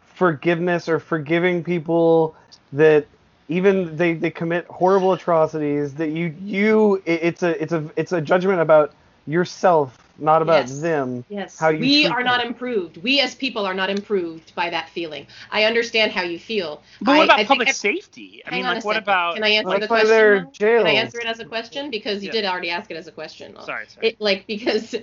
forgiveness 0.00 0.88
or 0.88 0.98
forgiving 0.98 1.62
people 1.62 2.34
that 2.72 3.06
even 3.48 3.96
they, 3.96 4.14
they 4.14 4.30
commit 4.30 4.66
horrible 4.66 5.12
atrocities 5.12 5.94
that 5.94 6.08
you 6.08 6.34
you 6.42 7.02
it- 7.04 7.20
it's 7.22 7.42
a 7.42 7.62
it's 7.62 7.72
a 7.72 7.90
it's 7.96 8.12
a 8.12 8.20
judgment 8.20 8.60
about 8.60 8.92
yourself 9.26 9.98
not 10.18 10.42
about 10.42 10.68
Yes. 10.68 10.80
them 10.80 11.24
Yes. 11.28 11.58
how 11.58 11.68
you 11.70 11.78
we 11.80 11.88
treat 11.88 12.10
are 12.10 12.22
not 12.22 12.44
improved. 12.44 12.96
We 12.98 13.20
as 13.20 13.34
people 13.34 13.66
are 13.66 13.74
not 13.74 13.90
improved 13.90 14.54
by 14.54 14.70
that 14.70 14.88
feeling. 14.90 15.26
I 15.50 15.64
understand 15.64 16.12
how 16.12 16.22
you 16.22 16.38
feel. 16.38 16.82
But 17.00 17.14
what 17.16 17.22
I- 17.22 17.24
about 17.24 17.38
I 17.38 17.44
public 17.44 17.68
ev- 17.68 17.74
safety? 17.74 18.42
I 18.46 18.50
Hang 18.50 18.58
mean, 18.58 18.66
on 18.66 18.76
like, 18.76 18.78
a 18.78 18.82
what 18.82 18.94
second. 18.94 19.04
about? 19.04 19.34
Can 19.34 19.44
I 19.44 19.48
answer 19.50 19.68
That's 19.70 19.80
the 19.80 19.88
question? 19.88 20.08
they're 20.08 20.40
now? 20.42 20.50
jailed. 20.52 20.86
Can 20.86 20.86
I 20.86 20.92
answer 20.92 21.20
it 21.20 21.26
as 21.26 21.38
a 21.40 21.44
question? 21.44 21.90
Because 21.90 22.22
you 22.22 22.28
Yeah. 22.28 22.32
did 22.32 22.44
already 22.44 22.70
ask 22.70 22.90
it 22.90 22.96
as 22.96 23.06
a 23.06 23.12
question. 23.12 23.54
Sorry, 23.60 23.86
sorry. 23.88 24.08
It 24.08 24.20
like 24.20 24.46
because 24.46 24.94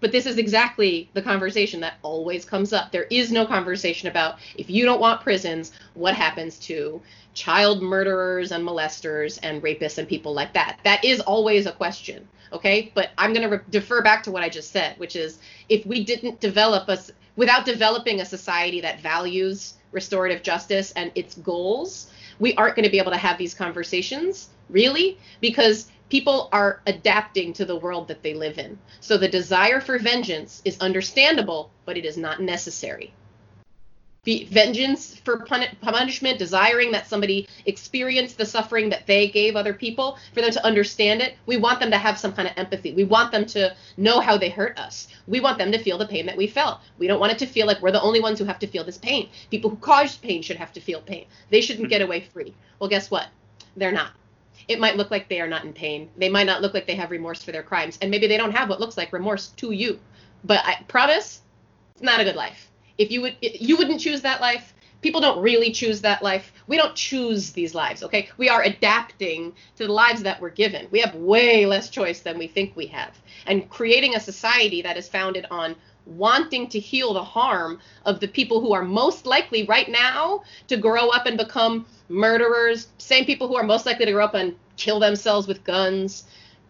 but 0.00 0.12
this 0.12 0.26
is 0.26 0.38
exactly 0.38 1.10
the 1.14 1.22
conversation 1.22 1.80
that 1.80 1.94
always 2.02 2.44
comes 2.44 2.72
up. 2.72 2.90
There 2.90 3.06
is 3.10 3.30
no 3.30 3.46
conversation 3.46 4.08
about 4.08 4.38
if 4.56 4.68
you 4.70 4.84
don't 4.84 5.00
want 5.00 5.20
prisons, 5.20 5.72
what 5.94 6.14
happens 6.14 6.58
to 6.60 7.00
child 7.34 7.82
murderers 7.82 8.52
and 8.52 8.66
molesters 8.66 9.38
and 9.42 9.62
rapists 9.62 9.98
and 9.98 10.08
people 10.08 10.32
like 10.32 10.52
that. 10.54 10.78
That 10.84 11.04
is 11.04 11.20
always 11.20 11.66
a 11.66 11.72
question. 11.72 12.28
Okay? 12.52 12.90
But 12.94 13.10
I'm 13.16 13.32
going 13.32 13.48
to 13.48 13.56
re- 13.56 13.64
defer 13.70 14.02
back 14.02 14.24
to 14.24 14.32
what 14.32 14.42
I 14.42 14.48
just 14.48 14.72
said, 14.72 14.98
which 14.98 15.14
is 15.14 15.38
if 15.68 15.86
we 15.86 16.04
didn't 16.04 16.40
develop 16.40 16.88
us 16.88 17.12
without 17.36 17.64
developing 17.64 18.20
a 18.20 18.24
society 18.24 18.80
that 18.80 19.00
values 19.00 19.74
restorative 19.92 20.42
justice 20.42 20.92
and 20.92 21.12
its 21.14 21.36
goals, 21.36 22.10
we 22.38 22.54
aren't 22.54 22.74
going 22.74 22.84
to 22.84 22.90
be 22.90 22.98
able 22.98 23.12
to 23.12 23.18
have 23.18 23.38
these 23.38 23.54
conversations, 23.54 24.48
really, 24.70 25.18
because 25.40 25.90
people 26.10 26.48
are 26.52 26.82
adapting 26.86 27.52
to 27.54 27.64
the 27.64 27.76
world 27.76 28.08
that 28.08 28.22
they 28.22 28.34
live 28.34 28.58
in. 28.58 28.78
So 29.00 29.16
the 29.16 29.28
desire 29.28 29.80
for 29.80 29.98
vengeance 29.98 30.60
is 30.64 30.78
understandable, 30.80 31.70
but 31.86 31.96
it 31.96 32.04
is 32.04 32.16
not 32.16 32.40
necessary. 32.40 33.14
The 34.24 34.46
vengeance 34.50 35.18
for 35.24 35.46
puni- 35.46 35.70
punishment, 35.80 36.38
desiring 36.38 36.92
that 36.92 37.08
somebody 37.08 37.48
experience 37.64 38.34
the 38.34 38.44
suffering 38.44 38.90
that 38.90 39.06
they 39.06 39.28
gave 39.28 39.56
other 39.56 39.72
people, 39.72 40.18
for 40.34 40.42
them 40.42 40.50
to 40.50 40.66
understand 40.66 41.22
it, 41.22 41.36
we 41.46 41.56
want 41.56 41.80
them 41.80 41.90
to 41.90 41.96
have 41.96 42.18
some 42.18 42.34
kind 42.34 42.46
of 42.46 42.52
empathy. 42.58 42.92
We 42.92 43.04
want 43.04 43.32
them 43.32 43.46
to 43.46 43.74
know 43.96 44.20
how 44.20 44.36
they 44.36 44.50
hurt 44.50 44.78
us. 44.78 45.08
We 45.26 45.40
want 45.40 45.56
them 45.56 45.72
to 45.72 45.78
feel 45.78 45.96
the 45.96 46.06
pain 46.06 46.26
that 46.26 46.36
we 46.36 46.48
felt. 46.48 46.80
We 46.98 47.06
don't 47.06 47.20
want 47.20 47.32
it 47.32 47.38
to 47.38 47.46
feel 47.46 47.66
like 47.66 47.80
we're 47.80 47.92
the 47.92 48.02
only 48.02 48.20
ones 48.20 48.38
who 48.38 48.44
have 48.44 48.58
to 48.58 48.66
feel 48.66 48.84
this 48.84 48.98
pain. 48.98 49.30
People 49.50 49.70
who 49.70 49.76
caused 49.76 50.20
pain 50.20 50.42
should 50.42 50.58
have 50.58 50.74
to 50.74 50.80
feel 50.82 51.00
pain. 51.00 51.24
They 51.48 51.62
shouldn't 51.62 51.86
hmm. 51.86 51.90
get 51.90 52.02
away 52.02 52.20
free. 52.20 52.54
Well, 52.78 52.90
guess 52.90 53.10
what? 53.10 53.28
They're 53.74 53.90
not 53.90 54.12
it 54.68 54.80
might 54.80 54.96
look 54.96 55.10
like 55.10 55.28
they 55.28 55.40
are 55.40 55.48
not 55.48 55.64
in 55.64 55.72
pain. 55.72 56.10
They 56.16 56.28
might 56.28 56.46
not 56.46 56.62
look 56.62 56.74
like 56.74 56.86
they 56.86 56.94
have 56.94 57.10
remorse 57.10 57.42
for 57.42 57.52
their 57.52 57.62
crimes, 57.62 57.98
and 58.00 58.10
maybe 58.10 58.26
they 58.26 58.36
don't 58.36 58.54
have 58.54 58.68
what 58.68 58.80
looks 58.80 58.96
like 58.96 59.12
remorse 59.12 59.48
to 59.56 59.72
you. 59.72 59.98
But 60.44 60.64
I 60.64 60.82
promise, 60.88 61.42
it's 61.94 62.02
not 62.02 62.20
a 62.20 62.24
good 62.24 62.36
life. 62.36 62.70
If 62.98 63.10
you 63.10 63.22
would, 63.22 63.36
you 63.40 63.76
wouldn't 63.76 64.00
choose 64.00 64.22
that 64.22 64.40
life. 64.40 64.74
People 65.02 65.22
don't 65.22 65.42
really 65.42 65.72
choose 65.72 66.02
that 66.02 66.22
life. 66.22 66.52
We 66.66 66.76
don't 66.76 66.94
choose 66.94 67.52
these 67.52 67.74
lives, 67.74 68.02
okay? 68.02 68.28
We 68.36 68.50
are 68.50 68.62
adapting 68.62 69.54
to 69.76 69.86
the 69.86 69.92
lives 69.92 70.22
that 70.24 70.40
we're 70.40 70.50
given. 70.50 70.88
We 70.90 71.00
have 71.00 71.14
way 71.14 71.64
less 71.64 71.88
choice 71.88 72.20
than 72.20 72.36
we 72.38 72.46
think 72.46 72.76
we 72.76 72.86
have. 72.88 73.18
And 73.46 73.70
creating 73.70 74.14
a 74.14 74.20
society 74.20 74.82
that 74.82 74.98
is 74.98 75.08
founded 75.08 75.46
on 75.50 75.74
wanting 76.10 76.68
to 76.68 76.78
heal 76.78 77.14
the 77.14 77.24
harm 77.24 77.78
of 78.04 78.20
the 78.20 78.28
people 78.28 78.60
who 78.60 78.72
are 78.72 78.82
most 78.82 79.26
likely 79.26 79.64
right 79.64 79.88
now 79.88 80.42
to 80.68 80.76
grow 80.76 81.08
up 81.08 81.26
and 81.26 81.38
become 81.38 81.86
murderers, 82.08 82.88
same 82.98 83.24
people 83.24 83.48
who 83.48 83.56
are 83.56 83.62
most 83.62 83.86
likely 83.86 84.06
to 84.06 84.12
grow 84.12 84.24
up 84.24 84.34
and 84.34 84.54
kill 84.76 84.98
themselves 84.98 85.46
with 85.46 85.64
guns, 85.64 86.24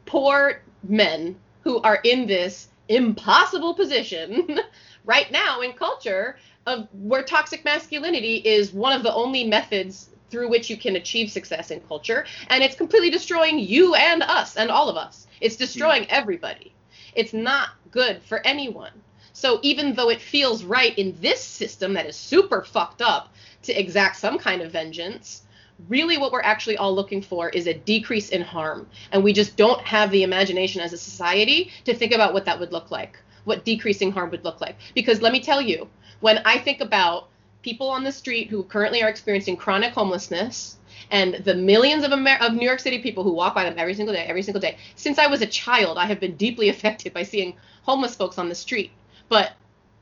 poor 0.06 0.62
men 0.82 1.36
who 1.62 1.80
are 1.82 2.00
in 2.04 2.26
this 2.26 2.68
impossible 2.88 3.74
position 3.74 4.58
right 5.04 5.30
now 5.30 5.60
in 5.60 5.72
culture 5.72 6.36
of 6.66 6.88
where 6.92 7.22
toxic 7.22 7.64
masculinity 7.64 8.36
is 8.36 8.72
one 8.72 8.92
of 8.92 9.02
the 9.02 9.14
only 9.14 9.44
methods 9.44 10.10
through 10.30 10.48
which 10.48 10.70
you 10.70 10.76
can 10.76 10.96
achieve 10.96 11.30
success 11.30 11.70
in 11.70 11.80
culture. 11.80 12.24
And 12.48 12.62
it's 12.62 12.76
completely 12.76 13.10
destroying 13.10 13.58
you 13.58 13.94
and 13.94 14.22
us 14.22 14.56
and 14.56 14.70
all 14.70 14.88
of 14.88 14.96
us. 14.96 15.26
It's 15.40 15.56
destroying 15.56 16.04
hmm. 16.04 16.10
everybody. 16.10 16.72
It's 17.14 17.32
not 17.32 17.70
good 17.90 18.22
for 18.22 18.44
anyone 18.46 18.92
so 19.40 19.58
even 19.62 19.94
though 19.94 20.10
it 20.10 20.20
feels 20.20 20.64
right 20.64 20.98
in 20.98 21.16
this 21.22 21.42
system 21.42 21.94
that 21.94 22.04
is 22.04 22.14
super 22.14 22.60
fucked 22.60 23.00
up 23.00 23.32
to 23.62 23.72
exact 23.72 24.16
some 24.16 24.36
kind 24.36 24.60
of 24.60 24.70
vengeance, 24.70 25.44
really 25.88 26.18
what 26.18 26.30
we're 26.30 26.42
actually 26.42 26.76
all 26.76 26.94
looking 26.94 27.22
for 27.22 27.48
is 27.48 27.66
a 27.66 27.72
decrease 27.72 28.28
in 28.28 28.42
harm. 28.42 28.86
And 29.12 29.24
we 29.24 29.32
just 29.32 29.56
don't 29.56 29.80
have 29.80 30.10
the 30.10 30.24
imagination 30.24 30.82
as 30.82 30.92
a 30.92 30.98
society 30.98 31.70
to 31.86 31.94
think 31.94 32.12
about 32.12 32.34
what 32.34 32.44
that 32.44 32.60
would 32.60 32.70
look 32.70 32.90
like, 32.90 33.18
what 33.44 33.64
decreasing 33.64 34.12
harm 34.12 34.30
would 34.30 34.44
look 34.44 34.60
like. 34.60 34.76
Because 34.94 35.22
let 35.22 35.32
me 35.32 35.40
tell 35.40 35.62
you, 35.62 35.88
when 36.20 36.42
I 36.44 36.58
think 36.58 36.82
about 36.82 37.28
people 37.62 37.88
on 37.88 38.04
the 38.04 38.12
street 38.12 38.48
who 38.48 38.64
currently 38.64 39.02
are 39.02 39.08
experiencing 39.08 39.56
chronic 39.56 39.94
homelessness 39.94 40.76
and 41.10 41.36
the 41.36 41.54
millions 41.54 42.04
of, 42.04 42.12
Amer- 42.12 42.42
of 42.42 42.52
New 42.52 42.66
York 42.66 42.80
City 42.80 42.98
people 42.98 43.24
who 43.24 43.32
walk 43.32 43.54
by 43.54 43.64
them 43.64 43.78
every 43.78 43.94
single 43.94 44.14
day, 44.14 44.26
every 44.26 44.42
single 44.42 44.60
day. 44.60 44.76
Since 44.96 45.18
I 45.18 45.28
was 45.28 45.40
a 45.40 45.46
child, 45.46 45.96
I 45.96 46.04
have 46.04 46.20
been 46.20 46.36
deeply 46.36 46.68
affected 46.74 47.14
by 47.14 47.22
seeing 47.22 47.56
homeless 47.84 48.14
folks 48.14 48.36
on 48.36 48.50
the 48.50 48.54
street. 48.54 48.90
But 49.30 49.52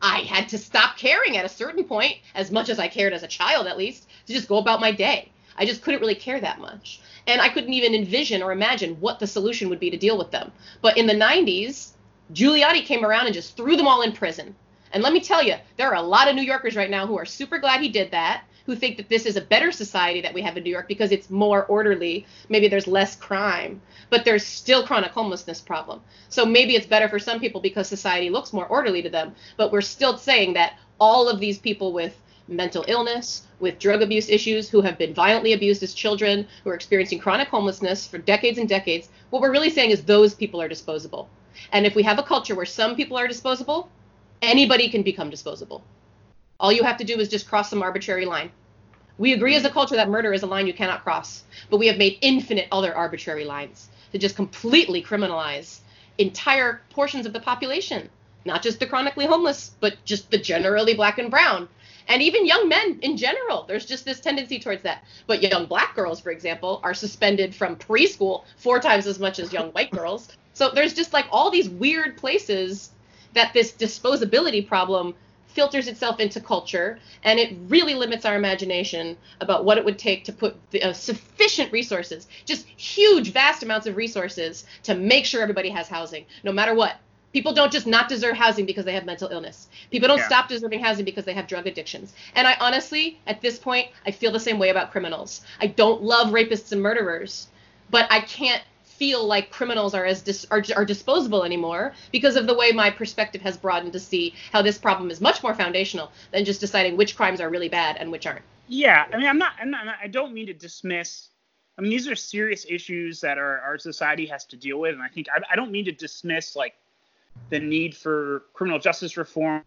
I 0.02 0.20
had 0.20 0.48
to 0.48 0.58
stop 0.58 0.96
caring 0.96 1.36
at 1.36 1.44
a 1.44 1.50
certain 1.50 1.84
point, 1.84 2.16
as 2.34 2.50
much 2.50 2.68
as 2.68 2.78
I 2.78 2.88
cared 2.88 3.12
as 3.12 3.22
a 3.22 3.28
child 3.28 3.66
at 3.66 3.78
least, 3.78 4.08
to 4.26 4.32
just 4.32 4.48
go 4.48 4.58
about 4.58 4.80
my 4.80 4.90
day. 4.90 5.30
I 5.56 5.66
just 5.66 5.82
couldn't 5.82 6.00
really 6.00 6.14
care 6.14 6.40
that 6.40 6.60
much. 6.60 7.00
And 7.26 7.40
I 7.40 7.50
couldn't 7.50 7.74
even 7.74 7.94
envision 7.94 8.42
or 8.42 8.52
imagine 8.52 8.96
what 9.00 9.18
the 9.18 9.26
solution 9.26 9.68
would 9.68 9.80
be 9.80 9.90
to 9.90 9.96
deal 9.96 10.16
with 10.16 10.30
them. 10.30 10.50
But 10.80 10.96
in 10.96 11.06
the 11.06 11.14
90s, 11.14 11.90
Giuliani 12.32 12.84
came 12.84 13.04
around 13.04 13.26
and 13.26 13.34
just 13.34 13.56
threw 13.56 13.76
them 13.76 13.86
all 13.86 14.02
in 14.02 14.12
prison. 14.12 14.54
And 14.92 15.02
let 15.02 15.12
me 15.12 15.20
tell 15.20 15.42
you, 15.42 15.56
there 15.76 15.88
are 15.88 15.96
a 15.96 16.02
lot 16.02 16.28
of 16.28 16.34
New 16.34 16.42
Yorkers 16.42 16.74
right 16.76 16.88
now 16.88 17.06
who 17.06 17.18
are 17.18 17.26
super 17.26 17.58
glad 17.58 17.82
he 17.82 17.90
did 17.90 18.12
that, 18.12 18.44
who 18.68 18.76
think 18.76 18.98
that 18.98 19.08
this 19.08 19.24
is 19.24 19.34
a 19.34 19.40
better 19.40 19.72
society 19.72 20.20
that 20.20 20.34
we 20.34 20.42
have 20.42 20.58
in 20.58 20.62
New 20.62 20.70
York 20.70 20.86
because 20.86 21.10
it's 21.10 21.30
more 21.30 21.64
orderly. 21.64 22.26
Maybe 22.50 22.68
there's 22.68 22.86
less 22.86 23.16
crime, 23.16 23.80
but 24.10 24.26
there's 24.26 24.44
still 24.44 24.86
chronic 24.86 25.10
homelessness 25.10 25.62
problem. 25.62 26.02
So 26.28 26.44
maybe 26.44 26.76
it's 26.76 26.84
better 26.84 27.08
for 27.08 27.18
some 27.18 27.40
people 27.40 27.62
because 27.62 27.88
society 27.88 28.28
looks 28.28 28.52
more 28.52 28.66
orderly 28.66 29.00
to 29.00 29.08
them, 29.08 29.34
but 29.56 29.72
we're 29.72 29.80
still 29.80 30.18
saying 30.18 30.52
that 30.52 30.74
all 31.00 31.30
of 31.30 31.40
these 31.40 31.58
people 31.58 31.94
with 31.94 32.14
mental 32.46 32.84
illness, 32.88 33.46
with 33.58 33.78
drug 33.78 34.02
abuse 34.02 34.28
issues, 34.28 34.68
who 34.68 34.82
have 34.82 34.98
been 34.98 35.14
violently 35.14 35.54
abused 35.54 35.82
as 35.82 35.94
children, 35.94 36.46
who 36.62 36.68
are 36.68 36.74
experiencing 36.74 37.18
chronic 37.18 37.48
homelessness 37.48 38.06
for 38.06 38.18
decades 38.18 38.58
and 38.58 38.68
decades, 38.68 39.08
what 39.30 39.40
we're 39.40 39.50
really 39.50 39.70
saying 39.70 39.92
is 39.92 40.02
those 40.02 40.34
people 40.34 40.60
are 40.60 40.68
disposable. 40.68 41.30
And 41.72 41.86
if 41.86 41.94
we 41.94 42.02
have 42.02 42.18
a 42.18 42.22
culture 42.22 42.54
where 42.54 42.66
some 42.66 42.96
people 42.96 43.16
are 43.16 43.28
disposable, 43.28 43.88
anybody 44.42 44.90
can 44.90 45.02
become 45.02 45.30
disposable. 45.30 45.82
All 46.60 46.72
you 46.72 46.82
have 46.82 46.96
to 46.96 47.04
do 47.04 47.20
is 47.20 47.28
just 47.28 47.48
cross 47.48 47.70
some 47.70 47.84
arbitrary 47.84 48.24
line. 48.24 48.50
We 49.16 49.32
agree 49.32 49.54
as 49.54 49.64
a 49.64 49.70
culture 49.70 49.94
that 49.94 50.08
murder 50.08 50.32
is 50.32 50.42
a 50.42 50.46
line 50.46 50.66
you 50.66 50.74
cannot 50.74 51.04
cross, 51.04 51.44
but 51.70 51.76
we 51.76 51.86
have 51.86 51.98
made 51.98 52.18
infinite 52.20 52.66
other 52.72 52.92
arbitrary 52.92 53.44
lines 53.44 53.88
to 54.10 54.18
just 54.18 54.34
completely 54.34 55.00
criminalize 55.00 55.78
entire 56.18 56.80
portions 56.90 57.26
of 57.26 57.32
the 57.32 57.38
population, 57.38 58.10
not 58.44 58.60
just 58.60 58.80
the 58.80 58.86
chronically 58.86 59.24
homeless, 59.24 59.70
but 59.78 60.04
just 60.04 60.32
the 60.32 60.38
generally 60.38 60.94
black 60.94 61.18
and 61.18 61.30
brown. 61.30 61.68
And 62.08 62.22
even 62.22 62.44
young 62.44 62.68
men 62.68 62.98
in 63.02 63.16
general, 63.16 63.64
there's 63.68 63.86
just 63.86 64.04
this 64.04 64.18
tendency 64.18 64.58
towards 64.58 64.82
that. 64.82 65.04
But 65.28 65.42
young 65.42 65.66
black 65.66 65.94
girls, 65.94 66.18
for 66.20 66.30
example, 66.30 66.80
are 66.82 66.94
suspended 66.94 67.54
from 67.54 67.76
preschool 67.76 68.42
four 68.56 68.80
times 68.80 69.06
as 69.06 69.20
much 69.20 69.38
as 69.38 69.52
young 69.52 69.70
white 69.70 69.92
girls. 69.92 70.36
So 70.54 70.70
there's 70.70 70.94
just 70.94 71.12
like 71.12 71.26
all 71.30 71.52
these 71.52 71.68
weird 71.68 72.16
places 72.16 72.90
that 73.34 73.52
this 73.52 73.70
disposability 73.70 74.66
problem 74.66 75.14
filters 75.58 75.88
itself 75.88 76.20
into 76.20 76.40
culture 76.40 77.00
and 77.24 77.40
it 77.40 77.52
really 77.66 77.92
limits 77.94 78.24
our 78.24 78.36
imagination 78.36 79.16
about 79.40 79.64
what 79.64 79.76
it 79.76 79.84
would 79.84 79.98
take 79.98 80.22
to 80.22 80.32
put 80.32 80.54
the, 80.70 80.80
uh, 80.84 80.92
sufficient 80.92 81.72
resources 81.72 82.28
just 82.44 82.64
huge 82.68 83.32
vast 83.32 83.64
amounts 83.64 83.84
of 83.88 83.96
resources 83.96 84.64
to 84.84 84.94
make 84.94 85.24
sure 85.26 85.42
everybody 85.42 85.68
has 85.68 85.88
housing 85.88 86.24
no 86.44 86.52
matter 86.52 86.74
what. 86.74 86.94
People 87.32 87.52
don't 87.52 87.72
just 87.72 87.88
not 87.88 88.08
deserve 88.08 88.36
housing 88.36 88.66
because 88.66 88.84
they 88.84 88.92
have 88.92 89.04
mental 89.04 89.28
illness. 89.30 89.66
People 89.90 90.06
don't 90.06 90.18
Yeah. 90.18 90.26
stop 90.26 90.48
deserving 90.48 90.78
housing 90.80 91.04
because 91.04 91.24
they 91.24 91.34
have 91.34 91.48
drug 91.48 91.66
addictions. 91.66 92.12
And 92.36 92.46
i 92.46 92.54
honestly 92.60 93.18
at 93.26 93.40
this 93.40 93.58
point 93.58 93.88
i 94.06 94.12
feel 94.12 94.30
the 94.30 94.38
same 94.38 94.60
way 94.60 94.68
about 94.68 94.92
criminals. 94.92 95.40
I 95.60 95.66
don't 95.66 96.02
love 96.04 96.28
rapists 96.28 96.70
and 96.70 96.80
murderers 96.80 97.48
but 97.90 98.06
i 98.10 98.20
can't 98.20 98.62
feel 98.98 99.24
like 99.24 99.50
criminals 99.50 99.94
are 99.94 100.04
as 100.04 100.20
dis- 100.22 100.46
are, 100.50 100.62
are 100.76 100.84
disposable 100.84 101.44
anymore 101.44 101.94
because 102.10 102.36
of 102.36 102.46
the 102.46 102.54
way 102.54 102.72
my 102.72 102.90
perspective 102.90 103.40
has 103.40 103.56
broadened 103.56 103.92
to 103.92 104.00
see 104.00 104.34
how 104.52 104.60
this 104.60 104.76
problem 104.76 105.10
is 105.10 105.20
much 105.20 105.42
more 105.42 105.54
foundational 105.54 106.10
than 106.32 106.44
just 106.44 106.60
deciding 106.60 106.96
which 106.96 107.16
crimes 107.16 107.40
are 107.40 107.48
really 107.48 107.68
bad 107.68 107.96
and 107.96 108.10
which 108.10 108.26
aren't. 108.26 108.44
Yeah, 108.66 109.06
I 109.12 109.16
mean, 109.16 109.26
I'm 109.26 109.38
not, 109.38 109.52
I'm 109.60 109.70
not, 109.70 109.86
I 110.02 110.08
don't 110.08 110.34
mean 110.34 110.46
to 110.48 110.52
dismiss. 110.52 111.28
I 111.78 111.80
mean, 111.80 111.90
these 111.90 112.08
are 112.08 112.16
serious 112.16 112.66
issues 112.68 113.20
that 113.20 113.38
our, 113.38 113.60
our 113.60 113.78
society 113.78 114.26
has 114.26 114.44
to 114.46 114.56
deal 114.56 114.80
with, 114.80 114.94
and 114.94 115.02
I 115.02 115.08
think 115.08 115.28
I, 115.32 115.40
I 115.52 115.56
don't 115.56 115.70
mean 115.70 115.84
to 115.84 115.92
dismiss 115.92 116.56
like 116.56 116.74
the 117.50 117.60
need 117.60 117.96
for 117.96 118.42
criminal 118.52 118.80
justice 118.80 119.16
reform 119.16 119.62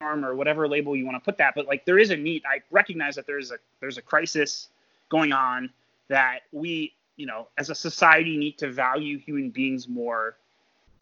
or 0.00 0.34
whatever 0.34 0.68
label 0.68 0.94
you 0.94 1.06
want 1.06 1.16
to 1.16 1.24
put 1.24 1.38
that, 1.38 1.54
but 1.54 1.66
like 1.66 1.84
there 1.86 1.98
is 1.98 2.10
a 2.10 2.16
need. 2.16 2.42
I 2.44 2.60
recognize 2.70 3.14
that 3.16 3.26
there's 3.26 3.50
a 3.50 3.56
there's 3.80 3.98
a 3.98 4.02
crisis 4.02 4.68
going 5.08 5.32
on 5.32 5.70
that 6.08 6.40
we, 6.52 6.92
you 7.16 7.26
know, 7.26 7.48
as 7.58 7.70
a 7.70 7.74
society 7.74 8.36
need 8.36 8.58
to 8.58 8.70
value 8.70 9.18
human 9.18 9.50
beings 9.50 9.88
more. 9.88 10.36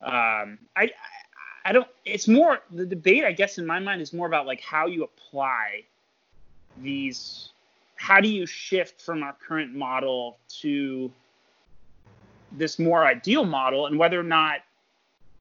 Um, 0.02 0.58
I, 0.76 0.90
I 1.64 1.72
don't. 1.72 1.88
It's 2.04 2.26
more 2.26 2.60
the 2.70 2.86
debate, 2.86 3.24
I 3.24 3.32
guess, 3.32 3.58
in 3.58 3.66
my 3.66 3.78
mind 3.78 4.00
is 4.00 4.12
more 4.12 4.26
about 4.26 4.46
like 4.46 4.60
how 4.60 4.86
you 4.86 5.04
apply 5.04 5.84
these 6.82 7.50
how 7.96 8.18
do 8.18 8.28
you 8.28 8.46
shift 8.46 9.02
from 9.02 9.22
our 9.22 9.36
current 9.46 9.74
model 9.74 10.38
to 10.48 11.12
this 12.52 12.78
more 12.78 13.04
ideal 13.04 13.44
model 13.44 13.86
and 13.86 13.98
whether 13.98 14.18
or 14.18 14.24
not 14.24 14.60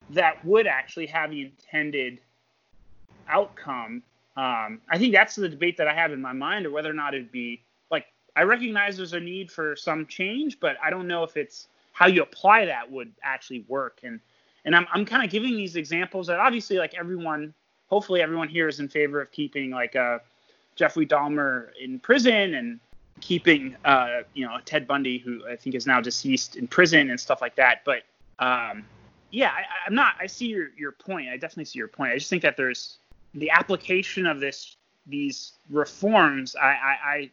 that 0.09 0.43
would 0.43 0.67
actually 0.67 1.05
have 1.05 1.32
the 1.32 1.41
intended 1.41 2.20
outcome 3.30 4.03
um, 4.36 4.82
i 4.89 4.97
think 4.97 5.13
that's 5.13 5.36
the 5.36 5.47
debate 5.47 5.78
that 5.78 5.88
i 5.88 5.93
have 5.93 6.11
in 6.11 6.22
my 6.22 6.34
mind 6.34 6.65
or 6.65 6.72
whether 6.72 6.89
or 6.89 6.93
not 6.93 7.13
it'd 7.13 7.32
be 7.32 7.61
i 8.39 8.43
recognize 8.43 8.97
there's 8.97 9.13
a 9.13 9.19
need 9.19 9.51
for 9.51 9.75
some 9.75 10.05
change 10.05 10.59
but 10.59 10.77
i 10.83 10.89
don't 10.89 11.07
know 11.07 11.23
if 11.23 11.37
it's 11.37 11.67
how 11.91 12.07
you 12.07 12.21
apply 12.21 12.65
that 12.65 12.89
would 12.89 13.11
actually 13.23 13.65
work 13.67 13.99
and 14.03 14.19
and 14.65 14.75
i'm, 14.75 14.87
I'm 14.93 15.05
kind 15.05 15.23
of 15.23 15.29
giving 15.29 15.55
these 15.55 15.75
examples 15.75 16.27
that 16.27 16.39
obviously 16.39 16.77
like 16.77 16.93
everyone 16.93 17.53
hopefully 17.89 18.21
everyone 18.21 18.47
here 18.47 18.67
is 18.67 18.79
in 18.79 18.87
favor 18.87 19.21
of 19.21 19.31
keeping 19.31 19.71
like 19.71 19.95
a 19.95 20.21
Jeffrey 20.75 21.05
Dahmer 21.05 21.71
in 21.81 21.99
prison 21.99 22.53
and 22.53 22.79
keeping 23.19 23.75
uh, 23.83 24.21
you 24.33 24.45
know 24.45 24.57
Ted 24.63 24.87
Bundy, 24.87 25.17
who 25.17 25.45
I 25.45 25.55
think 25.55 25.75
is 25.75 25.85
now 25.85 25.99
deceased, 25.99 26.55
in 26.55 26.67
prison 26.67 27.09
and 27.09 27.19
stuff 27.19 27.41
like 27.41 27.55
that. 27.55 27.81
But 27.83 28.03
um, 28.39 28.85
yeah, 29.31 29.49
I, 29.49 29.63
I'm 29.85 29.93
not. 29.93 30.13
I 30.19 30.27
see 30.27 30.47
your 30.47 30.69
your 30.77 30.93
point. 30.93 31.27
I 31.29 31.33
definitely 31.33 31.65
see 31.65 31.79
your 31.79 31.89
point. 31.89 32.13
I 32.13 32.17
just 32.17 32.29
think 32.29 32.41
that 32.43 32.55
there's 32.55 32.97
the 33.33 33.51
application 33.51 34.25
of 34.25 34.39
this 34.39 34.77
these 35.05 35.53
reforms. 35.69 36.55
I, 36.55 36.67
I, 36.67 36.97
I 37.03 37.31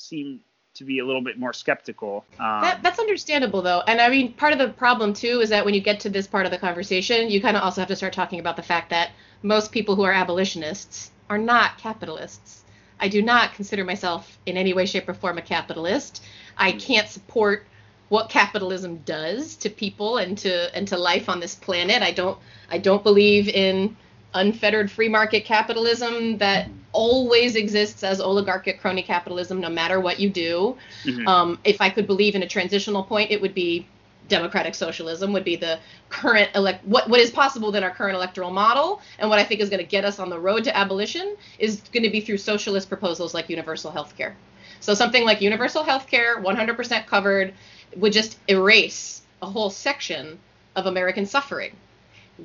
seem 0.00 0.40
to 0.72 0.84
be 0.84 1.00
a 1.00 1.04
little 1.04 1.22
bit 1.22 1.38
more 1.38 1.52
skeptical. 1.52 2.24
Um, 2.38 2.62
That, 2.62 2.82
that's 2.82 2.98
understandable 2.98 3.62
though. 3.62 3.82
And 3.86 4.00
I 4.00 4.08
mean, 4.08 4.32
part 4.32 4.52
of 4.52 4.58
the 4.58 4.68
problem 4.68 5.12
too 5.12 5.40
is 5.40 5.50
that 5.50 5.64
when 5.64 5.74
you 5.74 5.80
get 5.80 6.00
to 6.00 6.08
this 6.08 6.26
part 6.26 6.46
of 6.46 6.52
the 6.52 6.58
conversation, 6.58 7.28
you 7.28 7.40
kind 7.40 7.56
of 7.56 7.62
also 7.62 7.80
have 7.80 7.88
to 7.88 7.96
start 7.96 8.12
talking 8.12 8.40
about 8.40 8.56
the 8.56 8.62
fact 8.62 8.90
that 8.90 9.10
most 9.42 9.72
people 9.72 9.96
who 9.96 10.02
are 10.02 10.12
abolitionists 10.12 11.10
are 11.28 11.38
not 11.38 11.78
capitalists. 11.78 12.62
I 13.00 13.08
do 13.08 13.22
not 13.22 13.54
consider 13.54 13.84
myself 13.84 14.38
in 14.46 14.56
any 14.56 14.72
way, 14.72 14.86
shape, 14.86 15.08
or 15.08 15.14
form 15.14 15.38
a 15.38 15.42
capitalist. 15.42 16.22
I 16.56 16.72
can't 16.72 17.08
support 17.08 17.66
what 18.08 18.28
capitalism 18.28 18.98
does 18.98 19.56
to 19.56 19.70
people 19.70 20.18
and 20.18 20.36
to 20.38 20.74
and 20.76 20.86
to 20.88 20.98
life 20.98 21.28
on 21.28 21.40
this 21.40 21.54
planet. 21.54 22.02
I 22.02 22.10
don't 22.12 22.38
I 22.70 22.78
don't 22.78 23.02
believe 23.02 23.48
in 23.48 23.96
unfettered 24.34 24.90
free 24.90 25.08
market 25.08 25.44
capitalism 25.44 26.38
that 26.38 26.68
always 26.92 27.56
exists 27.56 28.02
as 28.02 28.20
oligarchic 28.20 28.80
crony 28.80 29.02
capitalism 29.02 29.60
no 29.60 29.68
matter 29.68 30.00
what 30.00 30.18
you 30.18 30.28
do. 30.30 30.76
mhm. 31.04 31.26
Um, 31.26 31.58
if 31.64 31.80
I 31.80 31.90
could 31.90 32.06
believe 32.06 32.34
in 32.34 32.42
a 32.42 32.48
transitional 32.48 33.02
point, 33.02 33.30
it 33.30 33.40
would 33.40 33.54
be 33.54 33.86
democratic 34.28 34.74
socialism 34.74 35.32
would 35.32 35.44
be 35.44 35.56
the 35.56 35.78
current 36.08 36.48
elect 36.54 36.86
what 36.86 37.08
what 37.08 37.20
is 37.20 37.30
possible 37.30 37.74
in 37.74 37.82
our 37.82 37.90
current 37.90 38.14
electoral 38.14 38.50
model 38.50 39.00
and 39.18 39.28
what 39.28 39.38
I 39.38 39.44
think 39.44 39.60
is 39.60 39.68
going 39.68 39.80
to 39.80 39.86
get 39.86 40.04
us 40.04 40.18
on 40.18 40.30
the 40.30 40.38
road 40.38 40.64
to 40.64 40.76
abolition 40.76 41.36
is 41.58 41.82
going 41.92 42.04
to 42.04 42.10
be 42.10 42.20
through 42.20 42.38
socialist 42.38 42.88
proposals 42.88 43.34
like 43.34 43.50
universal 43.50 43.90
health 43.90 44.16
care. 44.16 44.36
So 44.78 44.94
something 44.94 45.24
like 45.24 45.42
universal 45.42 45.82
health 45.82 46.06
care, 46.06 46.40
100% 46.40 47.06
covered, 47.06 47.52
would 47.96 48.12
just 48.12 48.38
erase 48.48 49.20
a 49.42 49.46
whole 49.46 49.68
section 49.68 50.38
of 50.74 50.86
American 50.86 51.26
suffering. 51.26 51.72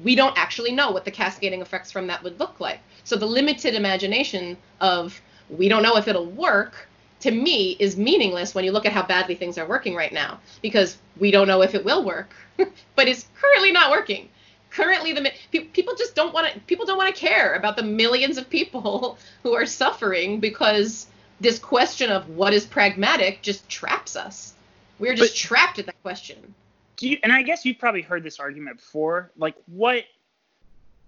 We 0.03 0.15
don't 0.15 0.37
actually 0.37 0.71
know 0.71 0.91
what 0.91 1.05
the 1.05 1.11
cascading 1.11 1.61
effects 1.61 1.91
from 1.91 2.07
that 2.07 2.23
would 2.23 2.39
look 2.39 2.59
like. 2.59 2.79
So 3.03 3.15
the 3.15 3.25
limited 3.25 3.75
imagination 3.75 4.57
of 4.81 5.21
we 5.49 5.69
don't 5.69 5.83
know 5.83 5.97
if 5.97 6.07
it'll 6.07 6.25
work 6.25 6.87
to 7.21 7.31
me 7.31 7.75
is 7.79 7.97
meaningless 7.97 8.53
when 8.53 8.65
you 8.65 8.71
look 8.71 8.85
at 8.85 8.91
how 8.91 9.03
badly 9.03 9.35
things 9.35 9.57
are 9.57 9.65
working 9.65 9.95
right 9.95 10.11
now 10.13 10.39
because 10.61 10.97
we 11.17 11.31
don't 11.31 11.47
know 11.47 11.61
if 11.61 11.73
it 11.73 11.85
will 11.85 12.03
work 12.03 12.33
but 12.95 13.07
it's 13.07 13.27
currently 13.39 13.71
not 13.71 13.91
working. 13.91 14.29
Currently 14.69 15.13
the 15.13 15.31
people 15.51 15.95
just 15.95 16.15
don't 16.15 16.33
want 16.33 16.51
to 16.53 16.59
people 16.61 16.85
don't 16.85 16.97
want 16.97 17.13
to 17.15 17.19
care 17.19 17.53
about 17.53 17.77
the 17.77 17.83
millions 17.83 18.37
of 18.37 18.49
people 18.49 19.17
who 19.43 19.53
are 19.53 19.65
suffering 19.65 20.39
because 20.39 21.07
this 21.39 21.59
question 21.59 22.11
of 22.11 22.29
what 22.29 22.53
is 22.53 22.65
pragmatic 22.65 23.41
just 23.41 23.67
traps 23.69 24.15
us. 24.15 24.53
We're 24.99 25.15
just 25.15 25.33
But- 25.33 25.37
trapped 25.37 25.79
at 25.79 25.85
that 25.85 26.01
question 26.03 26.53
do 26.95 27.09
you, 27.09 27.17
and 27.23 27.31
I 27.31 27.41
guess 27.41 27.65
you've 27.65 27.79
probably 27.79 28.01
heard 28.01 28.23
this 28.23 28.39
argument 28.39 28.77
before. 28.77 29.31
Like, 29.37 29.55
what, 29.67 30.03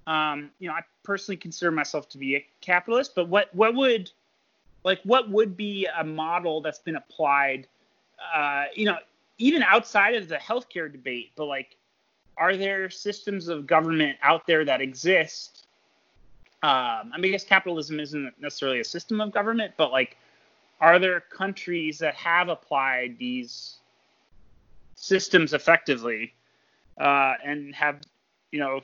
um, 0.05 0.51
you 0.59 0.67
know, 0.67 0.73
I 0.73 0.81
personally 1.03 1.37
consider 1.37 1.71
myself 1.71 2.09
to 2.09 2.17
be 2.17 2.35
a 2.35 2.45
capitalist, 2.61 3.15
but 3.15 3.29
what, 3.29 3.53
what 3.55 3.75
would, 3.75 4.11
like, 4.83 4.99
what 5.03 5.29
would 5.29 5.55
be 5.55 5.87
a 5.97 6.03
model 6.03 6.61
that's 6.61 6.79
been 6.79 6.95
applied, 6.95 7.67
uh, 8.35 8.65
you 8.75 8.85
know, 8.85 8.97
even 9.37 9.63
outside 9.63 10.15
of 10.15 10.27
the 10.27 10.37
healthcare 10.37 10.91
debate, 10.91 11.31
but 11.35 11.45
like, 11.45 11.75
are 12.37 12.55
there 12.55 12.89
systems 12.89 13.47
of 13.47 13.65
government 13.67 14.17
out 14.21 14.45
there 14.45 14.63
that 14.65 14.81
exist 14.81 15.65
Um, 16.63 17.11
I 17.13 17.17
mean, 17.17 17.25
I 17.25 17.33
guess 17.33 17.43
capitalism 17.43 17.99
isn't 17.99 18.33
necessarily 18.41 18.79
a 18.79 18.83
system 18.83 19.21
of 19.21 19.31
government, 19.31 19.73
but 19.77 19.91
like, 19.91 20.17
are 20.81 20.97
there 20.97 21.21
countries 21.21 21.99
that 21.99 22.15
have 22.15 22.49
applied 22.49 23.17
these 23.19 23.77
systems 25.07 25.53
effectively 25.53 26.33
uh, 26.99 27.35
and 27.45 27.73
have, 27.73 28.01
you 28.51 28.59
know, 28.59 28.81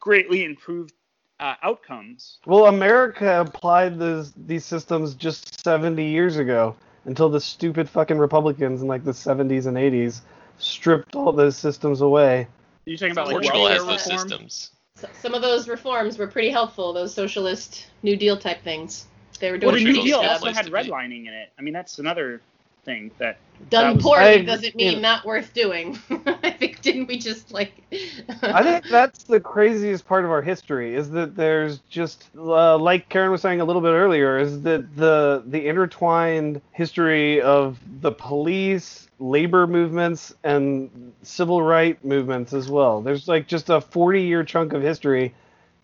greatly 0.00 0.44
improved 0.44 0.92
uh, 1.38 1.54
outcomes? 1.62 2.38
Well, 2.46 2.66
America 2.66 3.40
applied 3.40 3.98
those 3.98 4.32
these 4.32 4.64
systems 4.64 5.14
just 5.14 5.62
70 5.62 6.04
years 6.04 6.36
ago 6.38 6.74
until 7.04 7.28
the 7.28 7.40
stupid 7.40 7.88
fucking 7.88 8.18
Republicans 8.18 8.82
in 8.82 8.88
like 8.88 9.04
the 9.04 9.12
70s 9.12 9.66
and 9.66 9.76
80s 9.76 10.20
stripped 10.58 11.14
all 11.14 11.32
those 11.32 11.56
systems 11.56 12.00
away. 12.00 12.48
You're 12.86 12.96
talking 12.98 13.12
about 13.12 13.26
like 13.26 13.34
Portugal 13.34 13.62
welfare 13.62 13.78
has 13.78 13.86
those 13.86 14.06
reform? 14.12 14.28
systems. 14.28 14.70
So- 14.96 15.08
Some 15.20 15.34
of 15.34 15.42
those 15.42 15.68
reforms 15.68 16.18
were 16.18 16.26
pretty 16.26 16.50
helpful. 16.50 16.92
Those 16.92 17.14
socialist 17.14 17.86
New 18.02 18.16
Deal 18.16 18.36
type 18.36 18.64
things. 18.64 19.06
They 19.38 19.52
were 19.52 19.58
Well, 19.58 19.70
doing 19.72 19.84
the 19.84 19.92
New 19.92 20.02
Deal 20.02 20.20
a 20.20 20.28
also 20.28 20.46
had 20.46 20.54
place 20.54 20.66
to 20.66 20.72
be. 20.72 20.90
redlining 20.90 21.26
in 21.28 21.32
it. 21.32 21.52
I 21.56 21.62
mean, 21.62 21.72
that's 21.72 22.00
another 22.00 22.40
thing 22.88 23.10
that 23.18 23.38
Done 23.70 23.84
that 23.86 23.94
was- 23.96 24.04
I 24.04 24.08
poorly 24.08 24.34
agree- 24.34 24.46
doesn't 24.46 24.74
mean 24.76 24.92
yeah. 24.94 25.00
not 25.00 25.24
worth 25.26 25.52
doing. 25.52 25.98
I 26.26 26.50
think 26.50 26.80
didn't 26.80 27.06
we 27.06 27.18
just 27.18 27.52
like? 27.52 27.72
I 28.42 28.62
think 28.62 28.84
that's 28.88 29.24
the 29.24 29.40
craziest 29.40 30.06
part 30.06 30.24
of 30.24 30.30
our 30.30 30.40
history 30.42 30.94
is 30.94 31.10
that 31.10 31.34
there's 31.36 31.80
just 31.90 32.28
uh, 32.38 32.78
like 32.78 33.08
Karen 33.08 33.30
was 33.32 33.42
saying 33.42 33.60
a 33.60 33.64
little 33.64 33.82
bit 33.82 33.90
earlier 33.90 34.38
is 34.38 34.62
that 34.62 34.94
the 34.96 35.42
the 35.46 35.66
intertwined 35.66 36.60
history 36.72 37.40
of 37.42 37.78
the 38.00 38.12
police, 38.12 39.08
labor 39.18 39.66
movements 39.66 40.32
and 40.44 41.12
civil 41.22 41.60
right 41.60 42.02
movements 42.04 42.52
as 42.52 42.68
well. 42.70 43.00
There's 43.02 43.26
like 43.28 43.48
just 43.48 43.70
a 43.70 43.80
40 43.80 44.22
year 44.22 44.44
chunk 44.44 44.72
of 44.72 44.82
history 44.82 45.34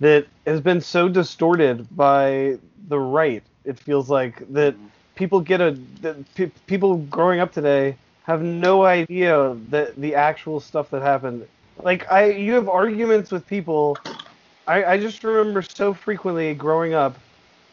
that 0.01 0.27
has 0.47 0.61
been 0.61 0.81
so 0.81 1.09
distorted 1.09 1.89
by 1.97 2.59
the 2.89 2.99
right. 3.01 3.43
It 3.65 3.79
feels 3.81 4.09
like 4.09 4.43
that 4.53 4.75
people 5.15 5.41
get 5.41 5.61
a 5.61 5.77
pe- 6.35 6.51
people 6.67 6.97
growing 6.97 7.41
up 7.41 7.53
today 7.53 7.97
have 8.25 8.43
no 8.43 8.85
idea 8.85 9.57
that 9.69 9.97
the 9.97 10.15
actual 10.15 10.61
stuff 10.61 10.91
that 10.91 11.03
happened. 11.03 11.47
Like 11.83 12.11
I, 12.11 12.31
you 12.31 12.55
have 12.55 12.69
arguments 12.69 13.31
with 13.31 13.47
people. 13.47 13.99
I, 14.67 14.85
I 14.85 14.99
just 14.99 15.23
remember 15.25 15.63
so 15.63 15.93
frequently 15.93 16.55
growing 16.55 16.95
up 16.95 17.17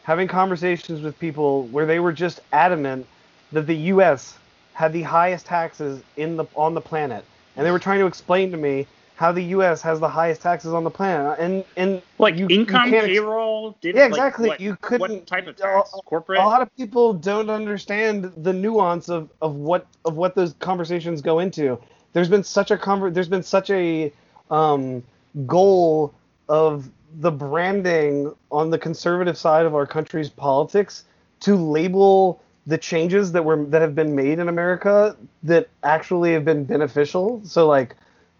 having 0.02 0.28
conversations 0.28 1.00
with 1.00 1.18
people 1.18 1.64
where 1.68 1.86
they 1.86 2.00
were 2.00 2.12
just 2.12 2.40
adamant 2.52 3.06
that 3.52 3.66
the 3.66 3.76
U.S. 3.76 4.36
had 4.74 4.92
the 4.92 5.02
highest 5.02 5.46
taxes 5.46 6.02
in 6.16 6.36
the 6.36 6.44
on 6.54 6.74
the 6.74 6.80
planet, 6.80 7.24
and 7.56 7.64
they 7.64 7.70
were 7.70 7.78
trying 7.78 8.00
to 8.00 8.06
explain 8.06 8.50
to 8.50 8.56
me 8.56 8.86
how 9.16 9.30
the 9.32 9.42
U.S. 9.56 9.82
has 9.82 10.00
the 10.00 10.08
highest 10.08 10.40
taxes 10.42 10.72
on 10.72 10.84
the 10.84 10.90
planet, 10.90 11.38
and 11.38 11.64
and 11.76 12.02
like 12.18 12.36
you- 12.36 12.46
you 12.48 12.60
income, 12.60 12.90
can't 12.90 13.06
payroll. 13.06 13.76
Did, 13.80 13.94
Yeah, 13.94 14.02
like, 14.02 14.10
exactly. 14.10 14.48
what- 14.48 14.60
You 14.60 14.76
couldn't- 14.80 15.00
What 15.00 15.26
type 15.26 15.46
of 15.46 15.56
tax? 15.56 15.92
a- 15.96 16.02
Corporate. 16.02 16.40
a 16.40 16.44
lot 16.44 16.62
of 16.62 16.74
people 16.76 17.12
don't 17.12 17.50
understand 17.50 18.32
the 18.36 18.52
nuance 18.52 19.08
of, 19.08 19.28
of 19.40 19.54
what 19.56 19.86
of 20.04 20.16
what 20.16 20.34
those 20.34 20.54
conversations 20.54 21.20
go 21.22 21.38
into. 21.38 21.78
There's 22.14 22.28
been 22.28 22.44
such 22.44 22.70
a 22.70 22.76
conver- 22.76 23.12
there's 23.14 23.28
been 23.28 23.42
such 23.42 23.70
a 23.70 24.12
um, 24.50 25.02
goal 25.46 26.12
of 26.48 26.88
the 27.20 27.30
branding 27.30 28.32
on 28.50 28.70
the 28.70 28.78
conservative 28.78 29.36
side 29.38 29.66
of 29.66 29.74
our 29.74 29.86
country's 29.86 30.28
politics 30.30 31.04
to 31.40 31.56
label 31.56 32.40
the 32.66 32.78
changes 32.78 33.32
that 33.32 33.44
were 33.44 33.64
that 33.66 33.82
have 33.82 33.94
been 33.94 34.14
made 34.14 34.38
in 34.38 34.48
America 34.48 35.16
that 35.42 35.68
actually 35.82 36.32
have 36.32 36.44
been 36.44 36.64
beneficial. 36.64 37.40
So 37.44 37.66
like, 37.66 37.96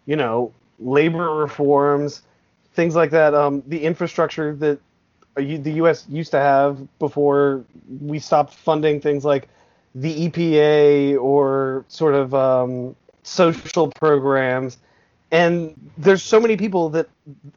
you 0.07 0.17
know, 0.17 0.53
labor 0.85 1.35
reforms, 1.35 2.23
things 2.75 2.95
like 2.95 3.11
that. 3.11 3.35
Um, 3.35 3.63
the 3.67 3.83
infrastructure 3.83 4.55
that 4.57 4.79
the 5.35 5.73
U.S. 5.77 6.07
used 6.09 6.31
to 6.33 6.39
have 6.39 6.87
before 6.99 7.65
we 8.01 8.19
stopped 8.19 8.55
funding 8.55 9.01
things 9.01 9.25
like 9.25 9.49
the 9.95 10.29
EPA 10.29 11.21
or 11.21 11.85
sort 11.89 12.15
of 12.15 12.35
um, 12.35 12.95
social 13.23 13.91
programs. 13.91 14.79
And 15.31 15.75
there's 15.97 16.23
so 16.23 16.39
many 16.39 16.57
people 16.57 16.91
that 16.91 17.09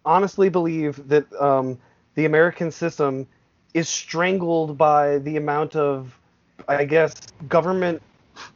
honestly 0.05 0.49
believe 0.49 1.05
that 1.09 1.31
um, 1.41 1.77
the 2.15 2.25
American 2.25 2.71
system 2.71 3.27
is 3.73 3.89
strangled 3.89 4.77
by 4.77 5.17
the 5.19 5.35
amount 5.35 5.75
of, 5.75 6.17
I 6.69 6.85
guess, 6.85 7.13
government 7.49 8.01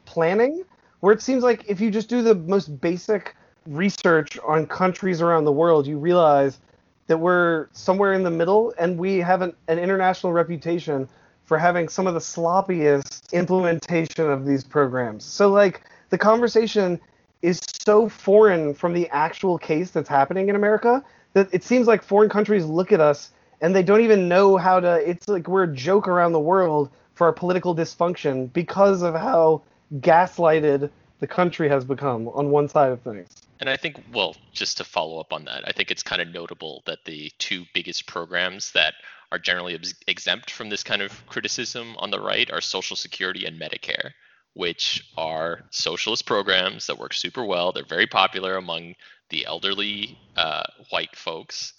planning, 0.06 0.64
where 1.02 1.14
it 1.14 1.22
seems 1.22 1.44
like 1.44 1.66
if 1.68 1.82
you 1.82 1.92
just 1.92 2.08
do 2.08 2.22
the 2.22 2.36
most 2.36 2.80
basic 2.80 3.36
research 3.68 4.38
on 4.40 4.66
countries 4.66 5.22
around 5.22 5.46
the 5.46 5.52
world, 5.52 5.88
you 5.88 5.98
realize 5.98 6.60
that 7.08 7.18
we're 7.18 7.68
somewhere 7.72 8.14
in 8.14 8.24
the 8.24 8.32
middle 8.32 8.74
and 8.78 8.98
we 8.98 9.18
have 9.18 9.42
an, 9.42 9.54
an 9.68 9.80
international 9.80 10.32
reputation 10.32 11.08
for 11.46 11.58
having 11.58 11.90
some 11.90 12.06
of 12.06 12.14
the 12.14 12.20
sloppiest 12.20 13.32
implementation 13.34 14.30
of 14.30 14.46
these 14.46 14.64
programs. 14.64 15.26
So, 15.26 15.50
like, 15.50 15.82
the 16.10 16.18
conversation 16.18 17.00
is 17.42 17.60
so 17.84 18.08
foreign 18.08 18.74
from 18.74 18.94
the 18.94 19.10
actual 19.10 19.58
case 19.58 19.92
that's 19.92 20.10
happening 20.10 20.50
in 20.50 20.56
America 20.56 21.04
that 21.34 21.50
it 21.52 21.64
seems 21.64 21.88
like 21.88 22.04
foreign 22.04 22.30
countries 22.30 22.66
look 22.66 22.92
at 22.92 23.00
us 23.00 23.32
and 23.62 23.76
they 23.76 23.84
don't 23.84 24.02
even 24.02 24.28
know 24.28 24.58
how 24.58 24.80
to. 24.80 25.10
It's 25.10 25.28
like 25.28 25.48
we're 25.48 25.64
a 25.64 25.76
joke 25.76 26.08
around 26.08 26.34
the 26.34 26.40
world 26.40 26.90
for 27.16 27.28
our 27.28 27.34
political 27.34 27.76
dysfunction 27.76 28.52
because 28.54 29.02
of 29.02 29.16
how 29.16 29.64
gaslighted 30.00 30.90
the 31.20 31.28
country 31.28 31.68
has 31.68 31.84
become 31.84 32.28
on 32.30 32.50
one 32.52 32.70
side 32.70 32.92
of 32.92 33.02
things. 33.02 33.39
And 33.60 33.70
I 33.70 33.76
think, 33.76 34.02
well, 34.14 34.36
just 34.54 34.78
to 34.78 34.84
follow 34.84 35.20
up 35.20 35.34
on 35.34 35.46
that, 35.46 35.68
I 35.68 35.72
think 35.72 35.92
it's 35.92 36.04
kind 36.04 36.22
of 36.22 36.30
notable 36.30 36.82
that 36.86 37.04
the 37.06 37.32
two 37.40 37.66
biggest 37.74 38.08
programs 38.08 38.72
that 38.72 38.94
are 39.32 39.40
generally 39.40 39.76
ex- 39.76 39.94
exempt 40.08 40.50
from 40.50 40.70
this 40.70 40.84
kind 40.84 41.02
of 41.02 41.26
criticism 41.28 41.96
on 41.98 42.10
the 42.10 42.22
right 42.22 42.50
are 42.52 42.62
Social 42.62 42.96
Security 42.96 43.46
and 43.46 43.60
Medicare, 43.60 44.12
which 44.54 45.12
are 45.18 45.64
socialist 45.72 46.26
programs 46.26 46.88
that 46.88 46.98
work 46.98 47.14
super 47.14 47.44
well. 47.44 47.72
They're 47.72 47.84
very 47.86 48.08
popular 48.08 48.56
among 48.56 48.96
the 49.30 49.46
elderly 49.46 50.18
uh, 50.38 50.64
white 50.90 51.16
folks, 51.16 51.74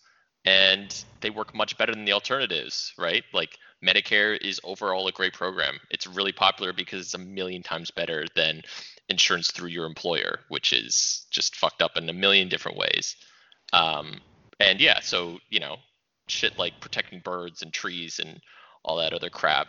and 0.45 1.05
they 1.21 1.31
work 1.31 1.55
much 1.55 1.77
better 1.79 1.93
than 1.93 2.05
the 2.05 2.13
alternatives, 2.13 2.93
right? 2.99 3.25
Like 3.33 3.59
Medicare 3.85 4.39
is 4.41 4.61
overall 4.63 5.09
a 5.09 5.13
great 5.13 5.33
program. 5.33 5.79
It's 5.91 6.07
really 6.07 6.33
popular 6.33 6.73
because 6.73 7.07
it's 7.07 7.15
a 7.15 7.19
million 7.19 7.63
times 7.63 7.91
better 7.91 8.27
than 8.37 8.63
insurance 9.11 9.51
through 9.51 9.69
your 9.69 9.85
employer, 9.85 10.41
which 10.49 10.73
is 10.73 11.27
just 11.31 11.57
fucked 11.57 11.83
up 11.83 11.97
in 11.97 12.09
a 12.09 12.13
million 12.13 12.49
different 12.49 12.79
ways. 12.79 13.17
Um, 13.73 14.21
and 14.59 14.81
yeah, 14.81 15.01
so 15.01 15.39
you 15.51 15.61
know, 15.61 15.77
shit 16.29 16.59
like 16.59 16.81
protecting 16.81 17.21
birds 17.21 17.63
and 17.63 17.73
trees 17.73 18.19
and 18.19 18.41
all 18.85 18.97
that 18.97 19.13
other 19.13 19.29
crap. 19.29 19.69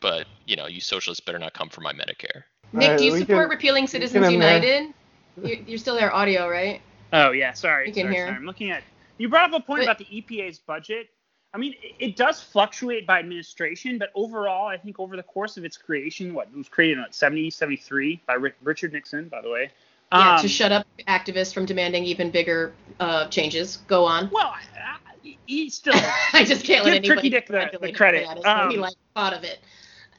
But 0.00 0.26
you 0.46 0.56
know, 0.56 0.66
you 0.66 0.80
socialists 0.80 1.24
better 1.24 1.38
not 1.38 1.52
come 1.54 1.68
for 1.68 1.80
my 1.80 1.92
Medicare. 1.92 2.44
Nick, 2.72 2.82
Alright, 2.84 2.98
do 2.98 3.04
you 3.04 3.18
support 3.18 3.44
can- 3.44 3.50
repealing 3.50 3.86
Citizens 3.86 4.24
end 4.26 4.40
there. 4.40 4.62
United? 4.62 4.94
You're, 5.42 5.56
you're 5.66 5.78
still 5.78 5.94
there, 5.94 6.14
audio, 6.14 6.48
right? 6.48 6.80
Oh 7.12 7.32
yeah, 7.32 7.52
sorry. 7.52 7.88
You 7.88 7.92
can 7.92 8.04
sorry, 8.04 8.14
hear. 8.14 8.26
sorry. 8.26 8.36
I'm 8.36 8.44
looking 8.46 8.70
at. 8.70 8.82
You 9.18 9.28
brought 9.28 9.52
up 9.52 9.60
a 9.60 9.64
point 9.64 9.80
Wait. 9.80 9.84
about 9.86 9.98
the 9.98 10.04
EPA's 10.04 10.58
budget. 10.58 11.08
I 11.54 11.58
mean, 11.58 11.74
it, 11.98 12.16
does 12.16 12.40
fluctuate 12.40 13.06
by 13.06 13.18
administration, 13.20 13.96
but 13.98 14.10
overall, 14.14 14.66
I 14.66 14.76
think 14.76 15.00
over 15.00 15.16
the 15.16 15.22
course 15.22 15.56
of 15.56 15.64
its 15.64 15.76
creation, 15.78 16.34
what 16.34 16.48
it 16.52 16.56
was 16.56 16.68
created 16.68 16.98
in 16.98 17.02
what, 17.02 17.14
70, 17.14 17.50
73 17.50 18.20
by 18.26 18.34
Richard 18.62 18.92
Nixon, 18.92 19.28
by 19.28 19.40
the 19.40 19.48
way. 19.48 19.70
Yeah, 20.12 20.34
Um, 20.36 20.42
to 20.42 20.48
shut 20.48 20.72
up 20.72 20.86
activists 21.06 21.54
from 21.54 21.64
demanding 21.64 22.04
even 22.04 22.30
bigger 22.30 22.72
uh, 23.00 23.28
changes. 23.28 23.78
Go 23.88 24.04
on. 24.04 24.28
Well, 24.30 24.46
I, 24.54 24.60
I, 24.78 25.36
he 25.46 25.70
still. 25.70 25.94
I 26.32 26.44
just 26.44 26.64
can't 26.64 26.84
let 26.84 26.94
anybody 26.94 27.08
Tricky 27.08 27.30
Dick 27.30 27.46
the- 27.46 27.78
the 27.80 27.92
credit. 27.92 28.26
Though 28.34 28.68
he 28.68 28.76
Um, 28.76 28.80
like 28.80 28.94
thought 29.14 29.32
of 29.32 29.44
it. 29.44 29.58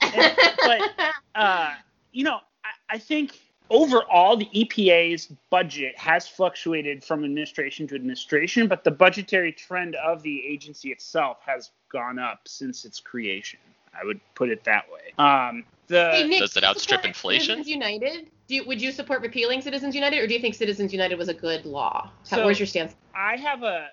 but- 0.02 0.92
uh, 1.36 1.74
you 2.12 2.24
know, 2.24 2.40
I, 2.64 2.96
I 2.96 2.98
think 2.98 3.40
overall 3.70 4.38
the 4.38 4.50
EPA's 4.56 5.28
budget 5.50 5.98
has 5.98 6.28
fluctuated 6.28 7.04
from 7.04 7.24
administration 7.24 7.88
to 7.88 7.96
administration, 7.96 8.68
but 8.68 8.84
the 8.84 8.92
budgetary 8.92 9.52
trend 9.52 9.96
of 9.96 10.22
the 10.24 10.46
agency 10.46 10.92
itself 10.92 11.38
has 11.46 11.72
gone 11.92 12.20
up 12.20 12.48
since 12.48 12.86
its 12.86 13.00
creation. 13.00 13.60
I 13.94 14.06
would 14.06 14.20
put 14.36 14.50
it 14.50 14.64
that 14.66 14.86
way. 14.92 15.14
Um, 15.18 15.66
the 15.88 16.12
hey, 16.12 16.28
Nick, 16.28 16.40
Does 16.40 16.56
it 16.56 16.64
outstrip 16.64 17.06
inflation? 17.06 17.64
Citizens 17.64 17.68
United? 17.68 18.28
Do 18.48 18.56
you, 18.56 18.66
would 18.66 18.82
you 18.82 18.92
support 18.92 19.22
repealing 19.22 19.62
Citizens 19.62 19.96
United, 19.96 20.20
or 20.20 20.28
do 20.28 20.34
you 20.34 20.40
think 20.40 20.56
Citizens 20.56 20.94
United 20.94 21.18
was 21.18 21.28
a 21.28 21.34
good 21.34 21.66
law? 21.66 22.12
How, 22.30 22.38
So- 22.38 22.46
where's 22.46 22.60
your 22.60 22.68
stance? 22.68 22.96
I 23.16 23.36
have 23.38 23.64
a 23.64 23.88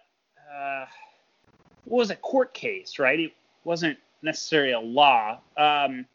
uh, 0.55 0.87
what 1.85 1.99
was 1.99 2.11
a 2.11 2.17
court 2.17 2.55
case, 2.55 2.99
right? 2.99 3.19
It 3.19 3.33
wasn't 3.65 3.99
necessarily 4.23 4.73
a 4.73 4.81
law, 4.81 5.41
um, 5.57 6.07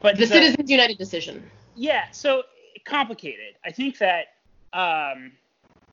but 0.00 0.16
The 0.16 0.26
Citizens 0.26 0.70
United 0.70 0.98
decision. 0.98 1.42
Yeah, 1.74 2.10
so 2.10 2.42
complicated. 2.84 3.54
I 3.64 3.70
think 3.70 3.98
that 3.98 4.34
um, 4.72 5.32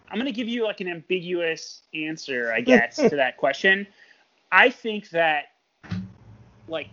I'm 0.10 0.16
going 0.16 0.26
to 0.26 0.32
give 0.32 0.48
you 0.48 0.64
like 0.64 0.82
an 0.82 0.88
ambiguous 0.88 1.84
answer, 1.94 2.52
I 2.54 2.62
guess, 2.62 2.98
to 2.98 3.10
that 3.10 3.38
question. 3.38 3.88
I 4.52 4.70
think 4.70 5.10
that 5.10 5.46
like 6.68 6.90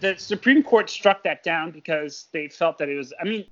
the 0.00 0.16
Supreme 0.16 0.62
Court 0.62 0.88
struck 0.88 1.22
that 1.24 1.42
down 1.42 1.70
because 1.70 2.26
they 2.32 2.48
felt 2.48 2.78
that 2.78 2.88
it 2.88 2.96
was. 2.96 3.12
I 3.20 3.24
mean, 3.24 3.44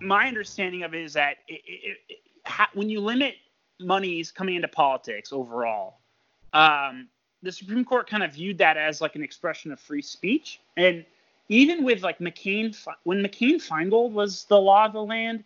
my 0.00 0.28
understanding 0.28 0.82
of 0.82 0.94
it 0.94 1.02
is 1.02 1.14
that 1.14 1.38
it, 1.48 1.62
it, 1.66 1.96
it, 2.08 2.18
ha, 2.44 2.68
when 2.74 2.88
you 2.88 3.00
limit 3.00 3.34
monies 3.80 4.30
coming 4.30 4.56
into 4.56 4.68
politics 4.68 5.32
overall, 5.32 6.00
um, 6.52 7.08
the 7.42 7.52
Supreme 7.52 7.84
Court 7.84 8.08
kind 8.08 8.22
of 8.22 8.32
viewed 8.32 8.58
that 8.58 8.76
as 8.76 9.00
like 9.00 9.14
an 9.14 9.22
expression 9.22 9.72
of 9.72 9.80
free 9.80 10.02
speech. 10.02 10.60
And 10.76 11.04
even 11.48 11.84
with 11.84 12.02
like 12.02 12.18
McCain, 12.18 12.76
when 13.04 13.22
McCain 13.22 13.56
Feingold 13.56 14.12
was 14.12 14.44
the 14.44 14.60
law 14.60 14.86
of 14.86 14.92
the 14.92 15.02
land, 15.02 15.44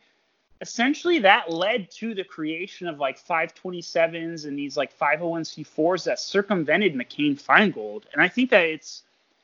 essentially 0.61 1.19
that 1.21 1.51
led 1.51 1.91
to 1.91 2.15
the 2.15 2.25
creation 2.25 2.87
of 2.87 2.99
like 2.99 3.23
527s 3.23 4.47
and 4.47 4.59
these 4.59 4.77
like 4.77 4.97
501c4s 4.99 6.05
that 6.05 6.19
circumvented 6.19 6.95
McCain 6.95 7.41
Feingold. 7.41 8.05
And 8.13 8.23
I 8.23 8.29
think 8.29 8.51
that 8.51 8.65
it's 8.65 9.03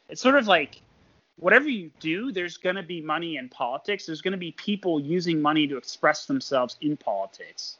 it's 0.08 0.20
sort 0.20 0.36
of 0.36 0.46
like 0.46 0.80
whatever 1.38 1.68
you 1.68 1.90
do, 2.00 2.32
there's 2.32 2.56
going 2.56 2.76
to 2.76 2.82
be 2.82 3.00
money 3.00 3.36
in 3.36 3.48
politics. 3.48 4.06
There's 4.06 4.22
going 4.22 4.32
to 4.32 4.38
be 4.38 4.52
people 4.52 5.00
using 5.00 5.40
money 5.40 5.66
to 5.66 5.76
express 5.76 6.26
themselves 6.26 6.76
in 6.80 6.96
politics. 6.96 7.78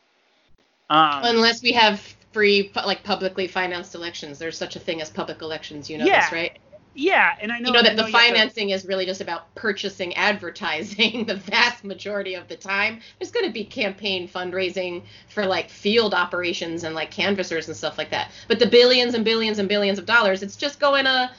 Um, 0.89 1.21
Unless 1.25 1.63
we 1.63 1.73
have 1.73 2.01
free, 2.33 2.71
like 2.75 3.03
publicly 3.03 3.49
financed 3.49 3.95
elections, 3.95 4.39
there's 4.39 4.57
such 4.59 4.77
a 4.77 4.79
thing 4.79 5.01
as 5.01 5.11
public 5.11 5.43
elections. 5.43 5.91
You 5.91 5.99
know 5.99 6.05
yeah, 6.05 6.23
this, 6.23 6.33
right? 6.33 6.59
Yeah, 6.97 7.37
and 7.41 7.53
I 7.53 7.59
know 7.59 7.69
you 7.69 7.73
know 7.75 7.83
that 7.83 7.95
know 7.95 8.07
the 8.07 8.11
financing 8.11 8.69
to... 8.69 8.75
is 8.75 8.87
really 8.87 9.05
just 9.05 9.21
about 9.21 9.55
purchasing 9.55 10.15
advertising 10.15 11.25
the 11.27 11.37
vast 11.37 11.85
majority 11.85 12.35
of 12.35 12.49
the 12.49 12.57
time. 12.57 13.01
There's 13.19 13.31
going 13.31 13.47
to 13.47 13.53
be 13.53 13.65
campaign 13.65 14.27
fundraising 14.27 15.03
for 15.29 15.45
like 15.45 15.69
field 15.69 16.15
operations 16.15 16.85
and 16.85 16.95
like 16.95 17.11
canvassers 17.11 17.69
and 17.69 17.77
stuff 17.77 17.99
like 17.99 18.11
that. 18.11 18.31
But 18.49 18.59
the 18.59 18.67
billions 18.67 19.15
and 19.15 19.25
billions 19.25 19.59
and 19.59 19.69
billions 19.69 19.99
of 19.99 20.07
dollars, 20.07 20.43
it's 20.43 20.57
just 20.57 20.81
going 20.81 21.05
to 21.05 21.31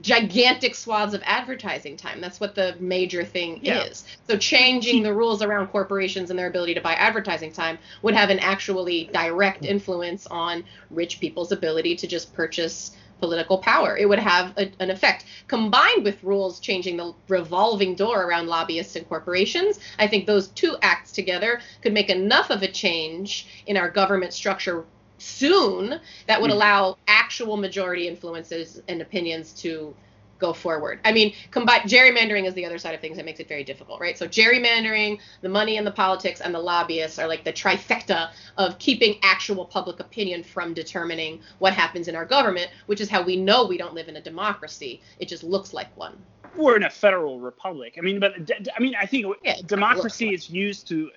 gigantic 0.00 0.74
swaths 0.74 1.14
of 1.14 1.22
advertising 1.24 1.96
time. 1.96 2.20
That's 2.20 2.38
what 2.38 2.54
the 2.54 2.76
major 2.78 3.24
thing 3.24 3.58
yeah. 3.62 3.82
is. 3.82 4.04
So 4.28 4.36
changing 4.36 5.02
the 5.02 5.12
rules 5.12 5.42
around 5.42 5.68
corporations 5.68 6.30
and 6.30 6.38
their 6.38 6.46
ability 6.46 6.74
to 6.74 6.80
buy 6.80 6.94
advertising 6.94 7.52
time 7.52 7.78
would 8.02 8.14
have 8.14 8.30
an 8.30 8.38
actually 8.38 9.10
direct 9.12 9.64
influence 9.64 10.28
on 10.28 10.64
rich 10.90 11.18
people's 11.18 11.50
ability 11.50 11.96
to 11.96 12.06
just 12.06 12.32
purchase 12.32 12.92
political 13.20 13.58
power. 13.58 13.96
It 13.96 14.08
would 14.08 14.18
have 14.18 14.52
a, 14.56 14.70
an 14.80 14.90
effect. 14.90 15.24
Combined 15.46 16.04
with 16.04 16.22
rules 16.24 16.58
changing 16.58 16.96
the 16.96 17.14
revolving 17.28 17.94
door 17.94 18.24
around 18.24 18.48
lobbyists 18.48 18.96
and 18.96 19.08
corporations, 19.08 19.78
I 19.98 20.06
think 20.06 20.26
those 20.26 20.48
two 20.48 20.76
acts 20.82 21.12
together 21.12 21.60
could 21.82 21.92
make 21.92 22.10
enough 22.10 22.50
of 22.50 22.62
a 22.62 22.68
change 22.68 23.46
in 23.66 23.76
our 23.76 23.90
government 23.90 24.32
structure 24.32 24.84
soon 25.18 26.00
that 26.26 26.40
would 26.40 26.50
mm-hmm. 26.50 26.56
allow 26.56 26.96
actual 27.06 27.56
majority 27.56 28.08
influences 28.08 28.82
and 28.88 29.02
opinions 29.02 29.52
to 29.52 29.94
go 30.40 30.52
forward. 30.52 31.00
I 31.04 31.12
mean, 31.12 31.34
combine 31.50 31.82
gerrymandering 31.82 32.46
is 32.46 32.54
the 32.54 32.64
other 32.64 32.78
side 32.78 32.94
of 32.94 33.00
things 33.00 33.16
that 33.16 33.24
makes 33.24 33.38
it 33.38 33.48
very 33.48 33.62
difficult, 33.62 34.00
right? 34.00 34.18
So 34.18 34.26
gerrymandering, 34.26 35.18
the 35.42 35.48
money 35.48 35.76
and 35.76 35.86
the 35.86 35.92
politics 35.92 36.40
and 36.40 36.54
the 36.54 36.58
lobbyists 36.58 37.18
are 37.18 37.28
like 37.28 37.44
the 37.44 37.52
trifecta 37.52 38.30
of 38.56 38.78
keeping 38.78 39.16
actual 39.22 39.64
public 39.64 40.00
opinion 40.00 40.42
from 40.42 40.74
determining 40.74 41.40
what 41.58 41.72
happens 41.72 42.08
in 42.08 42.16
our 42.16 42.24
government, 42.24 42.70
which 42.86 43.00
is 43.00 43.08
how 43.08 43.22
we 43.22 43.36
know 43.36 43.66
we 43.66 43.78
don't 43.78 43.94
live 43.94 44.08
in 44.08 44.16
a 44.16 44.22
democracy. 44.22 45.00
It 45.18 45.28
just 45.28 45.44
looks 45.44 45.72
like 45.72 45.94
one. 45.96 46.18
We're 46.56 46.76
in 46.76 46.82
a 46.82 46.90
federal 46.90 47.38
republic. 47.38 47.94
I 47.98 48.00
mean, 48.00 48.18
but 48.18 48.34
I 48.76 48.80
mean, 48.80 48.94
I 49.00 49.06
think 49.06 49.26
yeah, 49.44 49.56
democracy 49.66 50.34
is 50.34 50.50
used 50.50 50.88
to 50.88 51.10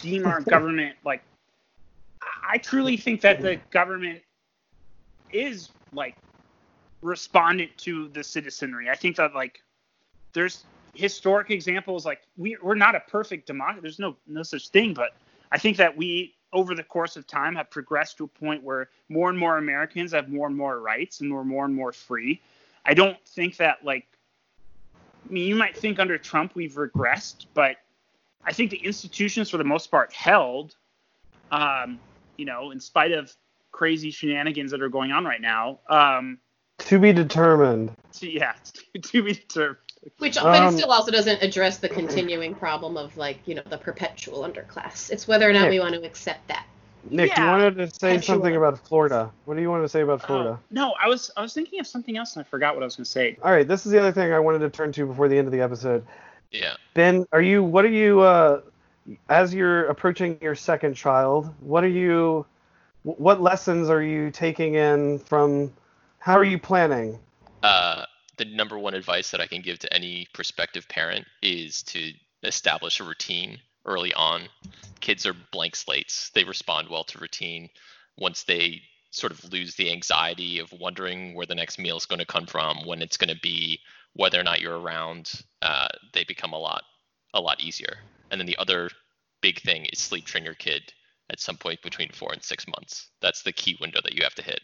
deem 0.00 0.26
our 0.26 0.40
government 0.54 0.96
like 1.04 1.22
I 2.48 2.58
truly 2.58 2.96
think 2.96 3.20
that 3.22 3.40
the 3.42 3.56
government 3.70 4.20
is 5.32 5.70
like 5.92 6.16
respondent 7.02 7.70
to 7.78 8.08
the 8.08 8.24
citizenry. 8.24 8.88
I 8.90 8.96
think 8.96 9.16
that 9.16 9.34
like 9.34 9.62
there's 10.32 10.64
historic 10.94 11.50
examples 11.50 12.04
like 12.04 12.22
we 12.36 12.56
we're 12.62 12.74
not 12.74 12.94
a 12.94 13.00
perfect 13.00 13.46
democracy. 13.46 13.80
There's 13.82 13.98
no 13.98 14.16
no 14.26 14.42
such 14.42 14.68
thing, 14.68 14.94
but 14.94 15.10
I 15.52 15.58
think 15.58 15.76
that 15.76 15.96
we 15.96 16.34
over 16.52 16.74
the 16.74 16.82
course 16.82 17.16
of 17.16 17.26
time 17.26 17.54
have 17.56 17.70
progressed 17.70 18.16
to 18.18 18.24
a 18.24 18.28
point 18.28 18.62
where 18.62 18.88
more 19.08 19.28
and 19.28 19.38
more 19.38 19.58
Americans 19.58 20.12
have 20.12 20.28
more 20.28 20.46
and 20.46 20.56
more 20.56 20.80
rights 20.80 21.20
and 21.20 21.32
we're 21.32 21.44
more 21.44 21.64
and 21.64 21.74
more 21.74 21.92
free. 21.92 22.40
I 22.84 22.94
don't 22.94 23.18
think 23.26 23.56
that 23.58 23.84
like 23.84 24.06
I 25.28 25.32
mean 25.32 25.46
you 25.46 25.54
might 25.54 25.76
think 25.76 25.98
under 25.98 26.18
Trump 26.18 26.54
we've 26.54 26.74
regressed, 26.74 27.46
but 27.54 27.76
I 28.44 28.52
think 28.52 28.70
the 28.70 28.78
institutions 28.78 29.50
for 29.50 29.58
the 29.58 29.64
most 29.64 29.90
part 29.90 30.12
held. 30.12 30.74
Um, 31.50 31.98
you 32.36 32.44
know, 32.44 32.70
in 32.70 32.80
spite 32.80 33.12
of 33.12 33.34
crazy 33.72 34.10
shenanigans 34.10 34.70
that 34.70 34.82
are 34.82 34.88
going 34.88 35.12
on 35.12 35.24
right 35.24 35.40
now. 35.40 35.78
Um, 35.88 36.38
to 36.78 36.98
be 36.98 37.12
determined. 37.12 37.94
To, 38.14 38.30
yeah, 38.30 38.54
to, 38.92 39.00
to 39.00 39.22
be 39.22 39.34
determined. 39.34 39.78
Which, 40.18 40.36
but 40.36 40.54
it 40.54 40.62
um, 40.62 40.76
still 40.76 40.90
also 40.90 41.10
doesn't 41.10 41.42
address 41.42 41.78
the 41.78 41.88
continuing 41.88 42.54
problem 42.54 42.96
of 42.96 43.16
like 43.16 43.40
you 43.46 43.54
know 43.54 43.62
the 43.68 43.78
perpetual 43.78 44.42
underclass. 44.42 45.10
It's 45.10 45.28
whether 45.28 45.48
or 45.48 45.52
not 45.52 45.62
Nick, 45.62 45.70
we 45.70 45.80
want 45.80 45.94
to 45.94 46.02
accept 46.04 46.46
that. 46.48 46.66
Nick, 47.10 47.30
yeah, 47.30 47.44
you 47.44 47.50
wanted 47.50 47.76
to 47.76 47.90
say 47.98 48.20
something 48.20 48.56
about 48.56 48.78
Florida. 48.86 49.30
What 49.44 49.56
do 49.56 49.60
you 49.60 49.70
want 49.70 49.84
to 49.84 49.88
say 49.88 50.00
about 50.00 50.22
uh, 50.22 50.26
Florida? 50.26 50.50
Uh, 50.50 50.56
no, 50.70 50.94
I 51.00 51.08
was 51.08 51.30
I 51.36 51.42
was 51.42 51.52
thinking 51.52 51.80
of 51.80 51.86
something 51.86 52.16
else 52.16 52.36
and 52.36 52.44
I 52.44 52.48
forgot 52.48 52.74
what 52.74 52.82
I 52.82 52.86
was 52.86 52.96
going 52.96 53.04
to 53.04 53.10
say. 53.10 53.36
All 53.42 53.52
right, 53.52 53.66
this 53.66 53.84
is 53.84 53.92
the 53.92 53.98
other 53.98 54.12
thing 54.12 54.32
I 54.32 54.38
wanted 54.38 54.60
to 54.60 54.70
turn 54.70 54.92
to 54.92 55.04
before 55.04 55.28
the 55.28 55.36
end 55.36 55.46
of 55.46 55.52
the 55.52 55.60
episode. 55.60 56.06
Yeah. 56.52 56.74
Ben, 56.94 57.26
are 57.32 57.42
you? 57.42 57.62
What 57.62 57.84
are 57.84 57.90
you? 57.90 58.20
Uh, 58.20 58.62
as 59.28 59.52
you're 59.52 59.86
approaching 59.86 60.38
your 60.40 60.54
second 60.54 60.94
child, 60.94 61.52
what 61.60 61.84
are 61.84 61.88
you? 61.88 62.46
what 63.02 63.40
lessons 63.40 63.88
are 63.88 64.02
you 64.02 64.30
taking 64.30 64.74
in 64.74 65.18
from 65.20 65.72
how 66.18 66.36
are 66.36 66.44
you 66.44 66.58
planning? 66.58 67.18
Uh, 67.62 68.04
the 68.36 68.44
number 68.44 68.78
one 68.78 68.94
advice 68.94 69.30
that 69.30 69.40
i 69.40 69.46
can 69.46 69.62
give 69.62 69.78
to 69.80 69.92
any 69.92 70.28
prospective 70.32 70.88
parent 70.88 71.26
is 71.42 71.82
to 71.82 72.12
establish 72.44 73.00
a 73.00 73.04
routine 73.04 73.58
early 73.84 74.12
on. 74.14 74.42
Kids 75.00 75.26
are 75.26 75.34
blank 75.52 75.74
slates. 75.74 76.30
They 76.34 76.44
respond 76.44 76.88
well 76.88 77.04
to 77.04 77.18
routine. 77.18 77.68
Once 78.18 78.44
they 78.44 78.82
sort 79.10 79.32
of 79.32 79.52
lose 79.52 79.74
the 79.74 79.90
anxiety 79.90 80.58
of 80.58 80.70
wondering 80.72 81.34
where 81.34 81.46
the 81.46 81.54
next 81.54 81.78
meal 81.78 81.96
is 81.96 82.06
going 82.06 82.18
to 82.18 82.26
come 82.26 82.46
from 82.46 82.84
when 82.84 83.00
it's 83.00 83.16
going 83.16 83.34
to 83.34 83.40
be 83.40 83.80
whether 84.14 84.38
or 84.38 84.44
not 84.44 84.60
you're 84.60 84.78
around 84.78 85.42
uh, 85.62 85.88
they 86.12 86.24
become 86.24 86.52
a 86.52 86.58
lot 86.58 86.82
a 87.34 87.40
lot 87.40 87.60
easier. 87.60 87.96
And 88.30 88.40
then 88.40 88.46
the 88.46 88.58
other 88.58 88.90
big 89.40 89.60
thing 89.60 89.86
is 89.86 89.98
sleep 89.98 90.26
train 90.26 90.44
your 90.44 90.54
kid 90.54 90.92
at 91.30 91.40
some 91.40 91.56
point 91.56 91.82
between 91.82 92.10
four 92.10 92.32
and 92.32 92.42
six 92.42 92.66
months. 92.66 93.08
That's 93.20 93.42
the 93.42 93.52
key 93.52 93.76
window 93.80 94.00
that 94.02 94.14
you 94.14 94.22
have 94.22 94.34
to 94.34 94.42
hit. 94.42 94.60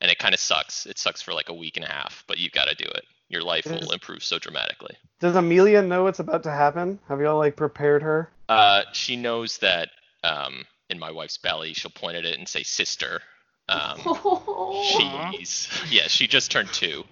And 0.00 0.10
it 0.10 0.18
kind 0.18 0.34
of 0.34 0.40
sucks. 0.40 0.86
It 0.86 0.98
sucks 0.98 1.20
for 1.20 1.34
like 1.34 1.48
a 1.48 1.54
week 1.54 1.76
and 1.76 1.84
a 1.84 1.88
half, 1.88 2.24
but 2.26 2.38
you've 2.38 2.52
got 2.52 2.68
to 2.68 2.74
do 2.74 2.84
it. 2.84 3.04
Your 3.28 3.42
life 3.42 3.66
will 3.66 3.92
improve 3.92 4.24
so 4.24 4.38
dramatically. 4.38 4.96
Does 5.20 5.36
Amelia 5.36 5.82
know 5.82 6.04
what's 6.04 6.18
about 6.18 6.42
to 6.44 6.50
happen? 6.50 6.98
Have 7.08 7.20
y'all 7.20 7.38
like 7.38 7.54
prepared 7.54 8.02
her? 8.02 8.30
Uh, 8.48 8.82
she 8.92 9.16
knows 9.16 9.58
that 9.58 9.90
um, 10.24 10.64
in 10.88 10.98
my 10.98 11.10
wife's 11.12 11.38
belly, 11.38 11.72
she'll 11.72 11.92
point 11.92 12.16
at 12.16 12.24
it 12.24 12.38
and 12.38 12.48
say 12.48 12.62
sister. 12.64 13.20
Um, 13.68 13.98
she's 14.84 15.68
yeah, 15.88 16.08
she 16.08 16.26
just 16.26 16.50
turned 16.50 16.72
two. 16.72 17.04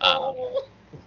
Um, 0.00 0.36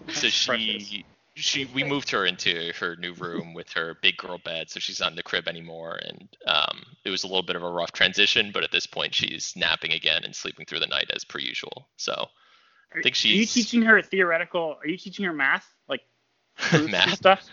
so 0.10 0.28
she 0.28 1.06
she 1.40 1.66
we 1.66 1.84
moved 1.84 2.10
her 2.12 2.26
into 2.26 2.72
her 2.80 2.96
new 2.98 3.14
room 3.14 3.54
with 3.54 3.70
her 3.72 3.98
big 4.02 4.18
girl 4.18 4.38
bed, 4.38 4.70
so 4.70 4.80
she's 4.80 5.00
not 5.00 5.12
in 5.12 5.16
the 5.16 5.24
crib 5.24 5.48
anymore. 5.48 6.00
And 6.06 6.28
um, 6.48 6.84
it 7.06 7.10
was 7.10 7.24
a 7.24 7.28
little 7.28 7.44
bit 7.44 7.56
of 7.56 7.64
a 7.64 7.70
rough 7.70 7.92
transition, 7.92 8.52
but 8.54 8.64
at 8.64 8.72
this 8.72 8.86
point 8.86 9.14
she's 9.14 9.54
napping 9.56 9.94
again 9.94 10.24
and 10.24 10.36
sleeping 10.36 10.66
through 10.66 10.80
the 10.80 10.88
night 10.88 11.10
as 11.14 11.24
per 11.24 11.40
usual. 11.40 11.88
So 11.98 12.28
I 12.96 13.02
think 13.02 13.16
she's. 13.16 13.34
Are 13.34 13.40
you 13.42 13.46
teaching 13.46 13.82
her 13.84 14.02
theoretical? 14.02 14.78
Are 14.82 14.88
you 14.88 14.98
teaching 14.98 15.26
her 15.26 15.34
math, 15.34 15.68
like 15.88 16.02
math 16.90 17.16
stuff? 17.16 17.48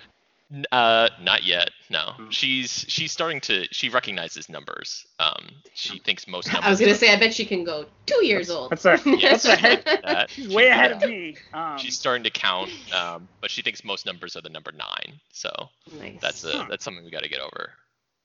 Uh, 0.71 1.09
not 1.21 1.45
yet. 1.45 1.71
No, 1.91 2.13
hmm. 2.17 2.31
she's 2.31 2.85
she's 2.89 3.11
starting 3.11 3.41
to. 3.43 3.67
She 3.73 3.89
recognizes 3.89 4.49
numbers. 4.49 5.05
Um, 5.19 5.51
she 5.75 5.99
thinks 5.99 6.29
most 6.29 6.47
numbers. 6.47 6.65
I 6.67 6.71
was 6.71 6.79
gonna 6.79 6.95
say, 6.95 7.13
I 7.13 7.19
bet 7.19 7.35
she 7.35 7.45
can 7.45 7.65
go 7.65 7.85
two 8.07 8.25
years 8.25 8.49
old. 8.49 8.71
That's 8.71 8.85
a, 8.85 9.01
yeah, 9.05 9.31
that's 9.33 9.45
ahead. 9.45 9.83
That, 10.05 10.31
she's 10.37 10.55
way 10.55 10.69
ahead 10.69 10.93
of 10.93 11.01
me. 11.01 11.37
Um, 11.53 11.79
she's 11.79 11.99
starting 11.99 12.23
to 12.23 12.31
count, 12.31 12.71
um, 12.95 13.27
but 13.41 13.51
she 13.51 13.61
thinks 13.61 13.83
most 13.83 14.07
numbers 14.07 14.37
are 14.37 14.41
the 14.41 14.49
number 14.49 14.71
nine. 14.71 15.19
So 15.33 15.51
nice. 15.99 16.21
that's 16.21 16.45
a 16.45 16.65
that's 16.71 16.85
something 16.85 17.05
we 17.05 17.11
got 17.11 17.25
to 17.25 17.29
get 17.29 17.41
over. 17.41 17.73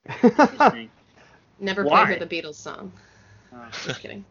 Never 1.60 1.84
Why? 1.84 2.06
played 2.06 2.20
her 2.20 2.26
the 2.26 2.42
Beatles 2.42 2.56
song. 2.56 2.92
Uh, 3.54 3.70
Just 3.84 4.00
kidding. 4.00 4.24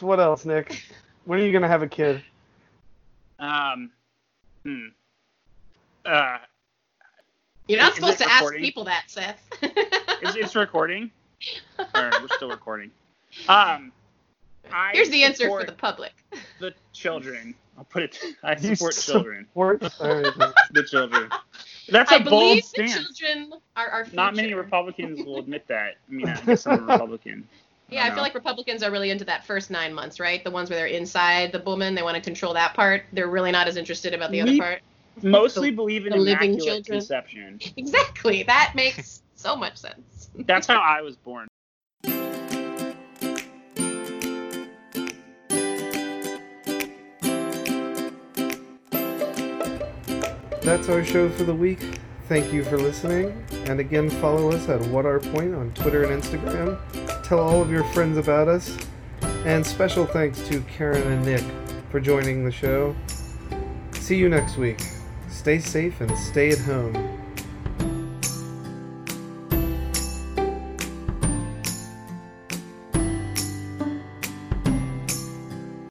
What 0.00 0.20
else, 0.20 0.44
Nick? 0.44 0.84
When 1.24 1.40
are 1.40 1.42
you 1.42 1.52
gonna 1.52 1.68
have 1.68 1.82
a 1.82 1.88
kid? 1.88 2.22
Um. 3.38 3.90
Hmm. 4.62 4.88
Uh, 6.04 6.38
you're 7.68 7.78
not 7.78 7.90
is 7.90 7.96
supposed 7.96 8.18
to 8.18 8.24
recording? 8.24 8.60
ask 8.60 8.64
people 8.64 8.84
that, 8.84 9.04
Seth. 9.06 9.40
is 10.22 10.36
it 10.36 10.54
recording? 10.54 11.10
we're 11.94 12.28
still 12.36 12.50
recording. 12.50 12.90
Um, 13.48 13.92
I 14.72 14.90
Here's 14.92 15.10
the 15.10 15.22
answer 15.24 15.48
for 15.48 15.64
the 15.64 15.72
public. 15.72 16.12
The 16.58 16.74
children. 16.92 17.54
I'll 17.78 17.84
put 17.84 18.02
it. 18.02 18.18
I 18.42 18.56
support 18.56 18.96
you 18.96 19.02
children. 19.02 19.46
Support 19.50 19.80
the 19.80 20.86
children. 20.88 21.30
That's 21.88 22.12
a 22.12 22.16
I 22.16 22.18
bold 22.22 22.62
stance. 22.64 22.94
children 22.94 23.54
are 23.76 23.88
our 23.88 24.04
future. 24.04 24.16
Not 24.16 24.36
many 24.36 24.54
Republicans 24.54 25.24
will 25.24 25.38
admit 25.38 25.66
that. 25.68 25.96
I 26.08 26.12
mean, 26.12 26.28
I 26.28 26.40
guess 26.46 26.66
I'm 26.66 26.88
a 26.88 26.92
Republican. 26.92 27.48
Yeah, 27.88 28.04
I, 28.04 28.08
I, 28.08 28.10
feel 28.10 28.22
like 28.22 28.34
Republicans 28.34 28.84
are 28.84 28.90
really 28.92 29.10
into 29.10 29.24
that 29.24 29.44
first 29.44 29.70
nine 29.70 29.92
months, 29.92 30.20
right? 30.20 30.44
The 30.44 30.50
ones 30.50 30.70
where 30.70 30.78
they're 30.78 30.86
inside 30.86 31.50
the 31.50 31.60
woman, 31.60 31.94
they 31.96 32.02
want 32.02 32.14
to 32.16 32.20
control 32.20 32.54
that 32.54 32.74
part. 32.74 33.02
They're 33.12 33.26
really 33.26 33.50
not 33.50 33.66
as 33.66 33.76
interested 33.76 34.14
about 34.14 34.30
the 34.30 34.42
we, 34.42 34.50
other 34.50 34.58
part 34.58 34.82
mostly 35.22 35.70
the, 35.70 35.76
believe 35.76 36.06
in 36.06 36.12
immaculate 36.12 36.62
children. 36.62 36.84
conception. 36.84 37.60
Exactly. 37.76 38.42
That 38.44 38.72
makes 38.74 39.22
so 39.34 39.56
much 39.56 39.76
sense. 39.76 40.30
That's 40.34 40.66
how 40.66 40.80
I 40.80 41.02
was 41.02 41.16
born. 41.16 41.48
That's 50.62 50.88
our 50.88 51.04
show 51.04 51.28
for 51.30 51.44
the 51.44 51.54
week. 51.54 51.80
Thank 52.28 52.52
you 52.52 52.62
for 52.62 52.78
listening. 52.78 53.44
And 53.64 53.80
again, 53.80 54.08
follow 54.08 54.52
us 54.52 54.68
at 54.68 54.80
What 54.88 55.04
Our 55.04 55.18
Point 55.18 55.54
on 55.54 55.72
Twitter 55.74 56.04
and 56.04 56.22
Instagram. 56.22 56.78
Tell 57.24 57.40
all 57.40 57.60
of 57.60 57.70
your 57.70 57.82
friends 57.92 58.18
about 58.18 58.46
us. 58.46 58.76
And 59.44 59.66
special 59.66 60.06
thanks 60.06 60.40
to 60.48 60.60
Karen 60.62 61.02
and 61.10 61.24
Nick 61.24 61.42
for 61.90 61.98
joining 61.98 62.44
the 62.44 62.52
show. 62.52 62.94
See 63.94 64.16
you 64.16 64.28
next 64.28 64.58
week. 64.58 64.80
Stay 65.30 65.58
safe 65.58 66.00
and 66.00 66.18
stay 66.18 66.50
at 66.50 66.58
home. 66.58 67.19